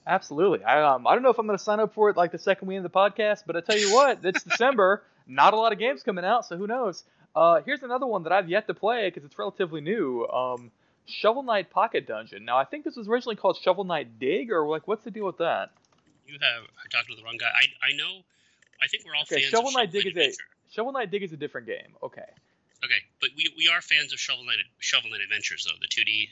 Absolutely. 0.07 0.63
I 0.65 0.83
um 0.83 1.07
I 1.07 1.15
don't 1.15 1.23
know 1.23 1.31
if 1.31 1.39
I'm 1.39 1.47
going 1.47 1.59
to 1.59 1.63
sign 1.65 1.81
up 1.81 1.95
for 1.95 2.11
it 2.11 2.17
like 2.17 2.33
the 2.33 2.39
second 2.39 2.69
we 2.69 2.77
end 2.77 2.85
the 2.85 2.91
podcast, 2.91 3.43
but 3.47 3.57
I 3.57 3.61
tell 3.61 3.79
you 3.79 3.93
what, 3.93 4.21
it's 4.23 4.43
December. 4.45 5.03
Not 5.27 5.55
a 5.55 5.57
lot 5.57 5.73
of 5.73 5.79
games 5.81 6.05
coming 6.05 6.25
out, 6.25 6.47
so 6.47 6.57
who 6.57 6.69
knows? 6.69 7.03
Uh, 7.35 7.61
here's 7.67 7.83
another 7.83 8.07
one 8.07 8.23
that 8.23 8.33
I've 8.33 8.49
yet 8.49 8.69
to 8.69 8.75
play 8.75 9.09
because 9.09 9.25
it's 9.25 9.37
relatively 9.39 9.81
new. 9.81 10.27
Um, 10.29 10.71
Shovel 11.07 11.43
Knight 11.43 11.71
Pocket 11.71 12.07
Dungeon. 12.07 12.45
Now 12.45 12.57
I 12.57 12.65
think 12.65 12.85
this 12.85 12.97
was 12.97 13.09
originally 13.09 13.37
called 13.37 13.59
Shovel 13.61 13.85
Knight 13.85 14.19
Dig, 14.21 14.51
or 14.53 14.69
like 14.69 14.87
what's 14.87 15.05
the 15.05 15.11
deal 15.11 15.27
with 15.27 15.39
that? 15.39 15.71
You 16.27 16.39
have 16.41 16.63
I 16.63 16.89
talked 16.89 17.09
to 17.11 17.17
the 17.17 17.23
wrong 17.25 17.37
guy. 17.39 17.47
I 17.47 17.87
I 17.87 17.97
know. 17.97 18.23
I 18.83 18.89
think 18.89 19.05
we're 19.05 19.15
all 19.15 19.23
Okay, 19.23 19.41
fans 19.43 19.51
Shovel 19.51 19.69
of 19.69 19.75
Knight 19.75 19.93
Shovel 19.93 20.13
Dig 20.13 20.17
is 20.17 20.39
a 20.39 20.73
Shovel 20.73 20.93
Knight 20.93 21.11
Dig 21.11 21.23
is 21.23 21.33
a 21.33 21.37
different 21.37 21.67
game. 21.67 21.97
Okay. 22.03 22.29
Okay, 22.85 23.01
but 23.21 23.31
we, 23.37 23.53
we 23.57 23.69
are 23.69 23.81
fans 23.81 24.13
of 24.13 24.19
Shovel 24.19 24.45
Knight 24.45 24.59
Shovel 24.79 25.11
Knight 25.11 25.23
Adventures 25.23 25.67
though 25.67 25.79
the 25.81 25.89
2D 25.89 26.29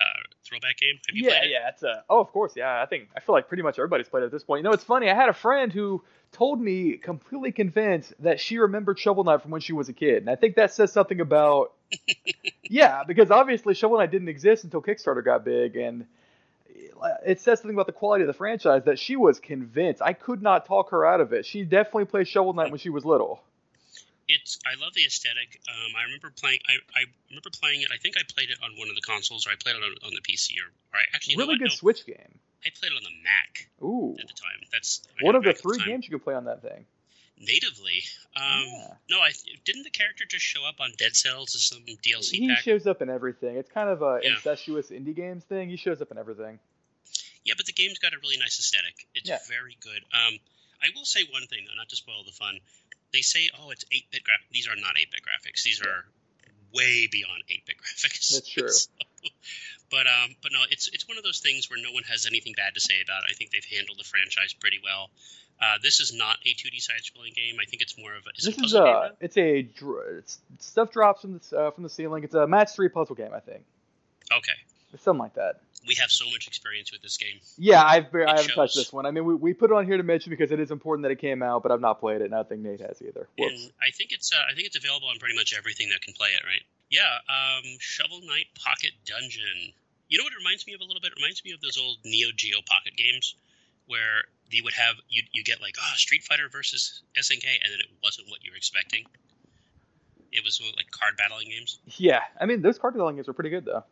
uh, 0.00 0.04
throwback 0.44 0.76
game. 0.78 0.98
Have 1.08 1.16
you 1.16 1.24
yeah, 1.24 1.38
played 1.38 1.44
it? 1.44 1.50
yeah, 1.50 1.68
it's 1.68 1.82
a. 1.82 2.04
Oh, 2.08 2.20
of 2.20 2.30
course, 2.32 2.52
yeah. 2.56 2.80
I 2.80 2.86
think 2.86 3.08
I 3.16 3.20
feel 3.20 3.34
like 3.34 3.48
pretty 3.48 3.62
much 3.62 3.78
everybody's 3.78 4.08
played 4.08 4.22
it 4.22 4.26
at 4.26 4.32
this 4.32 4.44
point. 4.44 4.60
You 4.60 4.64
know, 4.64 4.72
it's 4.72 4.84
funny. 4.84 5.10
I 5.10 5.14
had 5.14 5.28
a 5.28 5.34
friend 5.34 5.72
who 5.72 6.02
told 6.32 6.60
me, 6.60 6.96
completely 6.96 7.52
convinced, 7.52 8.12
that 8.20 8.38
she 8.38 8.58
remembered 8.58 8.98
Shovel 8.98 9.24
Knight 9.24 9.42
from 9.42 9.50
when 9.50 9.60
she 9.60 9.72
was 9.72 9.88
a 9.88 9.92
kid, 9.92 10.18
and 10.18 10.30
I 10.30 10.36
think 10.36 10.56
that 10.56 10.72
says 10.72 10.92
something 10.92 11.20
about. 11.20 11.72
yeah, 12.62 13.02
because 13.04 13.30
obviously 13.30 13.74
Shovel 13.74 13.98
Knight 13.98 14.10
didn't 14.10 14.28
exist 14.28 14.64
until 14.64 14.82
Kickstarter 14.82 15.24
got 15.24 15.44
big, 15.44 15.76
and 15.76 16.06
it 17.24 17.40
says 17.40 17.60
something 17.60 17.74
about 17.76 17.86
the 17.86 17.92
quality 17.92 18.22
of 18.22 18.26
the 18.28 18.32
franchise 18.34 18.84
that 18.84 18.98
she 18.98 19.16
was 19.16 19.38
convinced. 19.40 20.00
I 20.02 20.12
could 20.12 20.42
not 20.42 20.66
talk 20.66 20.90
her 20.90 21.04
out 21.06 21.20
of 21.20 21.32
it. 21.32 21.46
She 21.46 21.64
definitely 21.64 22.06
played 22.06 22.28
Shovel 22.28 22.52
Knight 22.52 22.70
when 22.70 22.78
she 22.78 22.90
was 22.90 23.04
little. 23.04 23.42
It's 24.30 24.58
I 24.66 24.78
love 24.78 24.92
the 24.94 25.04
aesthetic. 25.06 25.58
Um, 25.68 25.92
I 25.98 26.04
remember 26.04 26.30
playing. 26.30 26.58
I, 26.68 26.74
I 26.94 27.04
remember 27.30 27.48
playing 27.50 27.80
it. 27.82 27.88
I 27.92 27.96
think 27.96 28.16
I 28.18 28.22
played 28.28 28.50
it 28.50 28.58
on 28.62 28.72
one 28.78 28.90
of 28.90 28.94
the 28.94 29.00
consoles, 29.00 29.46
or 29.46 29.50
I 29.50 29.54
played 29.58 29.76
it 29.76 29.82
on, 29.82 29.90
on 30.06 30.12
the 30.14 30.20
PC, 30.20 30.52
or, 30.60 30.68
or 30.92 31.00
I 31.00 31.04
actually 31.14 31.36
really 31.36 31.56
good 31.56 31.68
No, 31.70 31.74
Switch 31.74 32.04
game. 32.04 32.38
I 32.66 32.68
played 32.78 32.92
it 32.92 32.96
on 32.96 33.02
the 33.04 33.22
Mac 33.24 33.68
Ooh, 33.82 34.16
at 34.20 34.26
the 34.28 34.34
time. 34.34 34.60
That's 34.70 35.02
one 35.22 35.34
of 35.34 35.44
the 35.44 35.54
three 35.54 35.78
time. 35.78 35.86
games 35.88 36.04
you 36.08 36.10
could 36.18 36.24
play 36.24 36.34
on 36.34 36.44
that 36.44 36.60
thing. 36.60 36.84
natively. 37.40 38.02
Um, 38.36 38.64
Yeah. 38.66 38.94
No, 39.08 39.20
I 39.20 39.30
didn't 39.64 39.84
the 39.84 39.90
character 39.90 40.24
just 40.28 40.44
show 40.44 40.64
up 40.66 40.74
on 40.80 40.90
Dead 40.98 41.14
Cells 41.16 41.54
as 41.54 41.62
some 41.64 41.78
DLC 42.02 42.30
he 42.32 42.48
pack. 42.48 42.58
shows 42.58 42.86
up 42.86 43.00
in 43.00 43.08
everything. 43.08 43.56
It's 43.56 43.70
kind 43.70 43.88
of 43.88 44.02
a 44.02 44.20
Yeah. 44.22 44.30
incestuous 44.34 44.90
indie 44.90 45.14
games 45.14 45.44
thing. 45.44 45.70
He 45.70 45.76
shows 45.76 46.02
up 46.02 46.10
in 46.10 46.18
everything. 46.18 46.58
Yeah, 47.48 47.54
but 47.56 47.66
the 47.66 47.72
game's 47.72 47.98
got 47.98 48.12
a 48.12 48.18
really 48.22 48.36
nice 48.36 48.58
aesthetic. 48.60 49.08
It's 49.14 49.28
Yeah. 49.28 49.38
very 49.48 49.76
good. 49.80 50.04
Um, 50.12 50.38
I 50.82 50.88
will 50.94 51.04
say 51.04 51.24
one 51.32 51.46
thing 51.48 51.64
though, 51.66 51.74
not 51.74 51.88
to 51.88 51.96
spoil 51.96 52.22
the 52.24 52.32
fun. 52.32 52.60
They 53.12 53.22
say, 53.22 53.48
"Oh, 53.58 53.70
it's 53.70 53.84
eight-bit 53.90 54.22
graphics." 54.22 54.50
These 54.52 54.68
are 54.68 54.76
not 54.76 54.98
eight-bit 54.98 55.22
graphics. 55.24 55.62
These 55.62 55.80
are 55.80 56.04
way 56.74 57.08
beyond 57.10 57.42
eight-bit 57.48 57.76
graphics. 57.78 58.28
That's 58.34 58.48
true. 58.48 58.68
So- 59.24 59.30
but 59.90 60.06
um, 60.06 60.36
but 60.42 60.52
no, 60.52 60.60
it's 60.70 60.86
it's 60.88 61.08
one 61.08 61.16
of 61.18 61.24
those 61.24 61.40
things 61.40 61.68
where 61.70 61.80
no 61.82 61.90
one 61.90 62.04
has 62.04 62.26
anything 62.26 62.52
bad 62.56 62.74
to 62.74 62.80
say 62.80 63.00
about 63.02 63.22
it. 63.24 63.30
I 63.30 63.34
think 63.34 63.50
they've 63.50 63.64
handled 63.64 63.98
the 63.98 64.04
franchise 64.04 64.52
pretty 64.52 64.78
well. 64.84 65.10
Uh, 65.60 65.76
this 65.82 65.98
is 65.98 66.12
not 66.14 66.36
a 66.46 66.50
2D 66.54 66.78
side-scrolling 66.80 67.34
game. 67.34 67.56
I 67.60 67.64
think 67.64 67.82
it's 67.82 67.98
more 67.98 68.14
of 68.14 68.22
a. 68.26 68.30
Is 68.38 68.44
this 68.44 68.54
a 68.54 68.58
is 68.58 68.62
puzzle 68.72 68.84
game, 68.84 68.94
a 68.94 69.12
it's 69.24 69.36
a 69.36 69.62
dr- 69.62 70.18
it's, 70.18 70.38
stuff 70.60 70.92
drops 70.92 71.22
from 71.22 71.40
the 71.40 71.58
uh, 71.58 71.70
from 71.72 71.82
the 71.82 71.88
ceiling. 71.90 72.22
It's 72.22 72.34
a 72.34 72.46
match 72.46 72.74
three 72.76 72.88
puzzle 72.90 73.16
game, 73.16 73.32
I 73.34 73.40
think. 73.40 73.64
Okay, 74.30 74.52
It's 74.92 75.02
something 75.02 75.20
like 75.20 75.34
that. 75.34 75.62
We 75.86 75.94
have 75.94 76.10
so 76.10 76.24
much 76.30 76.46
experience 76.46 76.92
with 76.92 77.02
this 77.02 77.16
game. 77.16 77.40
Yeah, 77.56 77.84
I've 77.84 78.10
bar- 78.10 78.26
I 78.26 78.30
haven't 78.30 78.48
shows. 78.48 78.54
touched 78.54 78.74
this 78.76 78.92
one. 78.92 79.06
I 79.06 79.10
mean, 79.10 79.24
we, 79.24 79.34
we 79.34 79.54
put 79.54 79.70
it 79.70 79.74
on 79.74 79.86
here 79.86 79.96
to 79.96 80.02
mention 80.02 80.30
because 80.30 80.50
it 80.50 80.60
is 80.60 80.70
important 80.70 81.04
that 81.04 81.12
it 81.12 81.20
came 81.20 81.42
out, 81.42 81.62
but 81.62 81.72
I've 81.72 81.80
not 81.80 82.00
played 82.00 82.20
it, 82.20 82.24
and 82.24 82.34
I 82.34 82.38
don't 82.38 82.48
think 82.48 82.62
Nate 82.62 82.80
has 82.80 83.00
either. 83.02 83.28
I 83.38 83.90
think 83.92 84.12
it's 84.12 84.32
uh, 84.32 84.42
I 84.50 84.54
think 84.54 84.66
it's 84.66 84.76
available 84.76 85.08
on 85.08 85.18
pretty 85.18 85.34
much 85.34 85.54
everything 85.56 85.90
that 85.90 86.00
can 86.00 86.14
play 86.14 86.30
it, 86.30 86.44
right? 86.44 86.62
Yeah. 86.90 87.18
Um, 87.28 87.64
Shovel 87.78 88.20
Knight 88.22 88.46
Pocket 88.54 88.92
Dungeon. 89.06 89.72
You 90.08 90.18
know 90.18 90.24
what 90.24 90.32
it 90.32 90.38
reminds 90.38 90.66
me 90.66 90.74
of 90.74 90.80
a 90.80 90.84
little 90.84 91.00
bit? 91.00 91.12
It 91.12 91.20
reminds 91.20 91.44
me 91.44 91.52
of 91.52 91.60
those 91.60 91.76
old 91.76 91.98
Neo 92.04 92.28
Geo 92.34 92.58
Pocket 92.66 92.96
games 92.96 93.34
where 93.86 94.24
you 94.50 94.64
would 94.64 94.74
have 94.74 94.96
you 95.08 95.22
you 95.32 95.44
get 95.44 95.60
like 95.60 95.74
ah 95.80 95.92
Street 95.96 96.24
Fighter 96.24 96.48
versus 96.50 97.02
SNK, 97.16 97.44
and 97.62 97.72
then 97.72 97.80
it 97.80 97.88
wasn't 98.02 98.28
what 98.30 98.44
you 98.44 98.52
were 98.52 98.56
expecting. 98.56 99.04
It 100.32 100.44
was 100.44 100.60
like 100.76 100.90
card 100.90 101.16
battling 101.16 101.48
games. 101.48 101.78
Yeah, 101.96 102.22
I 102.40 102.46
mean 102.46 102.62
those 102.62 102.78
card 102.78 102.94
battling 102.94 103.16
games 103.16 103.28
are 103.28 103.32
pretty 103.32 103.50
good 103.50 103.64
though. 103.64 103.84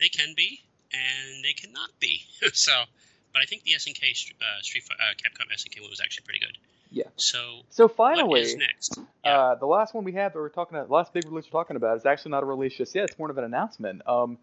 They 0.00 0.08
can 0.08 0.34
be, 0.36 0.60
and 0.92 1.44
they 1.44 1.52
cannot 1.52 1.90
be. 2.00 2.22
so, 2.52 2.72
but 3.32 3.42
I 3.42 3.44
think 3.46 3.62
the 3.64 3.72
SNK 3.72 4.32
uh, 4.40 4.62
Street 4.62 4.84
uh, 4.90 5.14
Capcom 5.14 5.52
SNK 5.54 5.80
one 5.80 5.90
was 5.90 6.00
actually 6.00 6.24
pretty 6.24 6.40
good. 6.40 6.56
Yeah. 6.90 7.04
So 7.16 7.60
So 7.70 7.86
finally, 7.88 8.54
next? 8.56 8.98
Yeah. 9.24 9.38
Uh, 9.38 9.54
the 9.56 9.66
last 9.66 9.94
one 9.94 10.04
we 10.04 10.12
have 10.12 10.32
that 10.32 10.38
we're 10.38 10.48
talking 10.48 10.76
about, 10.76 10.88
the 10.88 10.94
last 10.94 11.12
big 11.12 11.26
release 11.26 11.44
we're 11.52 11.60
talking 11.60 11.76
about 11.76 11.98
is 11.98 12.06
actually 12.06 12.30
not 12.30 12.42
a 12.42 12.46
release 12.46 12.76
just 12.76 12.94
yet. 12.94 13.04
It's 13.10 13.18
more 13.18 13.30
of 13.30 13.36
an 13.36 13.44
announcement. 13.44 14.00
Um, 14.08 14.38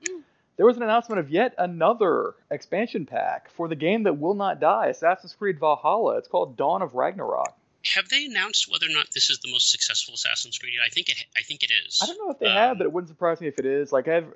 there 0.58 0.66
was 0.66 0.78
an 0.78 0.84
announcement 0.84 1.20
of 1.20 1.30
yet 1.32 1.56
another 1.58 2.36
expansion 2.52 3.06
pack 3.08 3.50
for 3.50 3.68
the 3.68 3.76
game 3.76 4.04
that 4.04 4.20
will 4.20 4.36
not 4.36 4.60
die, 4.60 4.88
Assassin's 4.88 5.34
Creed 5.34 5.60
Valhalla. 5.60 6.18
It's 6.18 6.28
called 6.28 6.56
Dawn 6.56 6.82
of 6.84 6.94
Ragnarok. 6.94 7.54
Have 7.94 8.10
they 8.10 8.26
announced 8.26 8.72
whether 8.72 8.86
or 8.86 8.94
not 8.94 9.08
this 9.14 9.30
is 9.30 9.40
the 9.40 9.52
most 9.52 9.70
successful 9.72 10.14
Assassin's 10.14 10.58
Creed? 10.58 10.76
I 10.84 10.90
think 10.90 11.10
it. 11.10 11.18
I 11.36 11.42
think 11.42 11.62
it 11.64 11.72
is. 11.88 12.00
I 12.02 12.06
don't 12.06 12.18
know 12.20 12.32
if 12.32 12.40
they 12.40 12.48
Um, 12.48 12.54
have, 12.54 12.78
but 12.78 12.86
it 12.86 12.92
wouldn't 12.94 13.10
surprise 13.10 13.42
me 13.42 13.48
if 13.48 13.60
it 13.60 13.66
is. 13.66 13.92
Like 13.92 14.08
I've, 14.08 14.28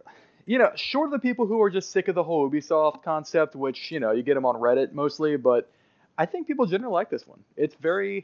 you 0.49 0.57
know, 0.57 0.71
short 0.73 1.05
of 1.05 1.11
the 1.11 1.19
people 1.19 1.45
who 1.45 1.61
are 1.61 1.69
just 1.69 1.91
sick 1.91 2.07
of 2.07 2.15
the 2.15 2.23
whole 2.23 2.49
Ubisoft 2.49 3.03
concept, 3.03 3.55
which 3.55 3.91
you 3.91 3.99
know 3.99 4.11
you 4.11 4.23
get 4.23 4.33
them 4.33 4.47
on 4.47 4.55
Reddit 4.55 4.93
mostly, 4.93 5.37
but 5.37 5.69
I 6.17 6.25
think 6.25 6.47
people 6.47 6.65
generally 6.65 6.91
like 6.91 7.11
this 7.11 7.27
one. 7.27 7.43
It's 7.55 7.75
very 7.75 8.23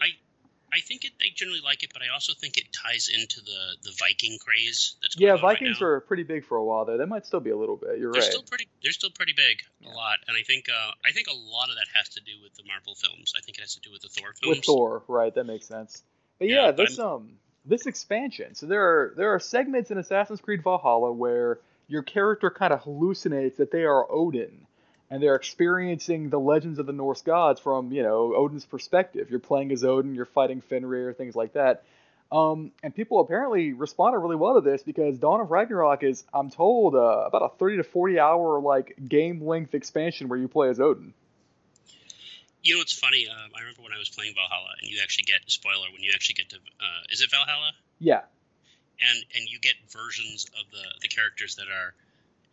I 0.73 0.79
think 0.79 1.05
it, 1.05 1.11
they 1.19 1.29
generally 1.29 1.61
like 1.63 1.83
it, 1.83 1.91
but 1.93 2.01
I 2.01 2.11
also 2.11 2.33
think 2.33 2.57
it 2.57 2.65
ties 2.73 3.09
into 3.15 3.41
the 3.41 3.77
the 3.83 3.91
Viking 3.99 4.39
craze 4.39 4.95
that's 5.03 5.15
yeah. 5.19 5.33
right 5.33 5.41
Vikings 5.41 5.79
now. 5.79 5.85
are 5.85 5.99
pretty 6.01 6.23
big 6.23 6.43
for 6.45 6.57
a 6.57 6.63
while 6.63 6.83
there. 6.83 6.97
They 6.97 7.05
might 7.05 7.27
still 7.27 7.41
be 7.41 7.51
a 7.51 7.57
little 7.57 7.77
bit. 7.77 7.99
You're 7.99 8.11
They're 8.11 8.21
right. 8.21 8.31
still 8.31 8.41
pretty. 8.41 8.67
They're 8.81 8.91
still 8.91 9.11
pretty 9.11 9.33
big, 9.33 9.61
Yeah. 9.79 9.91
a 9.91 9.93
lot, 9.93 10.17
and 10.27 10.35
I 10.35 10.41
think 10.41 10.65
uh, 10.67 10.91
I 11.05 11.11
think 11.11 11.27
a 11.27 11.33
lot 11.33 11.69
of 11.69 11.75
that 11.75 11.85
has 11.93 12.09
to 12.09 12.21
do 12.21 12.31
with 12.41 12.55
the 12.55 12.63
Marvel 12.63 12.95
films. 12.95 13.33
I 13.38 13.41
think 13.41 13.59
it 13.59 13.61
has 13.61 13.75
to 13.75 13.81
do 13.81 13.91
with 13.91 14.01
the 14.01 14.09
Thor 14.09 14.33
films. 14.41 14.57
with 14.57 14.65
Thor, 14.65 15.03
right? 15.07 15.33
That 15.35 15.43
makes 15.45 15.67
sense. 15.67 16.01
But 16.39 16.47
Yeah, 16.47 16.55
yeah, 16.65 16.71
but 16.71 16.88
this 16.89 16.97
um 16.97 17.33
this 17.65 17.85
expansion. 17.85 18.55
So 18.55 18.65
there 18.65 18.81
are 18.81 19.13
there 19.15 19.29
are 19.29 19.39
segments 19.39 19.91
in 19.91 19.99
Assassin's 19.99 20.41
Creed 20.41 20.63
Valhalla 20.63 21.13
where 21.13 21.59
your 21.88 22.04
character 22.04 22.50
kind 22.50 22.74
of 22.74 22.82
hallucinates 22.82 23.58
that 23.58 23.71
they 23.71 23.84
are 23.84 24.06
Odin, 24.10 24.65
and 25.10 25.21
they're 25.21 25.36
experiencing 25.36 26.30
the 26.30 26.39
legends 26.39 26.80
of 26.80 26.86
the 26.86 26.93
Norse 26.93 27.21
gods 27.21 27.60
from 27.60 27.91
you 27.91 28.04
know 28.04 28.34
Odin's 28.36 28.65
perspective. 28.65 29.30
You're 29.30 29.39
playing 29.39 29.71
as 29.71 29.84
Odin, 29.84 30.15
you're 30.15 30.26
fighting 30.26 30.62
Fenrir, 30.62 31.13
things 31.13 31.36
like 31.36 31.54
that. 31.54 31.84
Um, 32.32 32.71
and 32.82 32.93
people 32.93 33.19
apparently 33.19 33.74
responded 33.74 34.19
really 34.19 34.36
well 34.36 34.56
to 34.56 34.62
this 34.62 34.82
because 34.82 35.17
Dawn 35.19 35.41
of 35.41 35.52
Ragnarok 35.52 36.04
is, 36.04 36.24
I'm 36.34 36.50
told, 36.50 36.95
uh, 36.95 36.98
about 37.28 37.43
a 37.43 37.58
30 37.58 37.78
to 37.78 37.84
40 37.84 38.19
hour 38.19 38.60
like 38.60 38.95
game 39.08 39.45
length 39.45 39.76
expansion 39.76 40.28
where 40.28 40.39
you 40.39 40.48
play 40.48 40.69
as 40.69 40.80
Odin. 40.80 41.13
You 42.63 42.74
know 42.74 42.80
what's 42.80 42.98
funny? 42.98 43.28
Um, 43.30 43.52
I 43.56 43.60
remember 43.60 43.84
when 43.84 43.93
I 43.93 44.00
was 44.00 44.10
playing 44.10 44.34
Valhalla, 44.34 44.69
and 44.82 44.89
you 44.89 45.00
actually 45.04 45.26
get 45.26 45.41
spoiler 45.45 45.86
when 45.93 46.02
you 46.02 46.12
actually 46.15 46.34
get 46.34 46.50
to 46.50 46.56
uh, 46.56 47.04
is 47.12 47.21
it 47.21 47.30
Valhalla? 47.30 47.74
Yeah, 48.00 48.21
and 49.01 49.25
and 49.36 49.47
you 49.49 49.60
get 49.60 49.73
versions 49.89 50.45
of 50.60 50.69
the 50.71 50.84
the 51.01 51.08
characters 51.08 51.55
that 51.55 51.67
are. 51.67 51.93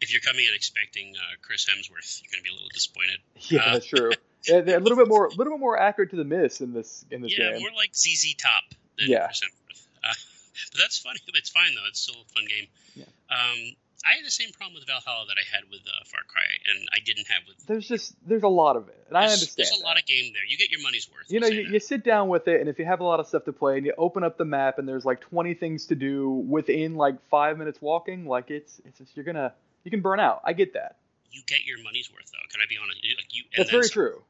If 0.01 0.11
you're 0.13 0.21
coming 0.21 0.45
in 0.45 0.53
expecting 0.53 1.15
uh, 1.15 1.37
Chris 1.43 1.65
Hemsworth, 1.65 2.21
you're 2.25 2.33
going 2.33 2.43
to 2.43 2.43
be 2.43 2.51
a 2.51 2.53
little 2.53 2.69
disappointed. 2.75 3.21
Yeah, 3.49 3.61
Uh, 3.63 3.73
that's 3.75 3.87
true. 3.87 4.11
Yeah, 4.43 4.61
they're 4.63 4.79
a 4.79 4.81
little 4.81 4.99
bit 4.99 5.07
more, 5.07 5.27
a 5.27 5.29
little 5.37 5.53
bit 5.53 5.61
more 5.61 5.79
accurate 5.79 6.11
to 6.11 6.17
the 6.17 6.25
miss 6.25 6.61
in 6.61 6.73
this 6.73 7.05
in 7.13 7.23
this 7.23 7.33
game. 7.37 7.47
yeah, 7.47 7.53
game. 7.53 7.61
more 7.61 7.71
like 7.77 7.95
ZZ 7.95 8.35
Top 8.35 8.65
than 8.99 9.07
Yeah. 9.09 9.29
Percent 9.29 9.53
Worth. 9.69 9.87
Uh, 10.03 10.09
but 10.73 10.81
that's 10.81 10.99
funny. 10.99 11.21
It's 11.35 11.51
fine 11.51 11.71
though. 11.77 11.87
It's 11.89 12.01
still 12.01 12.17
a 12.21 12.25
fun 12.35 12.47
game. 12.49 12.67
Yeah. 12.97 13.05
Um, 13.31 13.77
I 14.05 14.17
had 14.17 14.25
the 14.27 14.31
same 14.31 14.51
problem 14.51 14.75
with 14.75 14.87
Valhalla 14.87 15.27
that 15.29 15.37
I 15.39 15.45
had 15.55 15.65
with 15.71 15.81
uh, 15.87 15.93
Far 16.07 16.23
Cry, 16.27 16.43
and 16.69 16.89
I 16.93 16.99
didn't 17.05 17.29
have 17.29 17.43
with. 17.47 17.65
There's 17.67 17.87
just 17.87 18.15
there's 18.27 18.43
a 18.43 18.49
lot 18.49 18.77
of 18.77 18.89
it, 18.89 19.05
and 19.09 19.17
I 19.17 19.25
understand. 19.25 19.55
There's 19.59 19.79
a 19.79 19.81
that. 19.81 19.85
lot 19.87 19.99
of 19.99 20.07
game 20.07 20.33
there. 20.33 20.43
You 20.47 20.57
get 20.59 20.71
your 20.71 20.83
money's 20.83 21.09
worth. 21.13 21.31
you 21.31 21.41
know, 21.41 21.47
you, 21.47 21.63
you 21.63 21.79
sit 21.79 22.03
down 22.05 22.29
with 22.29 22.49
it, 22.49 22.61
and 22.61 22.69
if 22.69 22.79
you 22.79 22.85
have 22.85 23.01
a 23.01 23.05
lot 23.05 23.21
of 23.21 23.27
stuff 23.29 23.45
to 23.45 23.53
play, 23.53 23.77
and 23.77 23.87
you 23.87 23.93
open 23.97 24.25
up 24.25 24.39
the 24.39 24.45
map, 24.45 24.79
and 24.79 24.89
there's 24.89 25.05
like 25.05 25.21
20 25.21 25.55
things 25.55 25.87
to 25.87 25.95
do 25.95 26.29
within 26.31 26.97
like 26.97 27.15
five 27.31 27.59
minutes 27.59 27.81
walking, 27.81 28.27
like 28.27 28.51
it's 28.51 28.81
it's 28.85 28.99
just, 28.99 29.17
you're 29.17 29.25
gonna 29.25 29.53
you 29.85 29.91
can 29.91 30.01
burn 30.01 30.19
out. 30.21 30.41
I 30.45 30.53
get 30.53 30.75
that. 30.75 30.97
you 31.31 31.43
get 31.47 31.65
your 31.65 31.81
money's 31.83 32.11
worth 32.13 32.31
though. 32.33 32.47
Can 32.51 32.61
I 32.61 32.67
be 32.69 32.79
honest? 32.83 32.99
Like, 33.17 33.27
you, 33.31 33.45
and 33.55 33.61
That's 33.61 33.71
very 33.71 33.85
some. 33.85 33.93
true. 33.93 34.23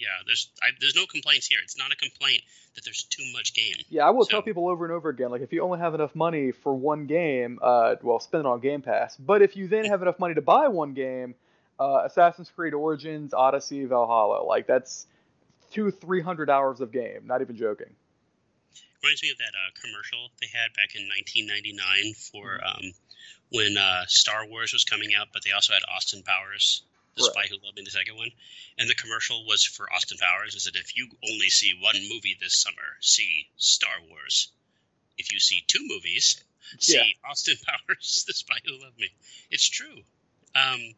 Yeah, 0.00 0.08
there's 0.26 0.50
I, 0.62 0.68
there's 0.80 0.96
no 0.96 1.06
complaints 1.06 1.46
here. 1.46 1.58
It's 1.62 1.76
not 1.76 1.92
a 1.92 1.96
complaint 1.96 2.42
that 2.74 2.84
there's 2.84 3.02
too 3.04 3.24
much 3.32 3.52
game. 3.54 3.74
Yeah, 3.88 4.06
I 4.06 4.10
will 4.10 4.24
So- 4.24 4.30
tell 4.30 4.42
people 4.42 4.68
over 4.68 4.84
and 4.84 4.92
over 4.94 5.08
again, 5.10 5.30
like 5.30 5.42
if 5.42 5.52
you 5.52 5.62
only 5.62 5.78
have 5.78 5.94
enough 5.94 6.14
money 6.14 6.52
for 6.52 6.74
one 6.74 7.06
game, 7.06 7.58
uh, 7.62 7.96
well, 8.02 8.18
spend 8.20 8.40
it 8.40 8.46
on 8.46 8.60
Game 8.60 8.82
Pass. 8.82 9.16
But 9.16 9.42
if 9.42 9.56
you 9.56 9.68
then 9.68 9.84
have 9.86 10.02
enough 10.02 10.18
money 10.18 10.34
to 10.34 10.42
buy 10.42 10.68
one 10.68 10.94
game, 10.94 11.34
uh, 11.78 12.02
Assassin's 12.04 12.50
Creed 12.50 12.74
Origins, 12.74 13.34
Odyssey, 13.34 13.84
Valhalla, 13.84 14.42
like 14.44 14.66
that's 14.66 15.06
two, 15.72 15.90
three 15.90 16.20
hundred 16.22 16.48
hours 16.50 16.80
of 16.80 16.92
game. 16.92 17.26
Not 17.26 17.40
even 17.42 17.56
joking. 17.56 17.94
Reminds 19.02 19.22
me 19.22 19.30
of 19.30 19.38
that 19.38 19.52
uh, 19.56 19.70
commercial 19.80 20.28
they 20.40 20.46
had 20.52 20.74
back 20.74 20.94
in 20.94 21.08
1999 21.08 22.14
for 22.14 22.60
um, 22.62 22.92
when 23.50 23.78
uh, 23.78 24.04
Star 24.06 24.46
Wars 24.46 24.72
was 24.74 24.84
coming 24.84 25.14
out, 25.14 25.28
but 25.32 25.42
they 25.42 25.52
also 25.52 25.72
had 25.72 25.80
Austin 25.94 26.22
Powers, 26.22 26.82
the 27.16 27.22
Right. 27.24 27.32
spy 27.32 27.46
who 27.48 27.58
loved 27.64 27.76
me, 27.76 27.84
the 27.84 27.90
second 27.90 28.16
one. 28.16 28.30
And 28.78 28.88
the 28.88 28.94
commercial 28.94 29.44
was 29.46 29.64
for 29.64 29.92
Austin 29.92 30.18
Powers. 30.18 30.54
Is 30.54 30.64
that 30.64 30.76
if 30.76 30.96
you 30.96 31.08
only 31.30 31.48
see 31.50 31.72
one 31.80 31.96
movie 32.08 32.36
this 32.40 32.54
summer, 32.54 32.96
see 33.00 33.48
Star 33.56 34.00
Wars. 34.08 34.48
If 35.18 35.32
you 35.32 35.40
see 35.40 35.62
two 35.66 35.86
movies, 35.86 36.42
see 36.78 36.94
Yeah. 36.96 37.28
Austin 37.30 37.56
Powers, 37.66 38.24
the 38.26 38.32
spy 38.32 38.58
who 38.64 38.72
loved 38.82 38.98
me. 38.98 39.08
It's 39.50 39.68
true. 39.68 40.02
Um, 40.54 40.94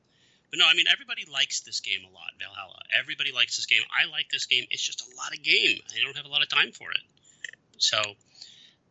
but 0.51 0.59
no, 0.59 0.66
I 0.68 0.75
mean 0.75 0.87
everybody 0.90 1.25
likes 1.33 1.61
this 1.61 1.81
game 1.81 2.05
a 2.05 2.12
lot, 2.12 2.33
Valhalla. 2.38 2.83
Everybody 2.92 3.33
likes 3.33 3.57
this 3.57 3.66
game. 3.66 3.83
I 3.90 4.05
like 4.11 4.29
this 4.31 4.46
game. 4.46 4.66
It's 4.70 4.83
just 4.83 5.01
a 5.01 5.16
lot 5.16 5.33
of 5.37 5.42
game. 5.42 5.79
I 5.96 6.05
don't 6.05 6.16
have 6.16 6.27
a 6.27 6.29
lot 6.29 6.42
of 6.42 6.48
time 6.48 6.72
for 6.72 6.90
it. 6.90 7.01
So, 7.79 8.01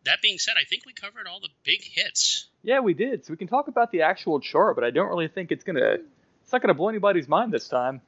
that 0.03 0.21
being 0.21 0.37
said, 0.39 0.55
I 0.59 0.63
think 0.65 0.85
we 0.85 0.93
covered 0.93 1.27
all 1.27 1.39
the 1.39 1.49
big 1.63 1.81
hits. 1.83 2.47
Yeah, 2.63 2.79
we 2.81 2.93
did. 2.95 3.25
So 3.25 3.31
we 3.33 3.37
can 3.37 3.47
talk 3.47 3.67
about 3.67 3.91
the 3.91 4.01
actual 4.01 4.39
chart, 4.39 4.75
but 4.75 4.83
I 4.83 4.89
don't 4.89 5.07
really 5.07 5.27
think 5.27 5.51
it's 5.51 5.63
gonna. 5.63 5.97
It's 6.51 6.53
not 6.53 6.63
gonna 6.63 6.73
blow 6.73 6.89
anybody's 6.89 7.29
mind 7.29 7.53
this 7.53 7.69
time. 7.69 8.01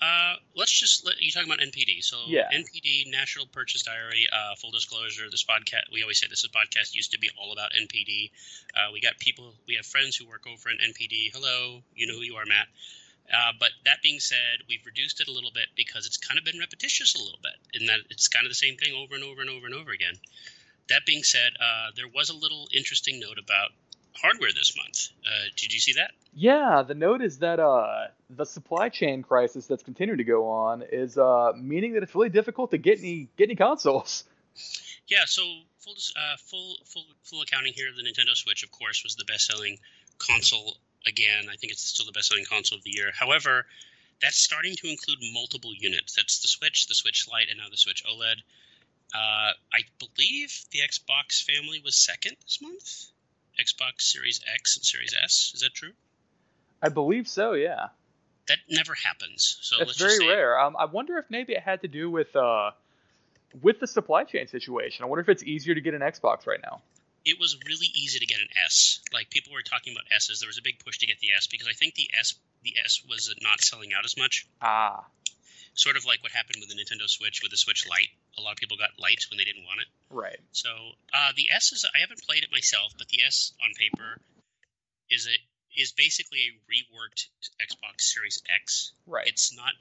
Uh, 0.00 0.36
let's 0.56 0.72
just 0.72 1.04
let 1.04 1.20
you 1.20 1.30
talking 1.30 1.46
about 1.46 1.60
NPD. 1.60 2.02
So 2.02 2.24
Yeah. 2.26 2.48
NPD, 2.50 3.10
National 3.10 3.44
Purchase 3.44 3.82
Diary. 3.82 4.26
Uh, 4.32 4.54
full 4.54 4.70
disclosure: 4.70 5.28
this 5.28 5.44
podcast, 5.44 5.92
we 5.92 6.00
always 6.00 6.18
say 6.18 6.26
this 6.26 6.46
podcast 6.46 6.94
used 6.94 7.10
to 7.10 7.18
be 7.18 7.28
all 7.36 7.52
about 7.52 7.74
NPD. 7.74 8.30
Uh, 8.74 8.88
we 8.94 9.02
got 9.02 9.18
people, 9.18 9.54
we 9.66 9.74
have 9.74 9.84
friends 9.84 10.16
who 10.16 10.26
work 10.26 10.46
over 10.46 10.70
at 10.70 10.78
NPD. 10.78 11.32
Hello, 11.34 11.82
you 11.94 12.06
know 12.06 12.14
who 12.14 12.22
you 12.22 12.36
are, 12.36 12.46
Matt. 12.46 12.68
Uh, 13.30 13.52
but 13.60 13.72
that 13.84 14.00
being 14.02 14.20
said, 14.20 14.64
we've 14.70 14.86
reduced 14.86 15.20
it 15.20 15.28
a 15.28 15.30
little 15.30 15.50
bit 15.52 15.66
because 15.76 16.06
it's 16.06 16.16
kind 16.16 16.38
of 16.38 16.46
been 16.46 16.58
repetitious 16.58 17.14
a 17.14 17.18
little 17.18 17.40
bit, 17.42 17.56
in 17.78 17.88
that 17.88 18.00
it's 18.08 18.26
kind 18.26 18.46
of 18.46 18.50
the 18.50 18.54
same 18.54 18.78
thing 18.78 18.94
over 18.94 19.14
and 19.14 19.22
over 19.22 19.42
and 19.42 19.50
over 19.50 19.66
and 19.66 19.74
over 19.74 19.90
again. 19.90 20.14
That 20.88 21.04
being 21.04 21.24
said, 21.24 21.52
uh, 21.60 21.90
there 21.94 22.08
was 22.08 22.30
a 22.30 22.34
little 22.34 22.68
interesting 22.72 23.20
note 23.20 23.36
about 23.36 23.72
hardware 24.20 24.50
this 24.54 24.76
month. 24.76 25.08
Uh, 25.26 25.48
did 25.56 25.72
you 25.72 25.80
see 25.80 25.94
that? 25.94 26.12
Yeah, 26.34 26.82
the 26.86 26.94
note 26.94 27.22
is 27.22 27.38
that 27.38 27.60
uh, 27.60 28.06
the 28.30 28.44
supply 28.44 28.88
chain 28.88 29.22
crisis 29.22 29.66
that's 29.66 29.82
continuing 29.82 30.18
to 30.18 30.24
go 30.24 30.48
on 30.48 30.82
is 30.82 31.18
uh, 31.18 31.52
meaning 31.56 31.92
that 31.94 32.02
it's 32.02 32.14
really 32.14 32.30
difficult 32.30 32.70
to 32.70 32.78
get 32.78 32.98
any 32.98 33.28
get 33.36 33.44
any 33.44 33.56
consoles. 33.56 34.24
Yeah, 35.08 35.24
so 35.26 35.42
full 35.80 35.96
uh, 36.16 36.36
full 36.38 36.76
full 36.86 37.04
full 37.24 37.42
accounting 37.42 37.72
here. 37.74 37.88
The 37.94 38.02
Nintendo 38.02 38.34
Switch, 38.34 38.62
of 38.62 38.70
course, 38.70 39.02
was 39.02 39.16
the 39.16 39.24
best-selling 39.24 39.78
console 40.18 40.78
again. 41.06 41.48
I 41.50 41.56
think 41.56 41.72
it's 41.72 41.82
still 41.82 42.06
the 42.06 42.12
best-selling 42.12 42.44
console 42.44 42.78
of 42.78 42.84
the 42.84 42.92
year. 42.94 43.10
However, 43.12 43.66
that's 44.22 44.38
starting 44.38 44.74
to 44.76 44.88
include 44.88 45.18
multiple 45.34 45.72
units. 45.76 46.14
That's 46.14 46.40
the 46.40 46.48
Switch, 46.48 46.86
the 46.86 46.94
Switch 46.94 47.26
Lite, 47.30 47.48
and 47.50 47.58
now 47.58 47.66
the 47.70 47.76
Switch 47.76 48.04
OLED. 48.04 48.36
Uh, 49.14 49.52
I 49.74 49.82
believe 49.98 50.64
the 50.70 50.78
Xbox 50.78 51.42
family 51.42 51.82
was 51.84 51.96
second 51.96 52.36
this 52.44 52.62
month. 52.62 53.10
Xbox 53.60 54.02
Series 54.02 54.40
X 54.52 54.76
and 54.76 54.84
Series 54.84 55.14
S. 55.22 55.52
Is 55.54 55.60
that 55.60 55.74
true? 55.74 55.92
I 56.82 56.88
believe 56.88 57.28
so. 57.28 57.52
Yeah, 57.52 57.88
That 58.48 58.58
never 58.68 58.94
happens. 58.94 59.58
So 59.60 59.76
it's 59.80 59.86
let's 59.88 59.98
very 59.98 60.10
just 60.10 60.20
say, 60.22 60.28
rare. 60.28 60.58
Um, 60.58 60.76
I 60.78 60.86
wonder 60.86 61.18
if 61.18 61.26
maybe 61.30 61.52
it 61.52 61.62
had 61.62 61.82
to 61.82 61.88
do 61.88 62.10
with 62.10 62.34
uh, 62.34 62.72
with 63.62 63.78
the 63.80 63.86
supply 63.86 64.24
chain 64.24 64.46
situation. 64.48 65.04
I 65.04 65.06
wonder 65.06 65.20
if 65.22 65.28
it's 65.28 65.42
easier 65.44 65.74
to 65.74 65.80
get 65.80 65.94
an 65.94 66.00
Xbox 66.00 66.46
right 66.46 66.60
now. 66.62 66.80
it 67.24 67.38
was 67.38 67.56
really 67.66 67.86
easy 67.94 68.18
to 68.18 68.26
get 68.26 68.40
an 68.40 68.48
S. 68.66 69.00
Like 69.12 69.30
people 69.30 69.52
were 69.52 69.62
talking 69.62 69.92
about 69.92 70.04
S's. 70.14 70.40
There 70.40 70.48
was 70.48 70.58
a 70.58 70.62
big 70.62 70.84
push 70.84 70.98
to 70.98 71.06
get 71.06 71.20
the 71.20 71.28
S 71.36 71.46
because 71.46 71.68
I 71.68 71.72
think 71.72 71.94
the 71.94 72.10
S 72.18 72.34
the 72.64 72.74
S 72.84 73.02
was 73.08 73.32
not 73.42 73.60
selling 73.60 73.90
out 73.96 74.04
as 74.04 74.16
much. 74.16 74.46
Ah, 74.60 75.04
Sort 75.74 75.96
of 75.96 76.04
like 76.04 76.22
what 76.22 76.32
happened 76.32 76.56
with 76.60 76.68
the 76.68 76.76
Nintendo 76.76 77.08
Switch 77.08 77.40
with 77.42 77.50
the 77.50 77.56
Switch 77.56 77.86
Lite. 77.88 78.10
A 78.38 78.42
lot 78.42 78.52
of 78.52 78.58
people 78.58 78.76
got 78.76 78.90
lights 78.98 79.30
when 79.30 79.38
they 79.38 79.44
didn't 79.44 79.64
want 79.64 79.80
it. 79.80 79.88
right. 80.10 80.38
So 80.52 80.68
uh, 81.14 81.32
the 81.36 81.48
S 81.50 81.72
is 81.72 81.84
I 81.94 82.00
haven't 82.00 82.22
played 82.22 82.42
it 82.44 82.52
myself, 82.52 82.92
but 82.98 83.08
the 83.08 83.22
S 83.24 83.52
on 83.62 83.72
paper 83.78 84.20
is 85.10 85.26
a 85.26 85.36
is 85.80 85.92
basically 85.92 86.40
a 86.40 86.52
reworked 86.68 87.28
Xbox 87.56 88.02
Series 88.02 88.42
X. 88.54 88.92
Right. 89.06 89.26
It's 89.26 89.56
not 89.56 89.72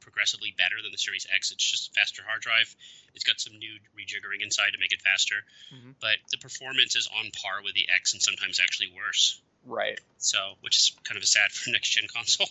progressively 0.00 0.52
better 0.58 0.82
than 0.82 0.90
the 0.90 0.98
Series 0.98 1.26
X. 1.32 1.52
It's 1.52 1.62
just 1.70 1.90
a 1.90 1.92
faster 1.94 2.22
hard 2.26 2.42
drive. 2.42 2.74
It's 3.14 3.22
got 3.24 3.38
some 3.40 3.56
new 3.58 3.78
rejiggering 3.94 4.42
inside 4.42 4.70
to 4.72 4.78
make 4.78 4.92
it 4.92 5.00
faster, 5.02 5.44
Mhm. 5.72 5.94
but 6.00 6.18
the 6.30 6.38
performance 6.38 6.96
is 6.96 7.06
on 7.06 7.30
par 7.30 7.62
with 7.62 7.74
the 7.74 7.88
X 7.88 8.12
and 8.12 8.22
sometimes 8.22 8.58
actually 8.60 8.88
worse. 8.88 9.40
right. 9.64 9.98
So, 10.18 10.56
which 10.60 10.76
is 10.76 10.92
kind 11.04 11.16
of 11.16 11.22
a 11.22 11.26
sad 11.26 11.50
for 11.52 11.70
next 11.70 11.90
gen 11.90 12.06
console. 12.08 12.48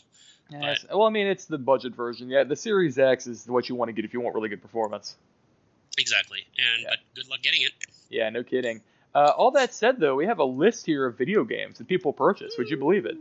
Yes. 0.50 0.86
Well, 0.90 1.04
I 1.04 1.10
mean, 1.10 1.28
it's 1.28 1.46
the 1.46 1.58
budget 1.58 1.96
version. 1.96 2.30
Yeah, 2.30 2.44
the 2.44 2.56
Series 2.56 3.00
X 3.00 3.26
is 3.28 3.48
what 3.48 3.68
you 3.68 3.76
want 3.76 3.90
to 3.90 3.94
get 3.94 4.06
if 4.06 4.14
you 4.14 4.22
want 4.22 4.36
really 4.36 4.50
good 4.50 4.62
performance. 4.62 5.16
Exactly, 5.98 6.46
and 6.58 6.84
Yeah. 6.84 6.90
but 6.90 7.00
good 7.16 7.30
luck 7.30 7.42
getting 7.42 7.62
it. 7.64 7.72
Yeah, 8.10 8.30
no 8.30 8.44
kidding. 8.44 8.82
Uh, 9.14 9.32
all 9.36 9.52
that 9.52 9.74
said, 9.74 10.00
though, 10.00 10.16
we 10.16 10.26
have 10.26 10.40
a 10.40 10.44
list 10.46 10.86
here 10.86 11.06
of 11.06 11.18
video 11.18 11.44
games 11.46 11.78
that 11.78 11.88
people 11.88 12.12
purchase. 12.14 12.54
Would 12.58 12.70
you 12.70 12.78
believe 12.78 13.06
it? 13.06 13.18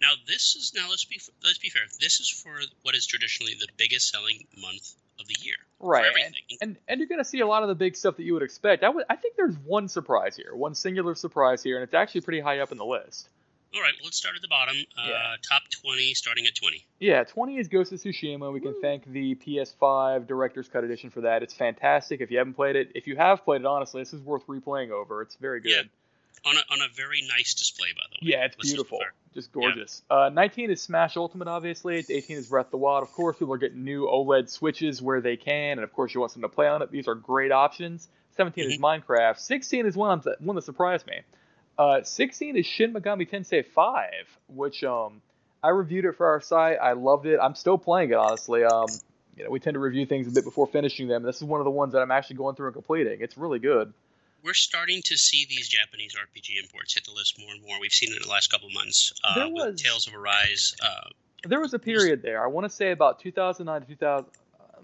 Now 0.00 0.12
this 0.26 0.56
is 0.56 0.72
now 0.74 0.90
let's 0.90 1.04
be 1.04 1.20
let's 1.44 1.58
be 1.58 1.68
fair. 1.70 1.82
This 2.00 2.18
is 2.20 2.28
for 2.28 2.60
what 2.82 2.94
is 2.96 3.06
traditionally 3.06 3.54
the 3.58 3.68
biggest 3.76 4.10
selling 4.10 4.46
month 4.60 4.94
of 5.20 5.26
the 5.28 5.36
year. 5.40 5.54
Right. 5.78 6.02
For 6.02 6.08
And, 6.08 6.16
everything. 6.18 6.58
and 6.60 6.76
and 6.88 6.98
you're 7.00 7.08
gonna 7.08 7.24
see 7.24 7.38
a 7.40 7.46
lot 7.46 7.62
of 7.62 7.68
the 7.68 7.76
big 7.76 7.94
stuff 7.96 8.16
that 8.16 8.24
you 8.24 8.34
would 8.34 8.42
expect. 8.42 8.82
I 8.82 8.88
would 8.88 9.04
I 9.08 9.14
think 9.16 9.36
there's 9.36 9.56
one 9.58 9.86
surprise 9.88 10.36
here, 10.36 10.54
one 10.56 10.74
singular 10.74 11.14
surprise 11.14 11.62
here, 11.62 11.76
and 11.76 11.84
it's 11.84 11.94
actually 11.94 12.22
pretty 12.22 12.40
high 12.40 12.58
up 12.58 12.72
in 12.72 12.78
the 12.78 12.84
list. 12.84 13.28
All 13.74 13.80
right, 13.80 13.92
well, 13.98 14.04
let's 14.04 14.18
start 14.18 14.36
at 14.36 14.42
the 14.42 14.48
bottom. 14.48 14.76
Uh, 14.98 15.06
Yeah. 15.08 15.36
Top 15.48 15.62
twenty, 15.70 16.14
starting 16.14 16.46
at 16.46 16.54
twenty. 16.54 16.84
Yeah, 16.98 17.24
20 17.24 17.56
is 17.58 17.68
Ghost 17.68 17.92
of 17.92 18.00
Tsushima. 18.00 18.52
We 18.52 18.60
can 18.60 18.74
thank 18.80 19.04
the 19.06 19.34
PS5 19.34 20.26
Director's 20.26 20.68
Cut 20.68 20.84
Edition 20.84 21.10
for 21.10 21.22
that. 21.22 21.42
It's 21.42 21.54
fantastic. 21.54 22.20
If 22.20 22.30
you 22.30 22.38
haven't 22.38 22.54
played 22.54 22.76
it, 22.76 22.92
if 22.94 23.06
you 23.06 23.16
have 23.16 23.44
played 23.44 23.62
it, 23.62 23.66
honestly, 23.66 24.02
this 24.02 24.12
is 24.12 24.20
worth 24.20 24.46
replaying 24.46 24.90
over. 24.90 25.22
It's 25.22 25.36
very 25.36 25.60
good. 25.60 25.70
Yeah, 25.72 26.50
On 26.50 26.56
a 26.56 26.60
on 26.72 26.80
a 26.88 26.92
very 26.94 27.22
nice 27.28 27.54
display, 27.54 27.88
by 27.96 28.02
the 28.10 28.24
way. 28.26 28.32
Yeah, 28.32 28.44
it's 28.44 28.56
Let's 28.58 28.70
beautiful. 28.70 29.00
Just 29.34 29.50
gorgeous. 29.52 30.02
Uh, 30.10 30.28
19 30.32 30.70
is 30.70 30.82
Smash 30.82 31.16
Ultimate, 31.16 31.48
obviously. 31.48 31.96
18 31.96 32.36
is 32.36 32.48
Breath 32.48 32.66
of 32.66 32.72
the 32.72 32.76
Wild. 32.76 33.02
Of 33.02 33.12
course, 33.12 33.38
people 33.38 33.54
are 33.54 33.58
getting 33.58 33.82
new 33.82 34.06
OLED 34.06 34.50
Switches 34.50 35.00
where 35.00 35.22
they 35.22 35.38
can, 35.38 35.78
and 35.78 35.82
of 35.82 35.92
course, 35.94 36.12
you 36.12 36.20
want 36.20 36.34
them 36.34 36.42
to 36.42 36.48
play 36.50 36.68
on 36.68 36.82
it. 36.82 36.90
These 36.90 37.08
are 37.08 37.14
great 37.14 37.50
options. 37.50 38.08
17 38.36 38.70
is 38.70 38.78
Minecraft. 38.78 39.38
16 39.38 39.86
is 39.86 39.96
one, 39.96 40.22
one 40.40 40.56
that 40.56 40.62
surprised 40.62 41.06
me. 41.06 41.20
Uh, 41.78 42.02
16 42.02 42.56
is 42.56 42.66
Shin 42.66 42.92
Megami 42.92 43.28
Tensei 43.28 43.64
5, 43.64 44.04
which 44.48 44.84
um, 44.84 45.22
I 45.62 45.70
reviewed 45.70 46.04
it 46.04 46.16
for 46.16 46.26
our 46.26 46.40
site. 46.40 46.78
I 46.80 46.92
loved 46.92 47.26
it. 47.26 47.38
I'm 47.42 47.54
still 47.54 47.78
playing 47.78 48.10
it, 48.10 48.16
honestly. 48.16 48.64
Um, 48.64 48.86
you 49.36 49.44
know, 49.44 49.50
we 49.50 49.58
tend 49.60 49.74
to 49.74 49.80
review 49.80 50.04
things 50.06 50.28
a 50.28 50.30
bit 50.30 50.44
before 50.44 50.66
finishing 50.66 51.08
them. 51.08 51.22
This 51.22 51.36
is 51.36 51.44
one 51.44 51.60
of 51.60 51.64
the 51.64 51.70
ones 51.70 51.94
that 51.94 52.00
I'm 52.02 52.10
actually 52.10 52.36
going 52.36 52.54
through 52.54 52.66
and 52.66 52.74
completing. 52.74 53.18
It's 53.20 53.36
really 53.38 53.58
good. 53.58 53.92
We're 54.44 54.54
starting 54.54 55.00
to 55.06 55.16
see 55.16 55.46
these 55.48 55.68
Japanese 55.68 56.14
RPG 56.14 56.60
imports 56.62 56.94
hit 56.94 57.04
the 57.04 57.12
list 57.12 57.38
more 57.40 57.50
and 57.52 57.62
more. 57.62 57.80
We've 57.80 57.92
seen 57.92 58.10
it 58.12 58.16
in 58.16 58.22
the 58.22 58.28
last 58.28 58.50
couple 58.50 58.68
months. 58.70 59.12
Uh, 59.24 59.34
There 59.36 59.44
with 59.48 59.72
was- 59.72 59.82
Tales 59.82 60.06
of 60.08 60.14
Arise. 60.14 60.74
Uh, 60.84 61.08
There 61.46 61.60
was 61.60 61.72
a 61.74 61.78
period 61.78 62.22
there. 62.22 62.42
I 62.44 62.48
want 62.48 62.64
to 62.64 62.70
say 62.70 62.90
about 62.90 63.20
2009 63.20 63.80
to 63.80 63.86
2000. 63.86 64.26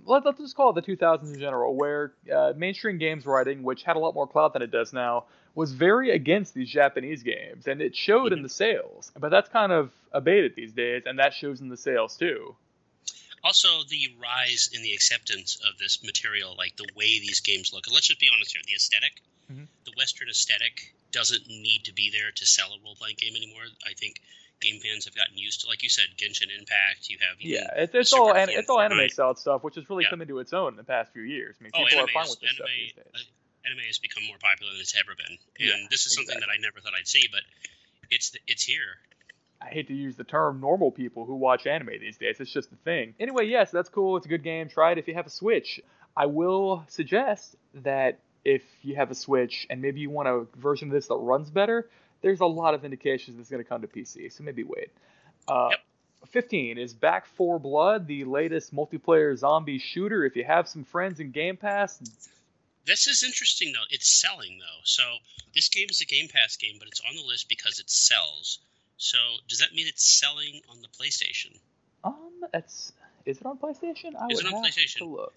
Let, 0.04 0.24
let's 0.24 0.38
just 0.38 0.56
call 0.56 0.70
it 0.70 0.74
the 0.84 0.92
2000s 0.96 1.32
in 1.34 1.38
general, 1.40 1.74
where 1.74 2.12
uh, 2.34 2.52
mainstream 2.56 2.98
games 2.98 3.26
writing, 3.26 3.62
which 3.62 3.82
had 3.82 3.96
a 3.96 3.98
lot 3.98 4.14
more 4.14 4.26
clout 4.26 4.52
than 4.52 4.62
it 4.62 4.70
does 4.70 4.92
now, 4.92 5.24
was 5.54 5.72
very 5.72 6.10
against 6.10 6.54
these 6.54 6.68
Japanese 6.70 7.22
games, 7.22 7.66
and 7.66 7.80
it 7.82 7.94
showed 7.96 8.32
in 8.32 8.42
the 8.42 8.48
sales. 8.48 9.10
But 9.18 9.30
that's 9.30 9.48
kind 9.48 9.72
of 9.72 9.90
abated 10.12 10.54
these 10.56 10.72
days, 10.72 11.02
and 11.06 11.18
that 11.18 11.34
shows 11.34 11.60
in 11.60 11.68
the 11.68 11.76
sales 11.76 12.16
too. 12.16 12.54
also, 13.44 13.68
the 13.88 14.08
rise 14.20 14.68
in 14.74 14.82
the 14.82 14.92
acceptance 14.92 15.56
of 15.66 15.78
this 15.78 16.02
material, 16.02 16.54
like 16.58 16.76
the 16.76 16.88
way 16.96 17.20
these 17.20 17.40
games 17.40 17.72
look. 17.72 17.86
And 17.86 17.94
let's 17.94 18.08
just 18.08 18.18
be 18.20 18.28
honest 18.34 18.52
here: 18.52 18.62
the 18.66 18.74
esthetic 18.74 19.22
Mhm. 19.50 19.66
the 19.84 19.92
Western 19.96 20.28
aesthetic 20.28 20.92
doesn't 21.12 21.46
need 21.46 21.84
to 21.84 21.92
be 21.92 22.10
there 22.10 22.30
to 22.32 22.44
sell 22.44 22.72
a 22.72 22.78
role 22.80 22.96
playing 22.96 23.16
game 23.16 23.34
anymore. 23.36 23.64
I 23.86 23.94
think 23.94 24.20
game 24.60 24.80
fans 24.80 25.04
have 25.04 25.14
gotten 25.14 25.36
used 25.36 25.62
to. 25.62 25.68
Like 25.68 25.82
you 25.82 25.88
said, 25.88 26.06
Genshin 26.16 26.50
Impact. 26.56 27.08
You 27.08 27.18
have 27.20 27.36
Yeah, 27.40 27.68
it's, 27.76 27.94
it's 27.94 28.12
all 28.12 28.32
an, 28.32 28.48
it's 28.50 28.68
all 28.68 28.80
anime 28.80 29.08
style 29.08 29.34
stuff, 29.34 29.62
which 29.62 29.76
has 29.76 29.88
really 29.88 30.04
Yeah. 30.04 30.10
come 30.10 30.22
into 30.22 30.38
its 30.38 30.52
own 30.52 30.72
in 30.74 30.76
the 30.76 30.84
past 30.84 31.12
few 31.12 31.22
years. 31.22 31.56
I 31.60 31.64
mean, 31.64 31.72
Oh, 31.74 31.84
people 31.84 31.98
anime, 31.98 32.08
are 32.08 32.12
fine 32.12 32.24
is, 32.24 32.30
with 32.30 32.40
this 32.40 32.50
stuff 32.52 32.66
these 32.68 32.92
anime, 32.96 33.12
days. 33.12 33.26
uh, 33.64 33.68
anime 33.68 33.86
has 33.86 33.98
become 33.98 34.24
more 34.26 34.38
popular 34.38 34.72
than 34.72 34.80
it's 34.80 34.96
ever 34.96 35.14
been, 35.14 35.38
and 35.58 35.82
Yeah, 35.82 35.86
this 35.90 36.06
is 36.06 36.14
something 36.14 36.36
exactly. 36.36 36.54
that 36.54 36.58
I 36.58 36.62
never 36.62 36.80
thought 36.80 36.94
I'd 36.98 37.08
see, 37.08 37.28
but 37.30 37.42
it's 38.10 38.36
it's 38.46 38.64
here. 38.64 38.98
I 39.60 39.66
hate 39.66 39.88
to 39.88 39.94
use 39.94 40.14
the 40.16 40.24
term 40.24 40.60
normal 40.60 40.92
people 40.92 41.24
who 41.24 41.34
watch 41.34 41.66
anime 41.66 41.90
these 42.00 42.16
days. 42.16 42.38
It's 42.38 42.52
just 42.52 42.70
a 42.72 42.76
thing. 42.76 43.14
Anyway, 43.18 43.46
yes, 43.46 43.72
that's 43.72 43.88
cool. 43.88 44.16
It's 44.16 44.26
a 44.26 44.28
good 44.28 44.44
game. 44.44 44.68
Try 44.68 44.92
it 44.92 44.98
if 44.98 45.08
you 45.08 45.14
have 45.14 45.26
a 45.26 45.30
Switch. 45.30 45.80
I 46.16 46.26
will 46.26 46.84
suggest 46.88 47.56
that 47.74 48.20
if 48.44 48.62
you 48.82 48.94
have 48.94 49.10
a 49.10 49.16
Switch 49.16 49.66
and 49.68 49.82
maybe 49.82 50.00
you 50.00 50.10
want 50.10 50.28
a 50.28 50.46
version 50.56 50.88
of 50.88 50.94
this 50.94 51.08
that 51.08 51.16
runs 51.16 51.50
better, 51.50 51.88
there's 52.20 52.40
a 52.40 52.46
lot 52.46 52.74
of 52.74 52.84
indications 52.84 53.38
it's 53.38 53.50
going 53.50 53.62
to 53.62 53.68
come 53.68 53.80
to 53.82 53.86
PC. 53.88 54.32
So 54.32 54.42
maybe 54.44 54.64
wait. 54.64 54.90
Uh, 55.46 55.68
Yep. 55.70 55.80
15 56.30 56.78
is 56.78 56.92
Back 56.92 57.26
4 57.26 57.58
Blood, 57.60 58.06
the 58.08 58.24
latest 58.24 58.74
multiplayer 58.74 59.36
zombie 59.38 59.78
shooter. 59.78 60.24
If 60.24 60.34
you 60.36 60.42
have 60.44 60.68
some 60.68 60.82
friends 60.84 61.20
in 61.20 61.30
Game 61.30 61.56
Pass, 61.56 62.00
This 62.84 63.06
is 63.06 63.22
interesting 63.22 63.72
though. 63.72 63.86
It's 63.90 64.20
selling 64.20 64.58
though, 64.58 64.80
so 64.82 65.02
this 65.54 65.68
game 65.68 65.86
is 65.90 66.00
a 66.00 66.04
Game 66.06 66.26
Pass 66.28 66.56
game, 66.56 66.74
but 66.78 66.88
it's 66.88 67.00
on 67.08 67.14
the 67.16 67.22
list 67.22 67.48
because 67.48 67.78
it 67.78 67.88
sells. 67.88 68.58
So 68.96 69.16
does 69.48 69.58
that 69.60 69.72
mean 69.74 69.86
it's 69.86 70.04
selling 70.18 70.60
on 70.68 70.82
the 70.82 70.88
PlayStation? 70.88 71.56
um, 72.04 72.16
that's 72.52 72.92
is 73.24 73.38
it 73.38 73.46
on 73.46 73.56
PlayStation? 73.58 74.14
I 74.20 74.26
Is 74.30 74.38
would 74.42 74.46
it 74.46 74.52
on 74.52 74.64
have 74.64 74.64
PlayStation? 74.64 74.98
to 74.98 75.04
look. 75.04 75.34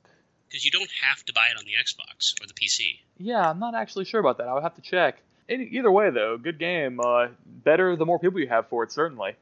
Because 0.50 0.66
you 0.66 0.72
don't 0.72 0.90
have 1.04 1.24
to 1.26 1.34
buy 1.34 1.48
it 1.54 1.58
on 1.58 1.64
the 1.66 1.74
Xbox 1.82 2.34
or 2.42 2.48
the 2.48 2.54
PC. 2.54 3.00
Yeah, 3.20 3.50
I'm 3.50 3.60
not 3.60 3.76
actually 3.76 4.06
sure 4.06 4.20
about 4.20 4.38
that. 4.40 4.48
I 4.48 4.54
would 4.56 4.64
have 4.64 4.76
to 4.76 4.82
check. 4.82 5.22
Any, 5.50 5.66
either 5.66 5.92
way, 5.92 6.10
though, 6.10 6.38
good 6.38 6.60
game. 6.60 7.00
Uh, 7.00 7.28
better 7.46 7.96
the 7.96 8.06
more 8.06 8.20
people 8.20 8.40
you 8.40 8.48
have 8.48 8.68
for 8.68 8.84
it, 8.84 8.92
certainly. 8.92 9.36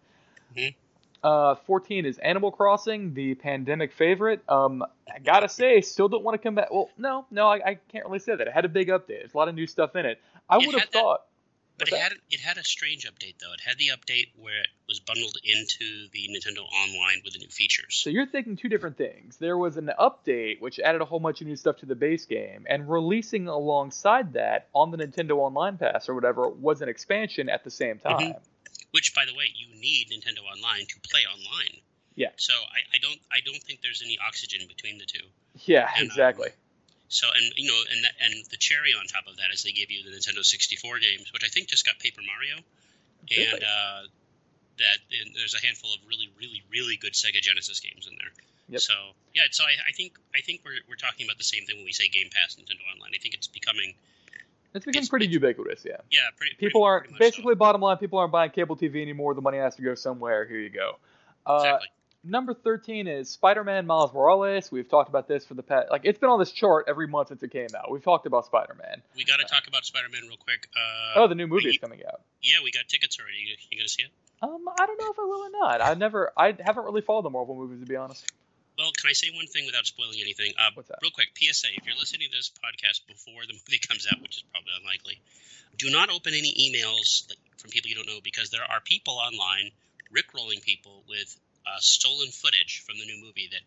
Mhm. 0.55 0.73
Uh, 1.21 1.55
14 1.55 2.05
is 2.05 2.17
Animal 2.19 2.51
Crossing, 2.51 3.13
the 3.13 3.35
pandemic 3.35 3.91
favorite. 3.91 4.41
Um, 4.47 4.83
I 5.13 5.19
gotta 5.19 5.49
say, 5.49 5.81
still 5.81 6.07
don't 6.07 6.23
want 6.23 6.35
to 6.35 6.43
come 6.43 6.55
back. 6.55 6.71
Well, 6.71 6.89
no, 6.97 7.25
no, 7.29 7.47
I, 7.47 7.55
I 7.55 7.79
can't 7.91 8.05
really 8.05 8.19
say 8.19 8.35
that. 8.35 8.47
It 8.47 8.53
had 8.53 8.63
a 8.63 8.69
big 8.69 8.87
update. 8.87 9.07
There's 9.07 9.33
a 9.33 9.37
lot 9.37 9.49
of 9.49 9.55
new 9.55 9.67
stuff 9.67 9.95
in 9.97 10.05
it. 10.05 10.21
I 10.49 10.57
would 10.57 10.73
have 10.79 10.89
thought. 10.89 11.25
But 11.79 11.87
What's 11.87 11.91
it 11.91 11.95
that? 11.95 12.11
had 12.11 12.19
it 12.29 12.39
had 12.41 12.57
a 12.57 12.63
strange 12.63 13.07
update 13.07 13.35
though. 13.39 13.53
It 13.53 13.61
had 13.61 13.77
the 13.77 13.87
update 13.89 14.29
where 14.35 14.61
it 14.61 14.67
was 14.87 14.99
bundled 14.99 15.37
into 15.43 16.07
the 16.11 16.27
Nintendo 16.29 16.59
Online 16.67 17.21
with 17.23 17.33
the 17.33 17.39
new 17.39 17.47
features. 17.47 17.95
So 17.95 18.09
you're 18.09 18.27
thinking 18.27 18.57
two 18.57 18.67
different 18.69 18.97
things. 18.97 19.37
There 19.37 19.57
was 19.57 19.77
an 19.77 19.89
update 19.97 20.59
which 20.59 20.79
added 20.79 21.01
a 21.01 21.05
whole 21.05 21.19
bunch 21.19 21.41
of 21.41 21.47
new 21.47 21.55
stuff 21.55 21.77
to 21.77 21.85
the 21.85 21.95
base 21.95 22.25
game, 22.25 22.65
and 22.69 22.89
releasing 22.89 23.47
alongside 23.47 24.33
that 24.33 24.67
on 24.75 24.91
the 24.91 24.97
Nintendo 24.97 25.37
Online 25.37 25.77
Pass 25.77 26.09
or 26.09 26.15
whatever 26.15 26.49
was 26.49 26.81
an 26.81 26.89
expansion 26.89 27.49
at 27.49 27.63
the 27.63 27.71
same 27.71 27.97
time. 27.99 28.33
Mhm. 28.33 28.39
Which, 28.91 29.13
by 29.15 29.25
the 29.25 29.33
way, 29.35 29.45
you 29.55 29.67
need 29.79 30.09
Nintendo 30.09 30.43
Online 30.51 30.85
to 30.85 30.99
play 31.09 31.21
online. 31.25 31.79
Yeah. 32.15 32.29
So 32.37 32.53
I, 32.53 32.95
I 32.95 32.97
don't 32.99 33.19
I 33.31 33.39
don't 33.45 33.61
think 33.63 33.81
there's 33.81 34.01
any 34.03 34.17
oxygen 34.27 34.67
between 34.67 34.97
the 34.97 35.05
two. 35.05 35.25
Yeah, 35.65 35.87
And, 35.95 36.01
um, 36.01 36.05
exactly. 36.07 36.49
So 37.09 37.27
and 37.33 37.45
you 37.57 37.67
know 37.67 37.79
and 37.91 38.03
that, 38.05 38.13
and 38.21 38.33
the 38.49 38.57
cherry 38.57 38.93
on 38.93 39.05
top 39.07 39.25
of 39.27 39.37
that 39.37 39.49
is 39.53 39.63
they 39.63 39.71
give 39.71 39.89
you 39.91 40.03
the 40.03 40.11
Nintendo 40.15 40.45
64 40.45 40.99
games, 40.99 41.33
which 41.33 41.43
I 41.43 41.47
think 41.49 41.67
just 41.67 41.85
got 41.85 41.97
Paper 41.99 42.21
Mario, 42.21 42.61
Really? 43.29 43.49
and 43.51 43.63
uh, 43.63 44.01
that 44.77 44.97
and 45.11 45.33
there's 45.35 45.55
a 45.55 45.65
handful 45.65 45.89
of 45.93 45.99
really 46.07 46.29
really 46.39 46.61
really 46.71 46.97
good 46.97 47.13
Sega 47.13 47.41
Genesis 47.41 47.79
games 47.79 48.07
in 48.07 48.13
there. 48.17 48.31
Yep. 48.69 48.81
So 48.81 48.93
yeah, 49.33 49.49
so 49.51 49.63
I, 49.65 49.73
I 49.89 49.91
think 49.91 50.17
I 50.35 50.41
think 50.41 50.61
we're, 50.63 50.79
we're 50.87 50.95
talking 51.01 51.25
about 51.25 51.37
the 51.37 51.43
same 51.43 51.65
thing 51.65 51.77
when 51.77 51.85
we 51.85 51.91
say 51.93 52.07
Game 52.07 52.29
Pass 52.31 52.55
Nintendo 52.55 52.85
Online. 52.93 53.11
I 53.13 53.17
think 53.17 53.33
it's 53.33 53.47
becoming 53.47 53.95
It's 54.75 54.85
becoming 54.85 55.01
it's- 55.01 55.09
pretty 55.09 55.25
it's- 55.25 55.33
ubiquitous, 55.33 55.81
yeah. 55.85 55.97
yeah 56.11 56.29
pretty. 56.37 56.53
People 56.61 56.81
pretty, 56.81 56.85
aren't 56.85 57.03
pretty 57.05 57.13
much 57.13 57.19
so. 57.19 57.25
basically 57.41 57.55
bottom 57.55 57.81
line. 57.81 57.97
People 57.97 58.19
aren't 58.19 58.31
buying 58.31 58.51
cable 58.51 58.77
TV 58.77 59.01
anymore. 59.01 59.33
The 59.33 59.41
money 59.41 59.57
has 59.57 59.75
to 59.77 59.81
go 59.81 59.95
somewhere. 59.95 60.45
Here 60.45 60.59
you 60.59 60.69
go. 60.69 60.97
Uh, 61.47 61.55
exactly. 61.57 61.87
Number 62.23 62.53
thirteen 62.53 63.07
is 63.07 63.29
Spider-Man: 63.29 63.85
Miles 63.87 64.13
Morales. 64.13 64.69
We've 64.71 64.89
talked 64.89 65.07
about 65.07 65.27
this 65.29 65.45
for 65.45 65.53
the 65.53 65.63
past, 65.63 65.87
like 65.89 66.01
it's 66.03 66.19
been 66.19 66.29
on 66.29 66.37
this 66.39 66.51
chart 66.51 66.85
every 66.89 67.07
month 67.07 67.29
since 67.29 67.41
it 67.43 67.51
came 67.51 67.69
out. 67.77 67.89
We've 67.89 68.03
talked 68.03 68.25
about 68.25 68.45
Spider-Man. 68.45 69.01
We 69.15 69.23
got 69.23 69.37
to 69.37 69.45
talk 69.45 69.67
about 69.67 69.85
Spider-Man 69.85 70.23
real 70.27 70.35
quick. 70.37 70.67
Uh, 70.75 71.21
Oh, 71.21 71.27
the 71.27 71.35
new 71.35 71.47
movie 71.47 71.63
you- 71.65 71.69
is 71.71 71.77
coming 71.77 72.01
out. 72.05 72.19
Yeah, 72.41 72.57
we 72.63 72.71
got 72.71 72.89
tickets 72.89 73.17
already. 73.19 73.37
You, 73.37 73.55
you 73.71 73.77
gonna 73.79 73.87
see 73.87 74.03
it? 74.03 74.09
Um, 74.41 74.65
I 74.67 74.85
don't 74.85 74.99
know 74.99 75.11
if 75.11 75.17
I 75.19 75.23
will 75.23 75.43
or 75.47 75.51
not. 75.51 75.81
I 75.81 75.93
never, 75.93 76.31
I 76.37 76.53
haven't 76.59 76.83
really 76.83 77.01
followed 77.01 77.23
the 77.23 77.29
Marvel 77.29 77.55
movies 77.55 77.79
to 77.79 77.85
be 77.85 77.95
honest. 77.95 78.29
Well, 78.77 78.91
can 78.95 79.09
I 79.09 79.13
say 79.13 79.27
one 79.35 79.47
thing 79.47 79.65
without 79.65 79.85
spoiling 79.85 80.19
anything? 80.21 80.51
Uh, 80.59 80.71
What's 80.73 80.89
that? 80.89 80.99
Real 81.01 81.11
quick, 81.11 81.29
PSA: 81.35 81.67
If 81.75 81.85
you're 81.85 81.95
listening 81.95 82.27
to 82.31 82.35
this 82.37 82.51
podcast 82.51 83.07
before 83.07 83.43
the 83.47 83.53
movie 83.53 83.79
comes 83.87 84.07
out, 84.11 84.21
which 84.21 84.37
is 84.37 84.43
probably 84.51 84.71
unlikely, 84.79 85.19
do 85.77 85.89
not 85.89 86.09
open 86.09 86.33
any 86.33 86.51
emails 86.51 87.27
like, 87.29 87.39
from 87.57 87.71
people 87.71 87.89
you 87.89 87.95
don't 87.95 88.07
know 88.07 88.19
because 88.23 88.49
there 88.49 88.63
are 88.63 88.81
people 88.83 89.13
online 89.15 89.71
rickrolling 90.11 90.61
people 90.63 91.03
with 91.07 91.37
uh, 91.69 91.79
stolen 91.79 92.29
footage 92.29 92.83
from 92.85 92.97
the 92.97 93.05
new 93.05 93.23
movie 93.23 93.49
that 93.51 93.61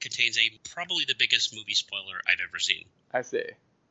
contains 0.00 0.38
a 0.38 0.50
probably 0.70 1.04
the 1.06 1.14
biggest 1.18 1.54
movie 1.54 1.74
spoiler 1.74 2.20
I've 2.26 2.40
ever 2.46 2.58
seen. 2.58 2.84
I 3.12 3.22
see. 3.22 3.44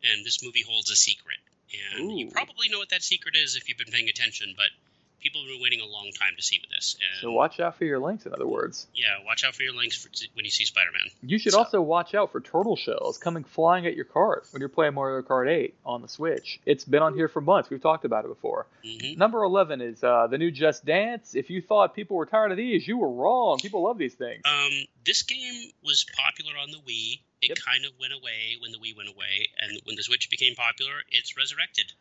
And 0.03 0.25
this 0.25 0.43
movie 0.43 0.63
holds 0.67 0.89
a 0.89 0.95
secret, 0.95 1.37
and 1.97 2.17
you 2.17 2.31
probably 2.31 2.69
know 2.69 2.79
what 2.79 2.89
that 2.89 3.03
secret 3.03 3.35
is 3.35 3.55
if 3.55 3.69
you've 3.69 3.77
been 3.77 3.91
paying 3.91 4.09
attention. 4.09 4.53
But 4.57 4.69
people 5.21 5.41
have 5.41 5.49
been 5.49 5.61
waiting 5.61 5.79
a 5.81 5.85
long 5.85 6.09
time 6.17 6.33
to 6.35 6.41
see 6.43 6.59
with 6.61 6.69
this. 6.69 6.95
And 6.99 7.21
So 7.21 7.31
watch 7.31 7.59
out 7.59 7.77
for 7.77 7.85
your 7.85 7.99
links. 7.99 8.25
In 8.25 8.33
other 8.33 8.47
words, 8.47 8.87
yeah, 8.93 9.17
watch 9.25 9.43
out 9.43 9.55
for 9.55 9.63
your 9.63 9.73
links 9.75 9.95
for, 10.03 10.09
when 10.33 10.45
you 10.45 10.51
see 10.51 10.65
Spider-Man. 10.65 11.09
you 11.21 11.37
should 11.39 11.51
So- 11.53 11.59
also 11.59 11.81
watch 11.81 12.13
out 12.15 12.31
for 12.31 12.41
turtle 12.41 12.75
shells 12.75 13.17
coming 13.17 13.43
flying 13.43 13.85
at 13.85 13.95
your 13.95 14.05
cart 14.05 14.47
when 14.51 14.59
you're 14.59 14.69
playing 14.69 14.93
Mario 14.93 15.21
Kart 15.21 15.49
8 15.49 15.75
on 15.85 16.01
the 16.01 16.07
Switch. 16.07 16.59
It's 16.65 16.83
been 16.85 17.01
on 17.01 17.15
here 17.15 17.27
for 17.27 17.41
months. 17.41 17.69
We've 17.69 17.81
talked 17.81 18.05
about 18.05 18.25
it 18.25 18.29
before. 18.29 18.67
hmm 18.83 19.17
Number 19.17 19.43
11 19.43 19.81
is 19.81 20.03
uh, 20.03 20.27
the 20.27 20.37
new 20.37 20.51
Just 20.51 20.85
Dance. 20.85 21.35
If 21.35 21.49
you 21.49 21.61
thought 21.61 21.93
people 21.95 22.17
were 22.17 22.25
tired 22.25 22.51
of 22.51 22.57
these, 22.57 22.87
you 22.87 22.97
were 22.97 23.11
wrong. 23.11 23.59
People 23.59 23.83
love 23.83 23.97
these 23.97 24.15
things. 24.15 24.41
Um, 24.45 24.71
this 25.05 25.23
game 25.23 25.71
was 25.83 26.05
popular 26.17 26.53
on 26.57 26.71
the 26.71 26.77
Wii. 26.79 27.19
It 27.41 27.49
Yep. 27.49 27.57
kind 27.57 27.85
of 27.85 27.91
went 27.99 28.13
away 28.13 28.57
when 28.59 28.71
the 28.71 28.77
Wii 28.77 28.95
went 28.95 29.09
away, 29.09 29.47
and 29.57 29.81
when 29.85 29.95
the 29.95 30.03
Switch 30.03 30.29
became 30.29 30.53
popular, 30.53 30.93
it's 31.09 31.35
resurrected. 31.35 31.91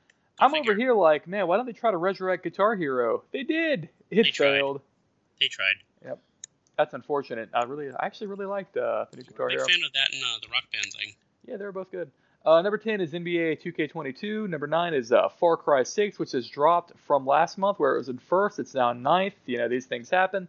I'm 0.40 0.50
figure- 0.50 0.72
over 0.72 0.80
here 0.80 0.94
like, 0.94 1.26
man, 1.26 1.46
why 1.46 1.56
don't 1.56 1.66
they 1.66 1.72
try 1.72 1.90
to 1.90 1.96
resurrect 1.96 2.44
Guitar 2.44 2.74
Hero? 2.76 3.22
They 3.32 3.42
did. 3.42 3.88
It 4.10 4.24
They 4.24 4.30
tried. 4.30 4.58
failed. 4.58 4.80
They 5.40 5.48
tried. 5.48 5.74
Yep. 6.04 6.18
That's 6.78 6.94
unfortunate. 6.94 7.50
I 7.52 7.64
really, 7.64 7.88
I 7.90 8.06
actually 8.06 8.28
really 8.28 8.46
liked 8.46 8.76
uh, 8.76 9.06
the 9.10 9.18
new 9.18 9.22
Guitar 9.24 9.48
Big 9.48 9.58
Hero. 9.58 9.66
fan 9.68 9.80
of 9.86 9.92
that 9.92 10.12
and 10.12 10.22
uh, 10.22 10.38
the 10.42 10.48
Rock 10.48 10.64
Band 10.72 10.86
thing. 10.92 11.14
Yeah, 11.46 11.56
they 11.56 11.64
were 11.64 11.72
both 11.72 11.90
good. 11.90 12.10
Uh, 12.44 12.62
number 12.62 12.78
10 12.78 13.02
is 13.02 13.12
NBA 13.12 13.60
2K22. 13.62 14.48
Number 14.48 14.66
9 14.66 14.94
is 14.94 15.12
uh, 15.12 15.28
Far 15.28 15.56
Cry 15.58 15.82
6, 15.82 16.18
which 16.18 16.32
has 16.32 16.48
dropped 16.48 16.92
from 17.06 17.26
last 17.26 17.58
month 17.58 17.78
where 17.78 17.94
it 17.94 17.98
was 17.98 18.08
in 18.08 18.18
first. 18.18 18.58
It's 18.58 18.72
now 18.74 18.92
ninth. 18.94 19.34
You 19.44 19.58
know, 19.58 19.68
these 19.68 19.84
things 19.84 20.08
happen. 20.08 20.48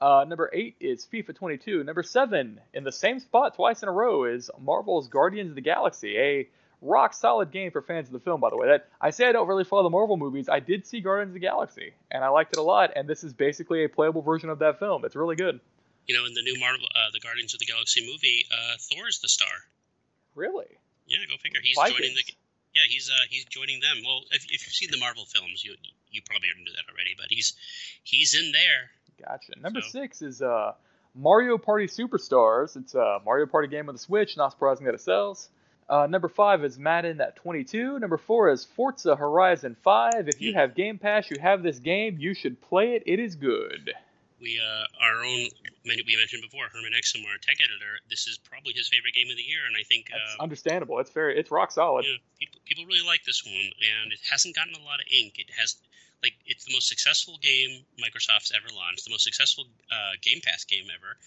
Uh, 0.00 0.24
number 0.28 0.50
8 0.52 0.76
is 0.80 1.06
FIFA 1.12 1.34
22. 1.34 1.82
Number 1.84 2.02
7, 2.04 2.60
in 2.74 2.84
the 2.84 2.92
same 2.92 3.18
spot 3.20 3.54
twice 3.56 3.82
in 3.82 3.88
a 3.88 3.92
row, 3.92 4.24
is 4.24 4.50
Marvel's 4.60 5.08
Guardians 5.08 5.50
of 5.50 5.54
the 5.56 5.60
Galaxy, 5.62 6.16
a 6.16 6.48
rock 6.82 7.14
solid 7.14 7.50
game 7.52 7.70
for 7.70 7.80
fans 7.80 8.08
of 8.08 8.12
the 8.12 8.20
film, 8.20 8.40
by 8.40 8.50
the 8.50 8.56
way. 8.56 8.66
That 8.66 8.88
I 9.00 9.10
say 9.10 9.26
I 9.28 9.32
don't 9.32 9.48
really 9.48 9.64
follow 9.64 9.84
the 9.84 9.90
Marvel 9.90 10.16
movies. 10.18 10.48
I 10.50 10.60
did 10.60 10.86
see 10.86 11.00
Guardians 11.00 11.30
of 11.30 11.34
the 11.34 11.40
Galaxy, 11.40 11.92
and 12.10 12.22
I 12.22 12.28
liked 12.28 12.52
it 12.52 12.58
a 12.58 12.62
lot, 12.62 12.90
and 12.96 13.08
this 13.08 13.24
is 13.24 13.32
basically 13.32 13.84
a 13.84 13.88
playable 13.88 14.20
version 14.22 14.50
of 14.50 14.58
that 14.58 14.78
film. 14.78 15.04
It's 15.04 15.16
really 15.16 15.36
good. 15.36 15.60
You 16.06 16.18
know, 16.18 16.26
in 16.26 16.34
the 16.34 16.42
new 16.42 16.58
Marvel, 16.58 16.84
uh, 16.94 17.10
the 17.12 17.20
Guardians 17.20 17.54
of 17.54 17.60
the 17.60 17.66
Galaxy 17.66 18.04
movie, 18.04 18.44
uh, 18.50 18.74
Thor's 18.92 19.20
the 19.20 19.28
star. 19.28 19.48
Really? 20.34 20.66
Yeah, 21.06 21.18
go 21.28 21.36
figure. 21.42 21.60
He's 21.62 21.76
Vikings. 21.76 21.98
joining 21.98 22.14
the. 22.16 22.22
Yeah, 22.74 22.82
he's 22.88 23.10
uh, 23.10 23.24
he's 23.28 23.44
joining 23.44 23.80
them. 23.80 23.98
Well, 24.04 24.22
if, 24.30 24.44
if 24.46 24.66
you've 24.66 24.74
seen 24.74 24.90
the 24.90 24.98
Marvel 24.98 25.24
films, 25.26 25.62
you 25.64 25.74
you 26.10 26.22
probably 26.28 26.48
already 26.48 26.64
knew 26.64 26.72
that 26.72 26.90
already. 26.90 27.14
But 27.18 27.26
he's 27.30 27.52
he's 28.02 28.34
in 28.34 28.50
there. 28.52 28.90
Gotcha. 29.28 29.60
Number 29.60 29.80
So- 29.82 29.88
six 30.00 30.22
is 30.22 30.40
uh, 30.42 30.72
Mario 31.14 31.58
Party 31.58 31.86
Superstars. 31.86 32.76
It's 32.76 32.94
a 32.94 33.18
Mario 33.24 33.46
Party 33.46 33.68
game 33.68 33.88
on 33.88 33.94
the 33.94 33.98
Switch. 34.00 34.36
Not 34.36 34.52
surprising 34.52 34.86
that 34.86 34.94
it 34.94 35.00
sells. 35.02 35.50
Uh, 35.92 36.06
number 36.06 36.28
five 36.28 36.64
is 36.64 36.78
Madden 36.78 37.20
at 37.20 37.36
22. 37.36 37.98
Number 37.98 38.16
four 38.16 38.50
is 38.50 38.64
Forza 38.64 39.14
Horizon 39.14 39.76
5. 39.84 40.26
If 40.26 40.40
you 40.40 40.54
have 40.54 40.74
Game 40.74 40.96
Pass, 40.96 41.30
you 41.30 41.38
have 41.38 41.62
this 41.62 41.80
game. 41.80 42.16
You 42.18 42.32
should 42.32 42.58
play 42.62 42.94
it. 42.94 43.02
It 43.04 43.20
is 43.20 43.34
good. 43.34 43.92
We 44.40 44.58
uh, 44.58 45.04
our 45.04 45.22
own 45.22 45.48
we 45.84 46.16
mentioned 46.16 46.40
before 46.40 46.64
Herman 46.72 46.92
Exum, 46.96 47.20
our 47.28 47.36
tech 47.36 47.58
editor. 47.60 48.00
This 48.08 48.26
is 48.26 48.38
probably 48.38 48.72
his 48.72 48.88
favorite 48.88 49.12
game 49.12 49.28
of 49.30 49.36
the 49.36 49.42
year, 49.42 49.66
and 49.68 49.76
I 49.78 49.84
think 49.84 50.08
That's 50.10 50.40
uh, 50.40 50.42
understandable. 50.42 50.98
It's 50.98 51.10
very, 51.10 51.38
it's 51.38 51.50
rock 51.50 51.70
solid. 51.70 52.06
yeah, 52.08 52.16
people 52.40 52.60
people 52.64 52.86
really 52.86 53.06
like 53.06 53.24
this 53.24 53.44
one, 53.44 53.54
and 53.54 54.12
it 54.12 54.18
hasn't 54.30 54.56
gotten 54.56 54.72
a 54.74 54.82
lot 54.82 54.98
of 54.98 55.06
ink. 55.12 55.34
It 55.36 55.50
has 55.60 55.76
like 56.22 56.32
it's 56.46 56.64
the 56.64 56.72
most 56.72 56.88
successful 56.88 57.36
game 57.42 57.84
Microsoft's 58.00 58.50
ever 58.56 58.72
launched, 58.74 59.04
the 59.04 59.10
most 59.10 59.24
successful 59.24 59.66
uh, 59.92 60.16
Game 60.22 60.40
Pass 60.40 60.64
game 60.64 60.86
ever. 60.88 61.18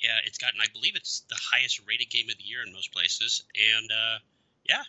Yeah, 0.00 0.16
it's 0.24 0.38
gotten 0.38 0.60
I 0.60 0.66
believe 0.72 0.94
it's 0.96 1.20
the 1.28 1.36
highest 1.40 1.80
rated 1.88 2.10
game 2.10 2.26
of 2.30 2.36
the 2.38 2.44
year 2.44 2.60
in 2.66 2.72
most 2.72 2.92
places, 2.92 3.44
and 3.76 3.90
uh, 3.90 4.18
yeah, 4.68 4.82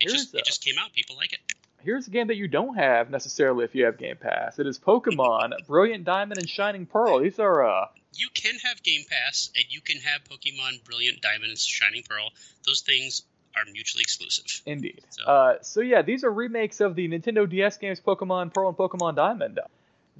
it 0.00 0.08
just 0.08 0.32
the- 0.32 0.38
it 0.38 0.44
just 0.44 0.64
came 0.64 0.74
out. 0.78 0.92
People 0.92 1.16
like 1.16 1.32
it. 1.32 1.40
Here's 1.82 2.08
a 2.08 2.10
game 2.10 2.26
that 2.28 2.36
you 2.36 2.48
don't 2.48 2.74
have 2.74 3.10
necessarily 3.10 3.64
if 3.64 3.74
you 3.74 3.84
have 3.84 3.96
Game 3.96 4.16
Pass. 4.16 4.58
It 4.58 4.66
is 4.66 4.76
Pokemon 4.76 5.52
Brilliant 5.68 6.02
Diamond 6.04 6.38
and 6.38 6.48
Shining 6.48 6.84
Pearl. 6.84 7.20
These 7.20 7.38
are 7.38 7.64
uh, 7.64 7.86
You 8.14 8.26
can 8.34 8.56
have 8.64 8.82
Game 8.82 9.02
Pass, 9.08 9.50
and 9.54 9.64
you 9.68 9.80
can 9.80 9.98
have 9.98 10.22
Pokemon 10.24 10.82
Brilliant 10.84 11.20
Diamond 11.20 11.50
and 11.50 11.58
Shining 11.58 12.02
Pearl. 12.08 12.30
Those 12.64 12.80
things 12.80 13.22
are 13.54 13.62
mutually 13.72 14.02
exclusive. 14.02 14.46
Indeed. 14.66 15.00
So- 15.10 15.24
Uh, 15.24 15.58
so 15.62 15.80
yeah, 15.80 16.02
these 16.02 16.24
are 16.24 16.30
remakes 16.32 16.80
of 16.80 16.96
the 16.96 17.06
Nintendo 17.06 17.48
DS 17.48 17.76
games 17.76 18.00
Pokemon 18.00 18.52
Pearl 18.52 18.68
and 18.68 18.76
Pokemon 18.76 19.14
Diamond. 19.14 19.60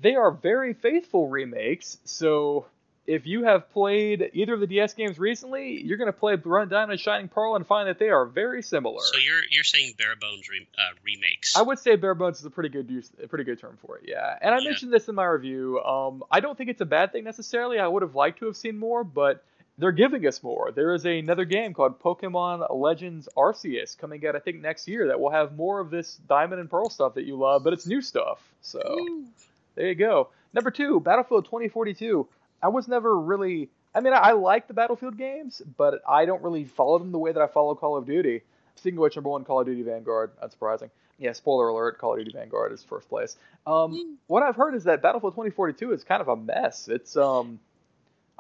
they 0.01 0.15
are 0.15 0.31
very 0.31 0.73
faithful 0.75 1.27
remakes. 1.29 1.99
So 2.05 2.67
if 3.07 3.27
you 3.27 3.45
have 3.45 3.71
played 3.73 4.31
either 4.33 4.55
of 4.55 4.61
the 4.61 4.67
DS 4.67 4.95
games 4.95 5.19
recently, 5.19 5.81
you're 5.83 5.97
going 5.97 6.13
to 6.13 6.19
play 6.19 6.35
Run 6.35 6.69
Diamond 6.69 6.99
Shining 7.01 7.29
Pearl 7.29 7.55
and 7.57 7.67
find 7.67 7.89
that 7.89 7.99
they 7.99 8.09
are 8.11 8.25
very 8.27 8.63
similar. 8.63 9.01
So 9.01 9.19
you're 9.19 9.43
you're 9.51 9.65
saying 9.65 9.95
bare 9.99 10.17
bones 10.17 10.49
re- 10.49 10.67
uh, 10.77 10.95
remakes? 11.05 11.57
I 11.57 11.63
would 11.63 11.79
say 11.79 11.97
bare 11.97 12.15
bones 12.15 12.41
is 12.41 12.47
a 12.47 12.51
pretty 12.51 12.69
good 12.69 12.91
use, 12.91 13.11
a 13.23 13.29
pretty 13.29 13.45
good 13.45 13.61
term 13.61 13.79
for 13.87 13.99
it. 13.99 14.05
Yeah, 14.09 14.37
and 14.41 14.55
I 14.55 14.59
Yeah. 14.59 14.65
mentioned 14.71 14.93
this 14.93 15.09
in 15.09 15.15
my 15.15 15.25
review. 15.25 15.81
Um, 15.83 16.25
I 16.31 16.41
don't 16.41 16.57
think 16.59 16.71
it's 16.71 16.81
a 16.81 16.87
bad 16.87 17.13
thing 17.13 17.25
necessarily. 17.25 17.79
I 17.79 17.87
would 17.87 18.03
have 18.03 18.15
liked 18.15 18.41
to 18.41 18.47
have 18.47 18.57
seen 18.57 18.77
more, 18.79 19.05
but 19.05 19.45
they're 19.79 19.93
giving 19.93 20.27
us 20.27 20.43
more. 20.43 20.73
There 20.73 20.95
is 20.95 21.05
another 21.05 21.45
game 21.45 21.75
called 21.75 22.01
Pokemon 22.01 22.67
Legends 22.75 23.29
Arceus 23.37 23.97
coming 23.97 24.27
out, 24.27 24.35
I 24.35 24.39
think, 24.39 24.61
next 24.63 24.89
year 24.89 25.09
that 25.09 25.21
will 25.21 25.31
have 25.31 25.55
more 25.55 25.81
of 25.81 25.91
this 25.91 26.17
Diamond 26.29 26.61
and 26.61 26.71
Pearl 26.71 26.89
stuff 26.89 27.15
that 27.15 27.25
you 27.25 27.37
love, 27.37 27.63
but 27.63 27.73
it's 27.75 27.87
new 27.87 28.01
stuff. 28.01 28.41
So 28.63 28.81
Ooh. 28.81 29.27
there 29.75 29.89
you 29.89 29.95
go. 29.95 30.31
Number 30.55 30.71
two, 30.71 30.99
Battlefield 31.01 31.45
2042. 31.45 32.27
I 32.63 32.69
was 32.69 32.89
never 32.89 33.19
really. 33.19 33.69
I 33.95 34.01
mean, 34.01 34.13
I, 34.13 34.19
I 34.19 34.33
like 34.33 34.69
the 34.69 34.75
Battlefield 34.75 35.17
games, 35.17 35.63
but 35.77 36.03
I 36.07 36.27
don't 36.27 36.43
really 36.43 36.65
follow 36.65 36.99
them 36.99 37.13
the 37.13 37.19
way 37.19 37.33
that 37.33 37.41
I 37.41 37.47
follow 37.47 37.75
Call 37.75 37.97
of 37.97 38.07
Duty. 38.07 38.43
Speaking 38.77 38.99
of 38.99 39.03
which, 39.03 39.17
number 39.17 39.31
one, 39.31 39.45
Call 39.45 39.61
of 39.61 39.67
Duty 39.67 39.83
Vanguard. 39.83 40.33
Unsurprising. 40.43 40.91
Yeah, 41.19 41.33
spoiler 41.33 41.69
alert: 41.69 41.99
Call 41.99 42.13
of 42.13 42.19
Duty 42.19 42.33
Vanguard 42.33 42.73
is 42.73 42.83
first 42.83 43.09
place. 43.09 43.37
Um, 43.67 44.19
what 44.27 44.43
I've 44.43 44.57
heard 44.57 44.75
is 44.75 44.85
that 44.85 45.03
Battlefield 45.03 45.33
2042 45.33 45.93
is 45.93 46.05
kind 46.05 46.21
of 46.21 46.29
a 46.29 46.37
mess. 46.37 46.89
It's 46.89 47.17
um, 47.17 47.59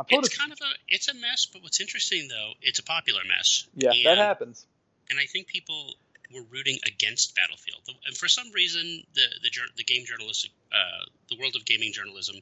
it's, 0.08 0.36
kind 0.36 0.52
of 0.52 0.58
a 0.60 0.70
it's 0.88 1.08
a 1.08 1.14
mess, 1.14 1.46
but 1.46 1.62
what's 1.62 1.80
interesting 1.80 2.28
though, 2.28 2.52
it's 2.60 2.78
a 2.78 2.82
popular 2.82 3.22
mess. 3.26 3.66
yeah, 3.74 3.92
and, 3.92 4.04
that 4.04 4.18
happens. 4.18 4.66
And 5.08 5.18
I 5.18 5.24
think 5.24 5.46
people 5.46 5.94
were 6.34 6.42
rooting 6.50 6.78
against 6.86 7.34
Battlefield, 7.34 7.80
and 8.06 8.16
for 8.16 8.28
some 8.28 8.52
reason, 8.52 9.04
the 9.14 9.26
the, 9.42 9.50
the 9.78 9.84
game 9.84 10.04
journalistic, 10.04 10.50
uh, 10.70 11.06
the 11.30 11.38
world 11.38 11.56
of 11.56 11.64
gaming 11.64 11.92
journalism, 11.92 12.36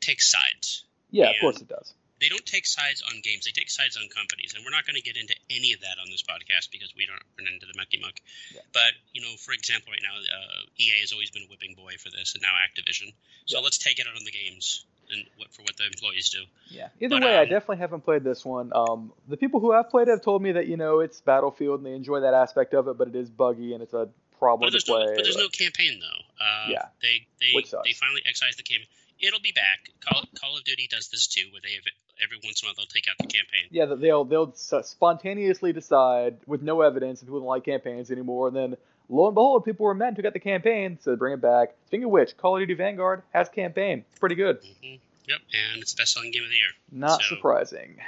takes 0.00 0.30
sides. 0.30 0.84
Yeah, 1.10 1.30
of 1.30 1.36
course 1.40 1.60
it 1.60 1.68
does. 1.68 1.94
They 2.20 2.28
don't 2.28 2.44
take 2.44 2.66
sides 2.66 3.02
on 3.06 3.20
games; 3.22 3.44
they 3.44 3.52
take 3.52 3.70
sides 3.70 3.96
on 3.96 4.08
companies, 4.08 4.52
and 4.54 4.64
we're 4.64 4.74
not 4.74 4.84
going 4.84 4.96
to 4.96 5.02
get 5.02 5.16
into 5.16 5.36
any 5.50 5.72
of 5.72 5.80
that 5.82 6.02
on 6.02 6.10
this 6.10 6.22
podcast 6.22 6.70
because 6.72 6.92
we 6.96 7.06
don't 7.06 7.22
run 7.38 7.46
into 7.52 7.66
the 7.66 7.74
mucky 7.78 7.98
muck. 8.02 8.18
Yeah. 8.52 8.60
But 8.72 8.92
you 9.12 9.22
know, 9.22 9.30
for 9.38 9.52
example, 9.52 9.92
right 9.92 10.02
now, 10.02 10.18
uh, 10.18 10.62
EA 10.78 10.98
has 11.00 11.12
always 11.12 11.30
been 11.30 11.42
a 11.44 11.46
whipping 11.46 11.74
boy 11.74 11.94
for 12.02 12.10
this, 12.10 12.34
and 12.34 12.42
now 12.42 12.50
Activision. 12.58 13.14
So 13.46 13.58
Yeah. 13.58 13.62
let's 13.64 13.78
take 13.78 14.00
it 14.00 14.06
out 14.08 14.16
on 14.16 14.24
the 14.24 14.32
games 14.32 14.84
and 15.14 15.24
what 15.36 15.52
for 15.54 15.62
what 15.62 15.76
the 15.76 15.86
employees 15.86 16.30
do. 16.30 16.42
Yeah. 16.74 16.88
Either 17.00 17.20
But, 17.20 17.22
way, 17.22 17.36
I 17.38 17.42
um, 17.44 17.48
definitely 17.48 17.78
haven't 17.78 18.02
played 18.02 18.24
this 18.24 18.44
one. 18.44 18.72
Um, 18.74 19.12
the 19.28 19.36
people 19.36 19.60
who 19.60 19.70
have 19.72 19.88
played 19.88 20.08
it 20.08 20.10
have 20.10 20.22
told 20.22 20.42
me 20.42 20.52
that 20.58 20.66
you 20.66 20.76
know 20.76 20.98
it's 20.98 21.20
Battlefield 21.20 21.78
and 21.80 21.86
they 21.86 21.94
enjoy 21.94 22.20
that 22.20 22.34
aspect 22.34 22.74
of 22.74 22.88
it, 22.88 22.98
but 22.98 23.06
it 23.06 23.14
is 23.14 23.30
buggy 23.30 23.74
and 23.74 23.82
it's 23.82 23.94
a 23.94 24.08
problem 24.40 24.66
But 24.66 24.66
to 24.66 24.70
there's 24.72 24.84
play. 24.84 25.04
no, 25.06 25.14
but 25.14 25.22
there's 25.22 25.36
no 25.36 25.48
campaign 25.48 26.00
though. 26.00 26.44
Uh, 26.44 26.66
Yeah. 26.68 26.86
They 27.00 27.26
they 27.40 27.52
they 27.84 27.92
finally 27.92 28.22
excised 28.26 28.58
the 28.58 28.64
campaign. 28.64 28.86
It'll 29.20 29.40
be 29.40 29.52
back. 29.52 29.90
Call, 30.00 30.24
Call 30.40 30.56
of 30.56 30.64
Duty 30.64 30.86
does 30.90 31.08
this 31.08 31.26
too, 31.26 31.46
where 31.52 31.60
they 31.62 31.72
have 31.74 31.84
every 32.22 32.38
once 32.44 32.62
in 32.62 32.66
a 32.66 32.68
while 32.68 32.74
they'll 32.76 32.86
take 32.86 33.06
out 33.08 33.16
the 33.18 33.26
campaign. 33.26 33.66
Yeah, 33.70 33.86
they'll 33.86 34.24
they'll 34.24 34.54
spontaneously 34.54 35.72
decide 35.72 36.36
with 36.46 36.62
no 36.62 36.80
evidence 36.82 37.20
if 37.20 37.26
people 37.28 37.40
don't 37.40 37.48
like 37.48 37.64
campaigns 37.64 38.10
anymore, 38.10 38.48
and 38.48 38.56
then 38.56 38.76
lo 39.08 39.26
and 39.26 39.34
behold, 39.34 39.64
people 39.64 39.84
were 39.86 39.94
mad 39.94 40.16
who 40.16 40.22
got 40.22 40.32
the 40.32 40.38
campaign, 40.40 40.98
so 41.02 41.10
they 41.10 41.16
bring 41.16 41.34
it 41.34 41.40
back. 41.40 41.74
Speaking 41.86 42.04
of 42.04 42.10
which, 42.10 42.36
Call 42.36 42.56
of 42.56 42.60
Duty 42.60 42.74
Vanguard 42.74 43.22
has 43.32 43.48
campaign. 43.48 44.04
It's 44.10 44.18
pretty 44.20 44.34
good. 44.36 44.58
hmm 44.82 44.94
Yep, 45.26 45.40
and 45.72 45.82
it's 45.82 45.92
the 45.92 46.00
best 46.00 46.14
selling 46.14 46.30
game 46.30 46.42
of 46.44 46.48
the 46.48 46.56
year. 46.56 46.70
Not 46.90 47.20
So- 47.22 47.34
surprising. 47.36 47.98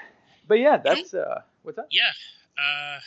But 0.48 0.54
yeah, 0.58 0.78
that's 0.78 1.12
uh, 1.14 1.42
what's 1.62 1.76
that? 1.76 1.86
Yeah. 1.90 2.10
Uh, 2.58 2.98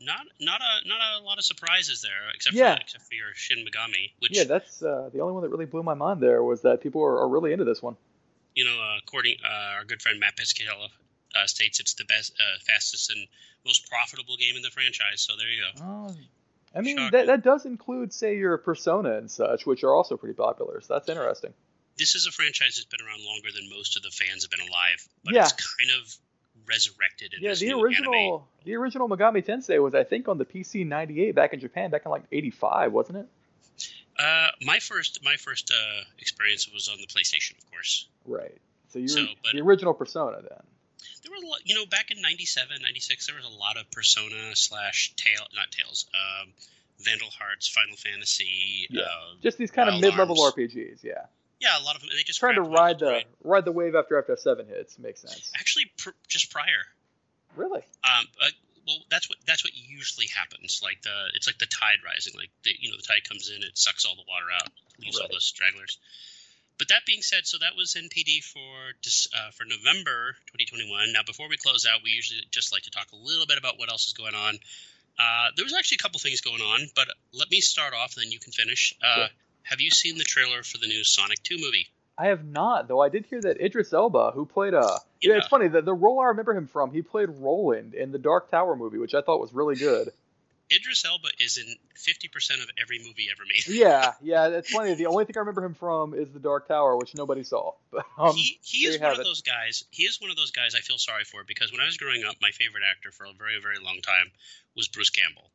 not 0.00 0.26
not 0.40 0.60
a 0.60 0.88
not 0.88 1.00
a 1.20 1.22
lot 1.24 1.38
of 1.38 1.44
surprises 1.44 2.02
there, 2.02 2.30
except 2.34 2.56
Yeah. 2.56 2.74
for 2.76 2.80
except 2.80 3.04
for 3.06 3.14
your 3.14 3.34
Shin 3.34 3.64
Megami, 3.66 4.12
which 4.20 4.36
Yeah, 4.36 4.44
that's 4.44 4.82
uh, 4.82 5.10
the 5.12 5.20
only 5.20 5.34
one 5.34 5.42
that 5.42 5.50
really 5.50 5.66
blew 5.66 5.82
my 5.82 5.94
mind. 5.94 6.20
There 6.20 6.42
was 6.42 6.62
that 6.62 6.80
people 6.80 7.02
are, 7.02 7.18
are 7.20 7.28
really 7.28 7.52
into 7.52 7.64
this 7.64 7.82
one. 7.82 7.96
you 8.54 8.64
know, 8.64 8.80
uh, 8.80 8.98
according 8.98 9.36
uh, 9.44 9.76
our 9.76 9.84
good 9.84 10.02
friend 10.02 10.18
Matt 10.18 10.36
Piscatella 10.36 10.88
uh, 11.36 11.46
states 11.46 11.78
it's 11.80 11.94
the 11.94 12.04
best, 12.04 12.32
uh, 12.40 12.58
fastest, 12.66 13.10
and 13.10 13.26
most 13.64 13.88
profitable 13.88 14.36
game 14.36 14.56
in 14.56 14.62
the 14.62 14.70
franchise. 14.70 15.20
So 15.20 15.34
there 15.36 15.48
you 15.48 15.62
go. 15.62 15.84
Oh, 15.84 16.16
I 16.74 16.80
mean, 16.82 17.10
that, 17.10 17.26
that 17.26 17.42
does 17.42 17.66
include, 17.66 18.12
say, 18.12 18.36
your 18.36 18.56
Persona 18.58 19.16
and 19.18 19.30
such, 19.30 19.66
which 19.66 19.82
are 19.84 19.92
also 19.92 20.16
pretty 20.16 20.34
popular. 20.34 20.80
So 20.80 20.94
that's 20.94 21.08
interesting. 21.08 21.52
This 21.98 22.14
is 22.14 22.26
a 22.26 22.32
franchise 22.32 22.76
that's 22.76 22.86
been 22.86 23.04
around 23.06 23.24
longer 23.24 23.48
than 23.54 23.68
most 23.68 23.96
of 23.96 24.02
the 24.02 24.10
fans 24.10 24.44
have 24.44 24.50
been 24.50 24.66
alive, 24.66 25.06
but 25.24 25.34
Yeah. 25.34 25.42
it's 25.44 25.52
kind 25.52 25.90
of 26.00 26.16
resurrected 26.70 27.34
in 27.34 27.42
Yeah, 27.42 27.54
the 27.54 27.72
original, 27.72 28.14
anime. 28.14 28.40
the 28.64 28.74
original 28.76 29.08
Megami 29.08 29.44
Tensei 29.44 29.82
was, 29.82 29.94
I 29.94 30.04
think, 30.04 30.28
on 30.28 30.38
the 30.38 30.44
PC 30.46 30.86
'98 30.86 31.34
back 31.34 31.52
in 31.52 31.60
Japan, 31.60 31.90
back 31.90 32.02
in 32.06 32.10
like 32.10 32.22
'85, 32.32 32.92
wasn't 32.92 33.18
it? 33.18 33.26
Uh, 34.18 34.48
my 34.62 34.78
first 34.78 35.22
my 35.24 35.36
first 35.36 35.70
uh, 35.72 36.00
experience 36.18 36.68
was 36.72 36.88
on 36.88 36.96
the 37.00 37.06
PlayStation, 37.06 37.58
of 37.58 37.70
course. 37.70 38.06
Right. 38.26 38.56
So 38.88 38.98
you're 38.98 39.08
So, 39.08 39.26
the 39.52 39.60
original 39.60 39.94
Persona 39.94 40.38
then. 40.42 40.62
There 41.22 41.30
were 41.30 41.44
a 41.44 41.48
lot, 41.48 41.60
you 41.64 41.74
know, 41.74 41.86
back 41.86 42.10
in 42.10 42.20
97, 42.22 42.80
96, 42.82 43.26
there 43.26 43.36
was 43.36 43.44
a 43.44 43.48
lot 43.58 43.76
of 43.76 43.90
Persona 43.90 44.54
slash 44.56 45.12
Tail, 45.16 45.46
not 45.54 45.70
Tales, 45.70 46.06
um, 46.14 46.48
Vandal 47.00 47.28
Hearts, 47.38 47.68
Final 47.68 47.96
Fantasy. 47.96 48.86
Yeah. 48.90 49.02
Uh, 49.02 49.34
Just 49.42 49.58
these 49.58 49.70
kind 49.70 49.88
of 49.88 50.00
mid-level 50.00 50.36
RPGs. 50.36 51.02
Yeah. 51.02 51.26
Yeah, 51.60 51.78
a 51.78 51.82
lot 51.84 51.94
of 51.94 52.00
them. 52.00 52.10
They 52.14 52.22
just 52.22 52.40
Trying 52.40 52.56
to 52.56 52.62
ride 52.62 52.98
the 52.98 53.06
right? 53.06 53.26
ride 53.44 53.64
the 53.64 53.72
wave 53.72 53.94
after 53.94 54.20
FF7 54.22 54.66
hits 54.68 54.98
makes 54.98 55.20
sense. 55.20 55.52
Actually, 55.58 55.92
pr- 55.98 56.16
just 56.26 56.50
prior. 56.50 56.88
Really? 57.56 57.80
Um, 58.04 58.26
uh, 58.40 58.48
well, 58.86 58.96
that's 59.10 59.28
what 59.28 59.38
that's 59.46 59.64
what 59.64 59.72
usually 59.74 60.26
happens. 60.34 60.80
Like 60.82 61.02
the 61.02 61.14
it's 61.34 61.46
like 61.46 61.58
the 61.58 61.66
tide 61.66 61.98
rising. 62.04 62.32
Like 62.36 62.50
the 62.64 62.70
you 62.78 62.90
know 62.90 62.96
the 62.96 63.06
tide 63.06 63.28
comes 63.28 63.50
in, 63.50 63.62
it 63.62 63.76
sucks 63.76 64.04
all 64.04 64.16
the 64.16 64.24
water 64.26 64.46
out, 64.54 64.68
leaves 64.98 65.20
all 65.20 65.28
those 65.30 65.44
stragglers. 65.44 65.98
But 66.78 66.88
that 66.88 67.04
being 67.04 67.20
said, 67.20 67.46
so 67.46 67.58
that 67.58 67.76
was 67.76 67.92
NPD 67.92 68.42
for 68.42 68.72
uh, 69.36 69.50
for 69.52 69.64
November 69.64 70.32
2021. 70.56 71.12
Now, 71.12 71.20
before 71.26 71.46
we 71.48 71.58
close 71.58 71.84
out, 71.84 72.00
we 72.02 72.10
usually 72.10 72.40
just 72.50 72.72
like 72.72 72.84
to 72.84 72.90
talk 72.90 73.12
a 73.12 73.16
little 73.16 73.44
bit 73.46 73.58
about 73.58 73.78
what 73.78 73.90
else 73.90 74.06
is 74.06 74.14
going 74.14 74.34
on. 74.34 74.56
Uh, 75.18 75.48
there 75.56 75.64
was 75.64 75.74
actually 75.74 75.96
a 76.00 76.02
couple 76.02 76.18
things 76.20 76.40
going 76.40 76.62
on, 76.62 76.88
but 76.96 77.06
let 77.34 77.50
me 77.50 77.60
start 77.60 77.92
off, 77.92 78.16
and 78.16 78.24
then 78.24 78.32
you 78.32 78.38
can 78.38 78.52
finish. 78.52 78.94
Uh, 79.04 79.14
Sure. 79.14 79.28
Have 79.70 79.80
you 79.80 79.90
seen 79.90 80.18
the 80.18 80.24
trailer 80.24 80.62
for 80.62 80.78
the 80.78 80.86
new 80.88 81.04
Sonic 81.04 81.42
2 81.44 81.56
movie? 81.56 81.86
I 82.18 82.26
have 82.26 82.44
not, 82.44 82.88
though. 82.88 83.00
I 83.00 83.08
did 83.08 83.24
hear 83.26 83.40
that 83.40 83.60
Idris 83.64 83.92
Elba, 83.92 84.32
who 84.34 84.44
played 84.44 84.74
uh, 84.74 84.98
yeah, 85.22 85.32
Yeah. 85.32 85.38
it's 85.38 85.46
funny 85.46 85.68
the 85.68 85.80
the 85.80 85.94
role 85.94 86.20
I 86.20 86.26
remember 86.26 86.54
him 86.54 86.66
from. 86.66 86.92
He 86.92 87.00
played 87.02 87.30
Roland 87.30 87.94
in 87.94 88.12
the 88.12 88.18
Dark 88.18 88.50
Tower 88.50 88.76
movie, 88.76 88.98
which 88.98 89.14
I 89.14 89.22
thought 89.22 89.40
was 89.40 89.54
really 89.54 89.76
good. 89.76 90.10
Idris 90.72 91.04
Elba 91.04 91.28
is 91.40 91.56
in 91.58 91.66
50% 91.96 92.62
of 92.62 92.70
every 92.80 92.98
movie 92.98 93.26
ever 93.32 93.42
made. 93.48 93.66
yeah, 93.74 94.12
yeah, 94.22 94.48
it's 94.48 94.70
funny. 94.70 94.94
The 94.94 95.06
only 95.06 95.24
thing 95.24 95.36
I 95.36 95.40
remember 95.40 95.64
him 95.64 95.74
from 95.74 96.14
is 96.14 96.30
the 96.30 96.38
Dark 96.38 96.68
Tower, 96.68 96.96
which 96.96 97.14
nobody 97.14 97.42
saw. 97.42 97.72
But 97.90 98.04
um, 98.18 98.34
he 98.36 98.58
he 98.62 98.86
is 98.86 99.00
one 99.00 99.12
of 99.12 99.18
it. 99.20 99.24
those 99.24 99.42
guys. 99.42 99.84
He 99.90 100.02
is 100.04 100.20
one 100.20 100.30
of 100.30 100.36
those 100.36 100.50
guys 100.50 100.74
I 100.74 100.80
feel 100.80 100.98
sorry 100.98 101.24
for 101.24 101.42
because 101.44 101.72
when 101.72 101.80
I 101.80 101.86
was 101.86 101.96
growing 101.96 102.24
up, 102.24 102.36
my 102.42 102.50
favorite 102.50 102.82
actor 102.88 103.10
for 103.12 103.24
a 103.24 103.32
very 103.32 103.60
very 103.62 103.78
long 103.82 104.00
time 104.02 104.30
was 104.76 104.88
Bruce 104.88 105.10
Campbell. 105.10 105.50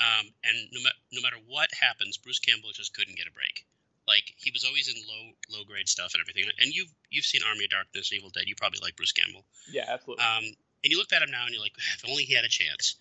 Um, 0.00 0.26
and 0.44 0.56
no, 0.72 0.80
ma- 0.82 1.00
no 1.12 1.20
matter 1.22 1.36
what 1.46 1.70
happens, 1.80 2.18
Bruce 2.18 2.38
Campbell 2.38 2.70
just 2.72 2.94
couldn't 2.94 3.16
get 3.16 3.26
a 3.26 3.32
break. 3.32 3.66
Like 4.08 4.34
he 4.36 4.50
was 4.50 4.64
always 4.64 4.88
in 4.88 4.94
low 5.06 5.58
low 5.58 5.64
grade 5.64 5.88
stuff 5.88 6.14
and 6.14 6.20
everything. 6.20 6.50
And 6.58 6.74
you've 6.74 6.90
you've 7.10 7.24
seen 7.24 7.42
Army 7.46 7.64
of 7.64 7.70
Darkness, 7.70 8.12
Evil 8.12 8.30
Dead. 8.30 8.44
You 8.46 8.56
probably 8.56 8.80
like 8.82 8.96
Bruce 8.96 9.12
Campbell. 9.12 9.44
yeah, 9.70 9.86
absolutely. 9.88 10.24
Um, 10.24 10.44
and 10.82 10.90
you 10.90 10.98
look 10.98 11.12
at 11.12 11.22
him 11.22 11.30
now 11.30 11.44
and 11.44 11.54
you're 11.54 11.62
like, 11.62 11.76
if 11.78 12.02
only 12.08 12.24
he 12.24 12.34
had 12.34 12.44
a 12.44 12.50
chance. 12.50 12.96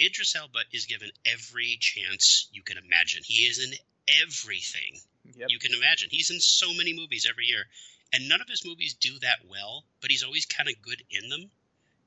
Idris 0.00 0.34
Elba 0.34 0.60
is 0.72 0.86
given 0.86 1.10
every 1.26 1.76
chance 1.78 2.48
you 2.50 2.62
can 2.62 2.78
imagine. 2.78 3.20
He 3.24 3.44
is 3.44 3.58
in 3.58 3.76
everything 4.08 4.98
yep. 5.36 5.48
you 5.50 5.58
can 5.58 5.72
imagine. 5.74 6.08
He's 6.10 6.30
in 6.30 6.40
so 6.40 6.72
many 6.74 6.92
movies 6.92 7.26
every 7.28 7.46
year, 7.46 7.64
and 8.12 8.28
none 8.28 8.40
of 8.40 8.48
his 8.48 8.64
movies 8.64 8.94
do 8.94 9.18
that 9.20 9.38
well, 9.48 9.84
but 10.00 10.10
he's 10.10 10.22
always 10.22 10.46
kind 10.46 10.68
of 10.68 10.80
good 10.82 11.02
in 11.10 11.28
them. 11.28 11.50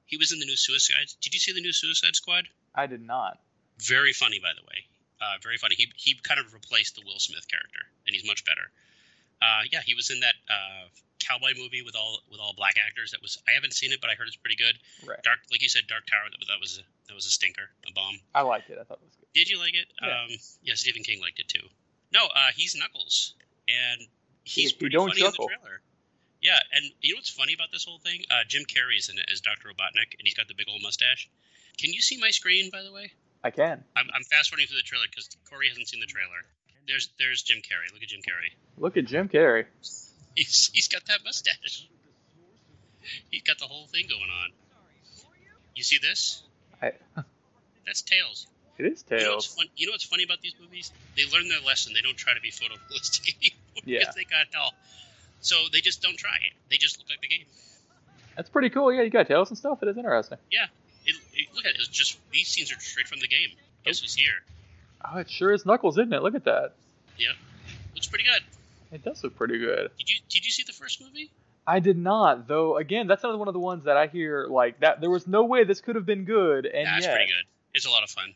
He 0.05 0.18
was 0.18 0.32
in 0.32 0.39
the 0.39 0.45
new 0.45 0.57
Suicide. 0.57 1.07
Did 1.22 1.34
you 1.34 1.39
see 1.39 1.53
the 1.53 1.61
new 1.61 1.74
Suicide 1.74 2.16
Squad? 2.16 2.47
I 2.74 2.88
did 2.88 3.01
not. 3.01 3.39
Very 3.80 4.13
funny, 4.13 4.39
by 4.39 4.51
the 4.55 4.63
way. 4.63 4.86
Uh, 5.21 5.38
very 5.41 5.57
funny. 5.57 5.76
He 5.76 5.88
he 5.95 6.15
kind 6.23 6.39
of 6.39 6.53
replaced 6.53 6.95
the 6.95 7.01
Will 7.05 7.19
Smith 7.19 7.47
character, 7.47 7.80
and 8.05 8.13
he's 8.15 8.26
much 8.26 8.43
better. 8.45 8.71
Uh, 9.41 9.61
yeah, 9.71 9.82
he 9.86 9.93
was 9.95 10.09
in 10.11 10.19
that 10.21 10.36
uh, 10.49 10.88
cowboy 11.19 11.51
movie 11.57 11.82
with 11.82 11.95
all 11.95 12.19
with 12.32 12.39
all 12.39 12.53
black 12.55 12.76
actors. 12.80 13.11
That 13.11 13.21
was 13.21 13.38
I 13.47 13.51
haven't 13.51 13.73
seen 13.73 13.91
it, 13.91 13.99
but 14.01 14.09
I 14.09 14.13
heard 14.15 14.28
it's 14.28 14.36
pretty 14.36 14.55
good. 14.57 14.76
Right. 15.07 15.21
Dark, 15.23 15.39
like 15.51 15.61
you 15.61 15.69
said, 15.69 15.84
Dark 15.88 16.05
Tower. 16.07 16.28
That 16.32 16.39
was 16.39 16.47
that 16.47 16.59
was 16.59 16.71
a, 16.80 16.84
that 17.07 17.15
was 17.15 17.26
a 17.26 17.30
stinker, 17.32 17.67
a 17.88 17.91
bomb. 17.93 18.19
I 18.34 18.41
liked 18.41 18.69
it. 18.69 18.78
I 18.80 18.84
thought 18.84 18.99
it 19.01 19.07
was 19.07 19.15
good. 19.15 19.28
Did 19.34 19.49
you 19.49 19.59
like 19.59 19.73
it? 19.73 19.88
Yeah. 20.01 20.23
Um, 20.23 20.30
yeah, 20.63 20.76
Stephen 20.76 21.03
King 21.03 21.21
liked 21.21 21.39
it 21.39 21.47
too. 21.47 21.65
No, 22.13 22.26
uh, 22.28 22.51
he's 22.55 22.76
Knuckles, 22.76 23.34
and 23.67 24.01
he's 24.43 24.53
He- 24.55 24.67
he 24.69 24.73
pretty 24.76 24.93
don't 24.95 25.09
funny 25.09 25.21
chuckle. 25.21 25.47
in 25.47 25.51
the 25.53 25.59
trailer. 25.59 25.82
Yeah, 26.41 26.59
and 26.73 26.86
you 27.01 27.13
know 27.13 27.17
what's 27.17 27.30
funny 27.32 27.53
about 27.53 27.71
this 27.71 27.84
whole 27.84 27.97
thing? 27.99 28.21
Uh, 28.30 28.43
Jim 28.47 28.63
Carrey's 28.65 29.09
in 29.09 29.17
it 29.17 29.26
as 29.32 29.41
Doctor 29.41 29.67
Robotnik, 29.69 30.13
and 30.19 30.21
he's 30.23 30.36
got 30.36 30.47
the 30.47 30.53
big 30.53 30.67
old 30.69 30.82
mustache. 30.84 31.28
Can 31.80 31.91
you 31.91 32.01
see 32.01 32.17
my 32.17 32.30
screen, 32.30 32.69
by 32.71 32.84
the 32.84 32.91
way? 32.91 33.11
I 33.46 33.52
can. 33.52 33.84
I'm, 33.96 34.08
I'm 34.12 34.24
fast 34.24 34.50
forwarding 34.50 34.66
through 34.66 34.78
the 34.78 34.84
trailer 34.89 35.06
because 35.08 35.30
Corey 35.48 35.70
hasn't 35.70 35.88
seen 35.88 36.00
the 36.00 36.08
trailer. 36.08 36.41
There's 36.88 37.10
there's 37.20 37.43
Jim 37.43 37.60
Carrey. 37.60 37.93
Look 37.93 38.02
at 38.02 38.10
Jim 38.10 38.22
Carrey. 38.22 38.50
Look 38.78 38.98
at 38.98 39.06
Jim 39.06 39.30
Carrey. 39.30 39.66
He's 40.36 40.72
he's 40.74 40.88
got 40.88 41.06
that 41.06 41.20
mustache. 41.24 41.88
He's 43.30 43.43
got 43.43 43.60
the 43.60 43.66
whole 43.66 43.86
thing 43.86 44.08
going 44.10 44.32
on. 44.32 44.50
You 45.76 45.84
see 45.84 46.00
this? 46.02 46.41
I, 46.82 46.93
That's 47.86 48.02
Tails. 48.02 48.48
it 48.80 48.86
is 48.88 49.06
You 49.12 49.18
know, 49.18 49.24
Tails. 49.24 49.46
fun, 49.56 49.68
you 49.76 49.86
know 49.86 49.91
what's 49.91 50.04
funny 50.06 50.24
about 50.24 50.41
these 50.41 50.56
movies? 50.60 50.91
They 51.16 51.24
learn 51.32 51.48
their 51.48 51.62
lesson. 51.62 51.93
They 51.93 52.02
don't 52.02 52.18
try 52.18 52.34
to 52.34 52.41
be 52.41 52.50
photorealistic 52.50 53.30
anymore. 53.38 53.84
Yeah. 53.86 54.00
because 54.00 54.16
they 54.16 54.24
got 54.24 54.48
hell. 54.52 54.74
So 55.41 55.56
they 55.72 55.82
just 55.82 56.02
don't 56.02 56.18
try 56.18 56.36
it. 56.48 56.54
They 56.72 56.78
just 56.78 56.98
look 56.98 57.08
like 57.10 57.22
the 57.22 57.28
game. 57.28 57.46
That's 58.36 58.50
pretty 58.50 58.70
cool. 58.72 58.91
Yeah, 58.91 59.04
you 59.04 59.12
got 59.12 59.28
tails 59.28 59.50
and 59.50 59.58
stuff. 59.58 59.84
It 59.84 59.88
is 59.89 59.98
interesting. 59.98 60.39
It, 61.06 61.16
it, 61.34 61.47
look 61.56 61.66
at 61.66 61.72
it. 61.72 61.78
It's 61.80 61.88
just 61.88 62.18
these 62.32 62.47
scenes 62.47 62.72
are 62.72 62.80
straight 62.80 63.08
from 63.08 63.20
the 63.20 63.28
game. 63.28 63.49
Guess 63.86 63.99
who's 63.99 64.16
here? 64.16 64.43
Oh, 65.03 65.20
it 65.20 65.30
sure 65.30 65.51
is 65.51 65.66
Knuckles, 65.66 65.97
isn't 65.97 66.14
it? 66.14 66.24
Look 66.24 66.36
at 66.36 66.45
that. 66.45 66.74
Yep. 67.18 67.36
Looks 67.93 68.08
pretty 68.08 68.26
good. 68.26 68.41
It 68.91 69.03
does 69.03 69.24
look 69.24 69.36
pretty 69.36 69.60
good. 69.60 69.91
Did 69.97 70.10
you 70.10 70.16
did 70.30 70.45
you 70.45 70.51
see 70.51 70.64
the 70.66 70.74
first 70.74 71.01
movie? 71.01 71.30
I 71.68 71.80
did 71.80 71.97
not, 71.97 72.47
though. 72.47 72.78
Again, 72.78 73.08
that's 73.08 73.24
another 73.24 73.39
one 73.39 73.47
of 73.47 73.53
the 73.53 73.60
ones 73.60 73.86
that 73.86 73.97
I 73.97 74.08
hear 74.08 74.45
like 74.47 74.80
that. 74.82 75.01
There 75.01 75.10
was 75.10 75.28
no 75.28 75.45
way 75.45 75.64
this 75.64 75.82
could 75.82 75.95
have 75.95 76.06
been 76.06 76.24
good, 76.24 76.66
and 76.66 76.84
yeah, 76.84 76.97
it's 76.97 77.06
yet, 77.06 77.16
pretty 77.16 77.32
good. 77.32 77.45
It's 77.74 77.86
a 77.86 77.89
lot 77.89 78.03
of 78.03 78.10
fun. 78.10 78.34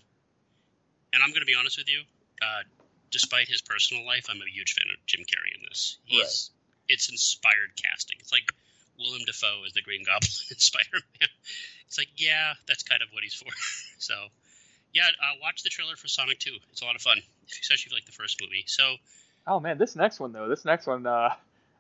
And 1.13 1.24
I'm 1.24 1.30
going 1.30 1.41
to 1.41 1.45
be 1.45 1.55
honest 1.55 1.78
with 1.78 1.89
you. 1.89 2.01
Uh, 2.41 2.63
despite 3.11 3.47
his 3.47 3.61
personal 3.61 4.05
life, 4.05 4.28
I'm 4.30 4.41
a 4.41 4.49
huge 4.51 4.74
fan 4.74 4.88
of 4.91 5.05
Jim 5.05 5.22
Carrey 5.22 5.55
in 5.55 5.65
this. 5.70 5.97
He's 6.05 6.51
it's 6.88 7.09
inspired 7.09 7.72
casting. 7.82 8.17
It's 8.20 8.32
like 8.32 8.51
Willem 9.00 9.22
Dafoe 9.26 9.64
as 9.66 9.74
the 9.74 9.82
Green 9.82 10.04
Goblin 10.04 10.30
in 10.52 10.58
Spider-Man. 10.58 11.30
It's 11.88 11.97
like, 11.97 12.10
yeah, 12.18 12.54
that's 12.68 12.84
kind 12.84 13.02
of 13.02 13.10
what 13.12 13.24
he's 13.24 13.34
for. 13.34 13.50
so, 13.97 14.14
yeah, 14.93 15.08
uh, 15.08 15.39
watch 15.41 15.64
the 15.64 15.70
trailer 15.70 15.95
for 15.95 16.08
Sonic 16.08 16.39
2. 16.39 16.52
It's 16.72 16.82
a 16.82 16.86
lot 16.86 16.95
of 16.95 17.02
fun, 17.02 17.18
especially 17.50 17.86
if 17.86 17.91
you 17.91 17.95
like 17.95 18.06
the 18.06 18.12
first 18.12 18.39
movie. 18.41 18.64
So, 18.68 18.95
Oh 19.50 19.60
man, 19.60 19.80
this 19.80 19.95
next 19.95 20.20
one 20.20 20.32
though. 20.32 20.47
This 20.47 20.64
next 20.64 20.86
one, 20.86 21.06
uh, 21.06 21.34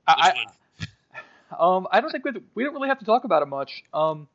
I, 0.07 0.33
one? 0.33 0.87
Um, 1.59 1.87
I 1.91 1.99
don't 1.99 2.11
think 2.11 2.25
we 2.25 2.31
we 2.53 2.63
don't 2.63 2.75
really 2.75 2.89
have 2.89 2.99
to 2.99 3.05
talk 3.05 3.23
about 3.23 3.41
it 3.41 3.47
much. 3.47 3.83
Um, 3.91 4.27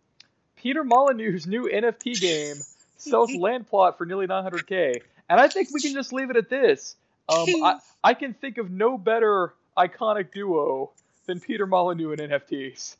Peter 0.56 0.82
Molyneux's 0.82 1.46
new 1.46 1.70
NFT 1.72 2.20
game 2.20 2.56
sells 2.96 3.32
land 3.32 3.68
plot 3.68 3.98
for 3.98 4.04
nearly 4.04 4.26
900k, 4.26 5.00
and 5.28 5.40
I 5.40 5.46
think 5.46 5.68
we 5.72 5.80
can 5.80 5.92
just 5.92 6.12
leave 6.12 6.30
it 6.30 6.36
at 6.36 6.50
this. 6.50 6.96
Um, 7.28 7.46
I 7.62 7.78
I 8.02 8.14
can 8.14 8.34
think 8.34 8.58
of 8.58 8.68
no 8.68 8.98
better 8.98 9.54
iconic 9.78 10.32
duo 10.32 10.90
than 11.26 11.40
Peter 11.40 11.66
Molyneux 11.66 12.12
and 12.12 12.20
NFTs. 12.20 12.96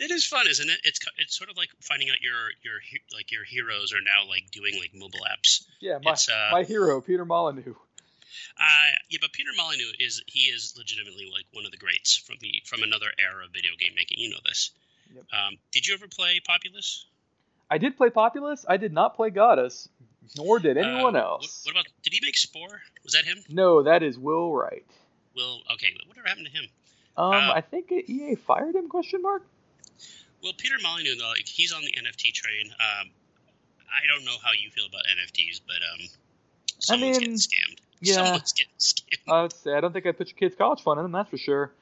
It 0.00 0.10
is 0.10 0.24
fun, 0.24 0.46
isn't 0.48 0.68
it? 0.68 0.78
It's 0.84 1.00
it's 1.18 1.36
sort 1.36 1.48
of 1.50 1.56
like 1.56 1.68
finding 1.80 2.10
out 2.10 2.20
your 2.20 2.50
your 2.62 2.74
like 3.14 3.32
your 3.32 3.44
heroes 3.44 3.94
are 3.94 4.02
now 4.02 4.28
like 4.28 4.50
doing 4.50 4.74
like 4.78 4.90
mobile 4.94 5.24
apps. 5.30 5.64
Yeah, 5.80 5.98
my 6.02 6.12
uh, 6.12 6.48
my 6.52 6.62
hero, 6.64 7.00
Peter 7.00 7.24
Molyneux. 7.24 7.74
Uh, 8.60 8.64
yeah, 9.08 9.18
but 9.20 9.32
Peter 9.32 9.50
Molyneux 9.56 9.92
is 9.98 10.22
he 10.26 10.40
is 10.50 10.74
legitimately 10.76 11.30
like 11.32 11.44
one 11.52 11.64
of 11.64 11.70
the 11.70 11.78
greats 11.78 12.16
from 12.16 12.36
the 12.40 12.62
from 12.66 12.82
another 12.82 13.06
era 13.18 13.44
of 13.44 13.50
video 13.52 13.70
game 13.78 13.92
making. 13.96 14.18
You 14.18 14.30
know 14.30 14.38
this. 14.44 14.72
Yep. 15.14 15.24
Um, 15.32 15.56
did 15.72 15.86
you 15.86 15.94
ever 15.94 16.06
play 16.08 16.40
Populous? 16.46 17.06
I 17.70 17.78
did 17.78 17.96
play 17.96 18.10
Populous. 18.10 18.66
I 18.68 18.76
did 18.76 18.92
not 18.92 19.16
play 19.16 19.30
Goddess, 19.30 19.88
nor 20.36 20.58
did 20.58 20.76
anyone 20.76 21.16
Uh, 21.16 21.20
else. 21.20 21.62
What, 21.64 21.74
what 21.74 21.80
about? 21.80 21.92
Did 22.02 22.12
he 22.12 22.20
make 22.22 22.36
Spore? 22.36 22.82
Was 23.04 23.12
that 23.14 23.24
him? 23.24 23.38
No, 23.48 23.82
that 23.84 24.02
is 24.02 24.18
Will 24.18 24.52
Wright. 24.52 24.84
Will 25.34 25.62
okay. 25.74 25.94
Whatever 26.06 26.28
happened 26.28 26.46
to 26.46 26.52
him? 26.52 26.66
Um, 27.16 27.32
Uh, 27.32 27.52
I 27.54 27.60
think 27.60 27.90
EA 27.92 28.34
fired 28.34 28.74
him? 28.74 28.88
Question 28.88 29.22
mark. 29.22 29.42
Well, 30.42 30.52
Peter 30.56 30.76
Molyneux, 30.82 31.16
though, 31.16 31.28
like 31.28 31.46
he's 31.46 31.72
on 31.72 31.82
the 31.82 31.92
NFT 31.92 32.32
train. 32.32 32.66
Um, 32.70 33.10
I 33.88 34.06
don't 34.06 34.24
know 34.24 34.36
how 34.44 34.50
you 34.52 34.70
feel 34.70 34.86
about 34.86 35.02
NFTs, 35.04 35.60
but 35.66 35.76
um, 35.76 36.06
someone's 36.78 37.18
mean, 37.18 37.20
getting 37.20 37.34
scammed. 37.36 37.78
yeah. 38.00 38.14
Someone's 38.14 38.52
getting 38.52 38.72
scammed. 38.78 39.32
I 39.32 39.42
would 39.42 39.52
say 39.52 39.72
I 39.74 39.80
don't 39.80 39.92
think 39.92 40.06
I'd 40.06 40.18
put 40.18 40.28
your 40.28 40.36
kid's 40.36 40.54
college 40.56 40.82
fund 40.82 40.98
in 40.98 41.04
them. 41.04 41.12
That's 41.12 41.30
for 41.30 41.38
sure. 41.38 41.72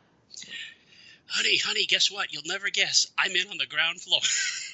honey, 1.27 1.59
honey, 1.59 1.85
guess 1.87 2.11
what? 2.11 2.33
You'll 2.33 2.43
never 2.47 2.71
guess. 2.71 3.09
I'm 3.19 3.33
in 3.33 3.49
on 3.49 3.59
the 3.59 3.67
ground 3.67 4.01
floor. 4.01 4.21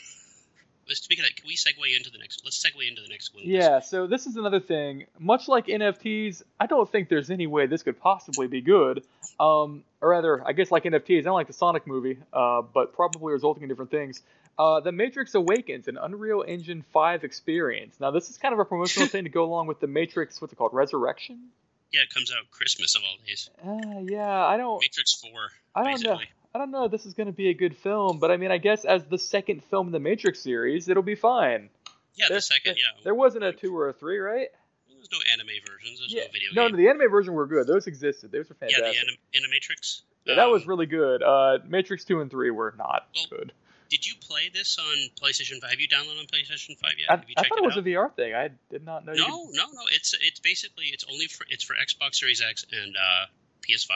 Speaking 0.97 1.25
of 1.25 1.31
that, 1.31 1.37
can 1.37 1.47
we 1.47 1.57
segue 1.57 1.97
into 1.97 2.11
the 2.11 2.19
next? 2.19 2.43
Let's 2.45 2.65
segue 2.65 2.87
into 2.89 3.03
the 3.03 3.09
next 3.09 3.35
one. 3.35 3.45
Yeah. 3.47 3.81
So 3.81 4.07
this 4.07 4.27
is 4.27 4.37
another 4.37 4.61
thing. 4.61 5.07
Much 5.19 5.49
like 5.49 5.67
NFTs, 5.67 6.43
I 6.59 6.67
don't 6.67 6.91
think 6.91 7.09
there's 7.09 7.31
any 7.31 7.47
way 7.47 7.67
this 7.67 7.83
could 7.83 8.01
possibly 8.01 8.47
be 8.47 8.61
good. 8.61 9.05
Um, 9.39 9.85
or 10.01 10.11
rather, 10.11 10.47
I 10.47 10.53
guess 10.53 10.71
like 10.71 10.85
NFTs, 10.85 11.21
I 11.21 11.23
don't 11.23 11.35
like 11.35 11.47
the 11.47 11.53
Sonic 11.53 11.87
movie, 11.87 12.19
uh, 12.33 12.63
but 12.63 12.95
probably 12.95 13.33
resulting 13.33 13.63
in 13.63 13.69
different 13.69 13.91
things. 13.91 14.23
Uh, 14.59 14.81
the 14.81 14.93
Matrix 14.93 15.35
Awakens, 15.35 15.89
an 15.89 15.97
Unreal 15.97 16.45
Engine 16.47 16.85
5 16.93 17.25
experience. 17.25 17.97
Now, 17.99 18.11
this 18.11 18.29
is 18.29 18.37
kind 18.37 18.53
of 18.53 18.59
a 18.59 18.65
promotional 18.65 19.09
thing 19.13 19.25
to 19.25 19.31
go 19.31 19.45
along 19.45 19.67
with 19.69 19.81
the 19.81 19.87
Matrix, 19.87 20.41
what's 20.41 20.53
it 20.53 20.57
called, 20.57 20.75
Resurrection? 20.75 21.49
Yeah, 21.93 22.03
it 22.03 22.11
comes 22.13 22.31
out 22.31 22.51
Christmas 22.51 22.95
of 22.95 23.03
all 23.03 23.17
days. 23.27 23.51
Uh, 23.65 24.01
yeah, 24.05 24.45
I 24.45 24.57
don't, 24.57 24.81
Matrix 24.81 25.15
Four. 25.15 25.51
I 25.75 25.85
don't 25.85 26.05
know. 26.05 26.21
I 26.55 26.59
don't 26.59 26.71
know 26.71 26.85
if 26.85 26.91
this 26.91 27.07
is 27.07 27.15
going 27.15 27.29
to 27.29 27.33
be 27.33 27.49
a 27.51 27.55
good 27.55 27.77
film, 27.77 28.19
but 28.19 28.31
I 28.31 28.37
mean, 28.37 28.51
I 28.51 28.59
guess 28.59 28.85
as 28.85 29.05
the 29.05 29.19
second 29.19 29.63
film 29.65 29.87
in 29.89 29.93
the 29.93 30.01
Matrix 30.01 30.41
series, 30.41 30.89
it'll 30.89 31.03
be 31.03 31.15
fine. 31.15 31.71
Yeah, 32.17 32.27
There- 32.29 32.39
the 32.39 32.43
second. 32.43 32.77
Yeah, 32.77 32.85
There 33.05 33.15
wasn't 33.15 33.45
a 33.45 33.53
two 33.53 33.77
or 33.77 33.89
a 33.89 33.93
three, 33.93 34.19
right? 34.19 34.49
There's 34.89 35.11
no 35.13 35.19
anime 35.33 35.47
versions. 35.67 35.99
There's 36.01 36.13
Yeah. 36.13 36.25
no 36.25 36.33
video 36.33 36.49
No, 36.53 36.63
game. 36.69 36.73
no, 36.73 36.77
the 36.83 36.89
anime 36.91 37.11
version 37.11 37.35
were 37.35 37.47
good. 37.47 37.67
Those 37.67 37.87
existed. 37.87 38.33
Those 38.33 38.49
were 38.49 38.55
fantastic. 38.57 38.85
yeah, 38.85 38.91
the 38.93 38.99
anim- 39.39 39.51
Animatrix. 39.51 40.03
Yeah, 40.27 40.35
that 40.35 40.51
was 40.51 40.63
Um, 40.65 40.69
really 40.69 40.87
good. 40.87 41.23
Uh, 41.23 41.59
Matrix 41.67 42.05
two 42.05 42.21
and 42.21 42.31
three 42.31 42.51
were 42.51 42.75
not 42.77 43.09
Well, 43.15 43.27
good. 43.31 43.53
Did 43.89 44.07
you 44.07 44.15
play 44.21 44.49
this 44.51 44.79
on 44.79 44.97
PlayStation 45.17 45.61
Five? 45.61 45.71
Have 45.71 45.81
you 45.81 45.89
downloaded 45.89 46.21
on 46.21 46.27
PlayStation 46.27 46.79
Five 46.79 46.99
yet? 46.99 47.11
I, 47.11 47.15
I 47.39 47.49
thought 47.49 47.59
it 47.59 47.65
was 47.65 47.77
out? 47.77 47.79
a 47.79 47.83
VR 47.83 48.09
thing. 48.15 48.35
I 48.35 48.51
did 48.71 48.85
not 48.85 49.05
know. 49.07 49.13
you 49.15 49.21
No, 49.21 49.49
no, 49.53 49.65
no. 49.73 49.83
It's 49.91 50.15
it's 50.21 50.39
basically 50.41 50.87
it's 50.87 51.05
only 51.11 51.27
for 51.27 51.47
it's 51.49 51.65
for 51.65 51.75
Xbox 51.75 52.17
Series 52.17 52.43
X 52.43 52.67
and 52.71 52.95
uh, 52.97 53.27
PS5. 53.67 53.91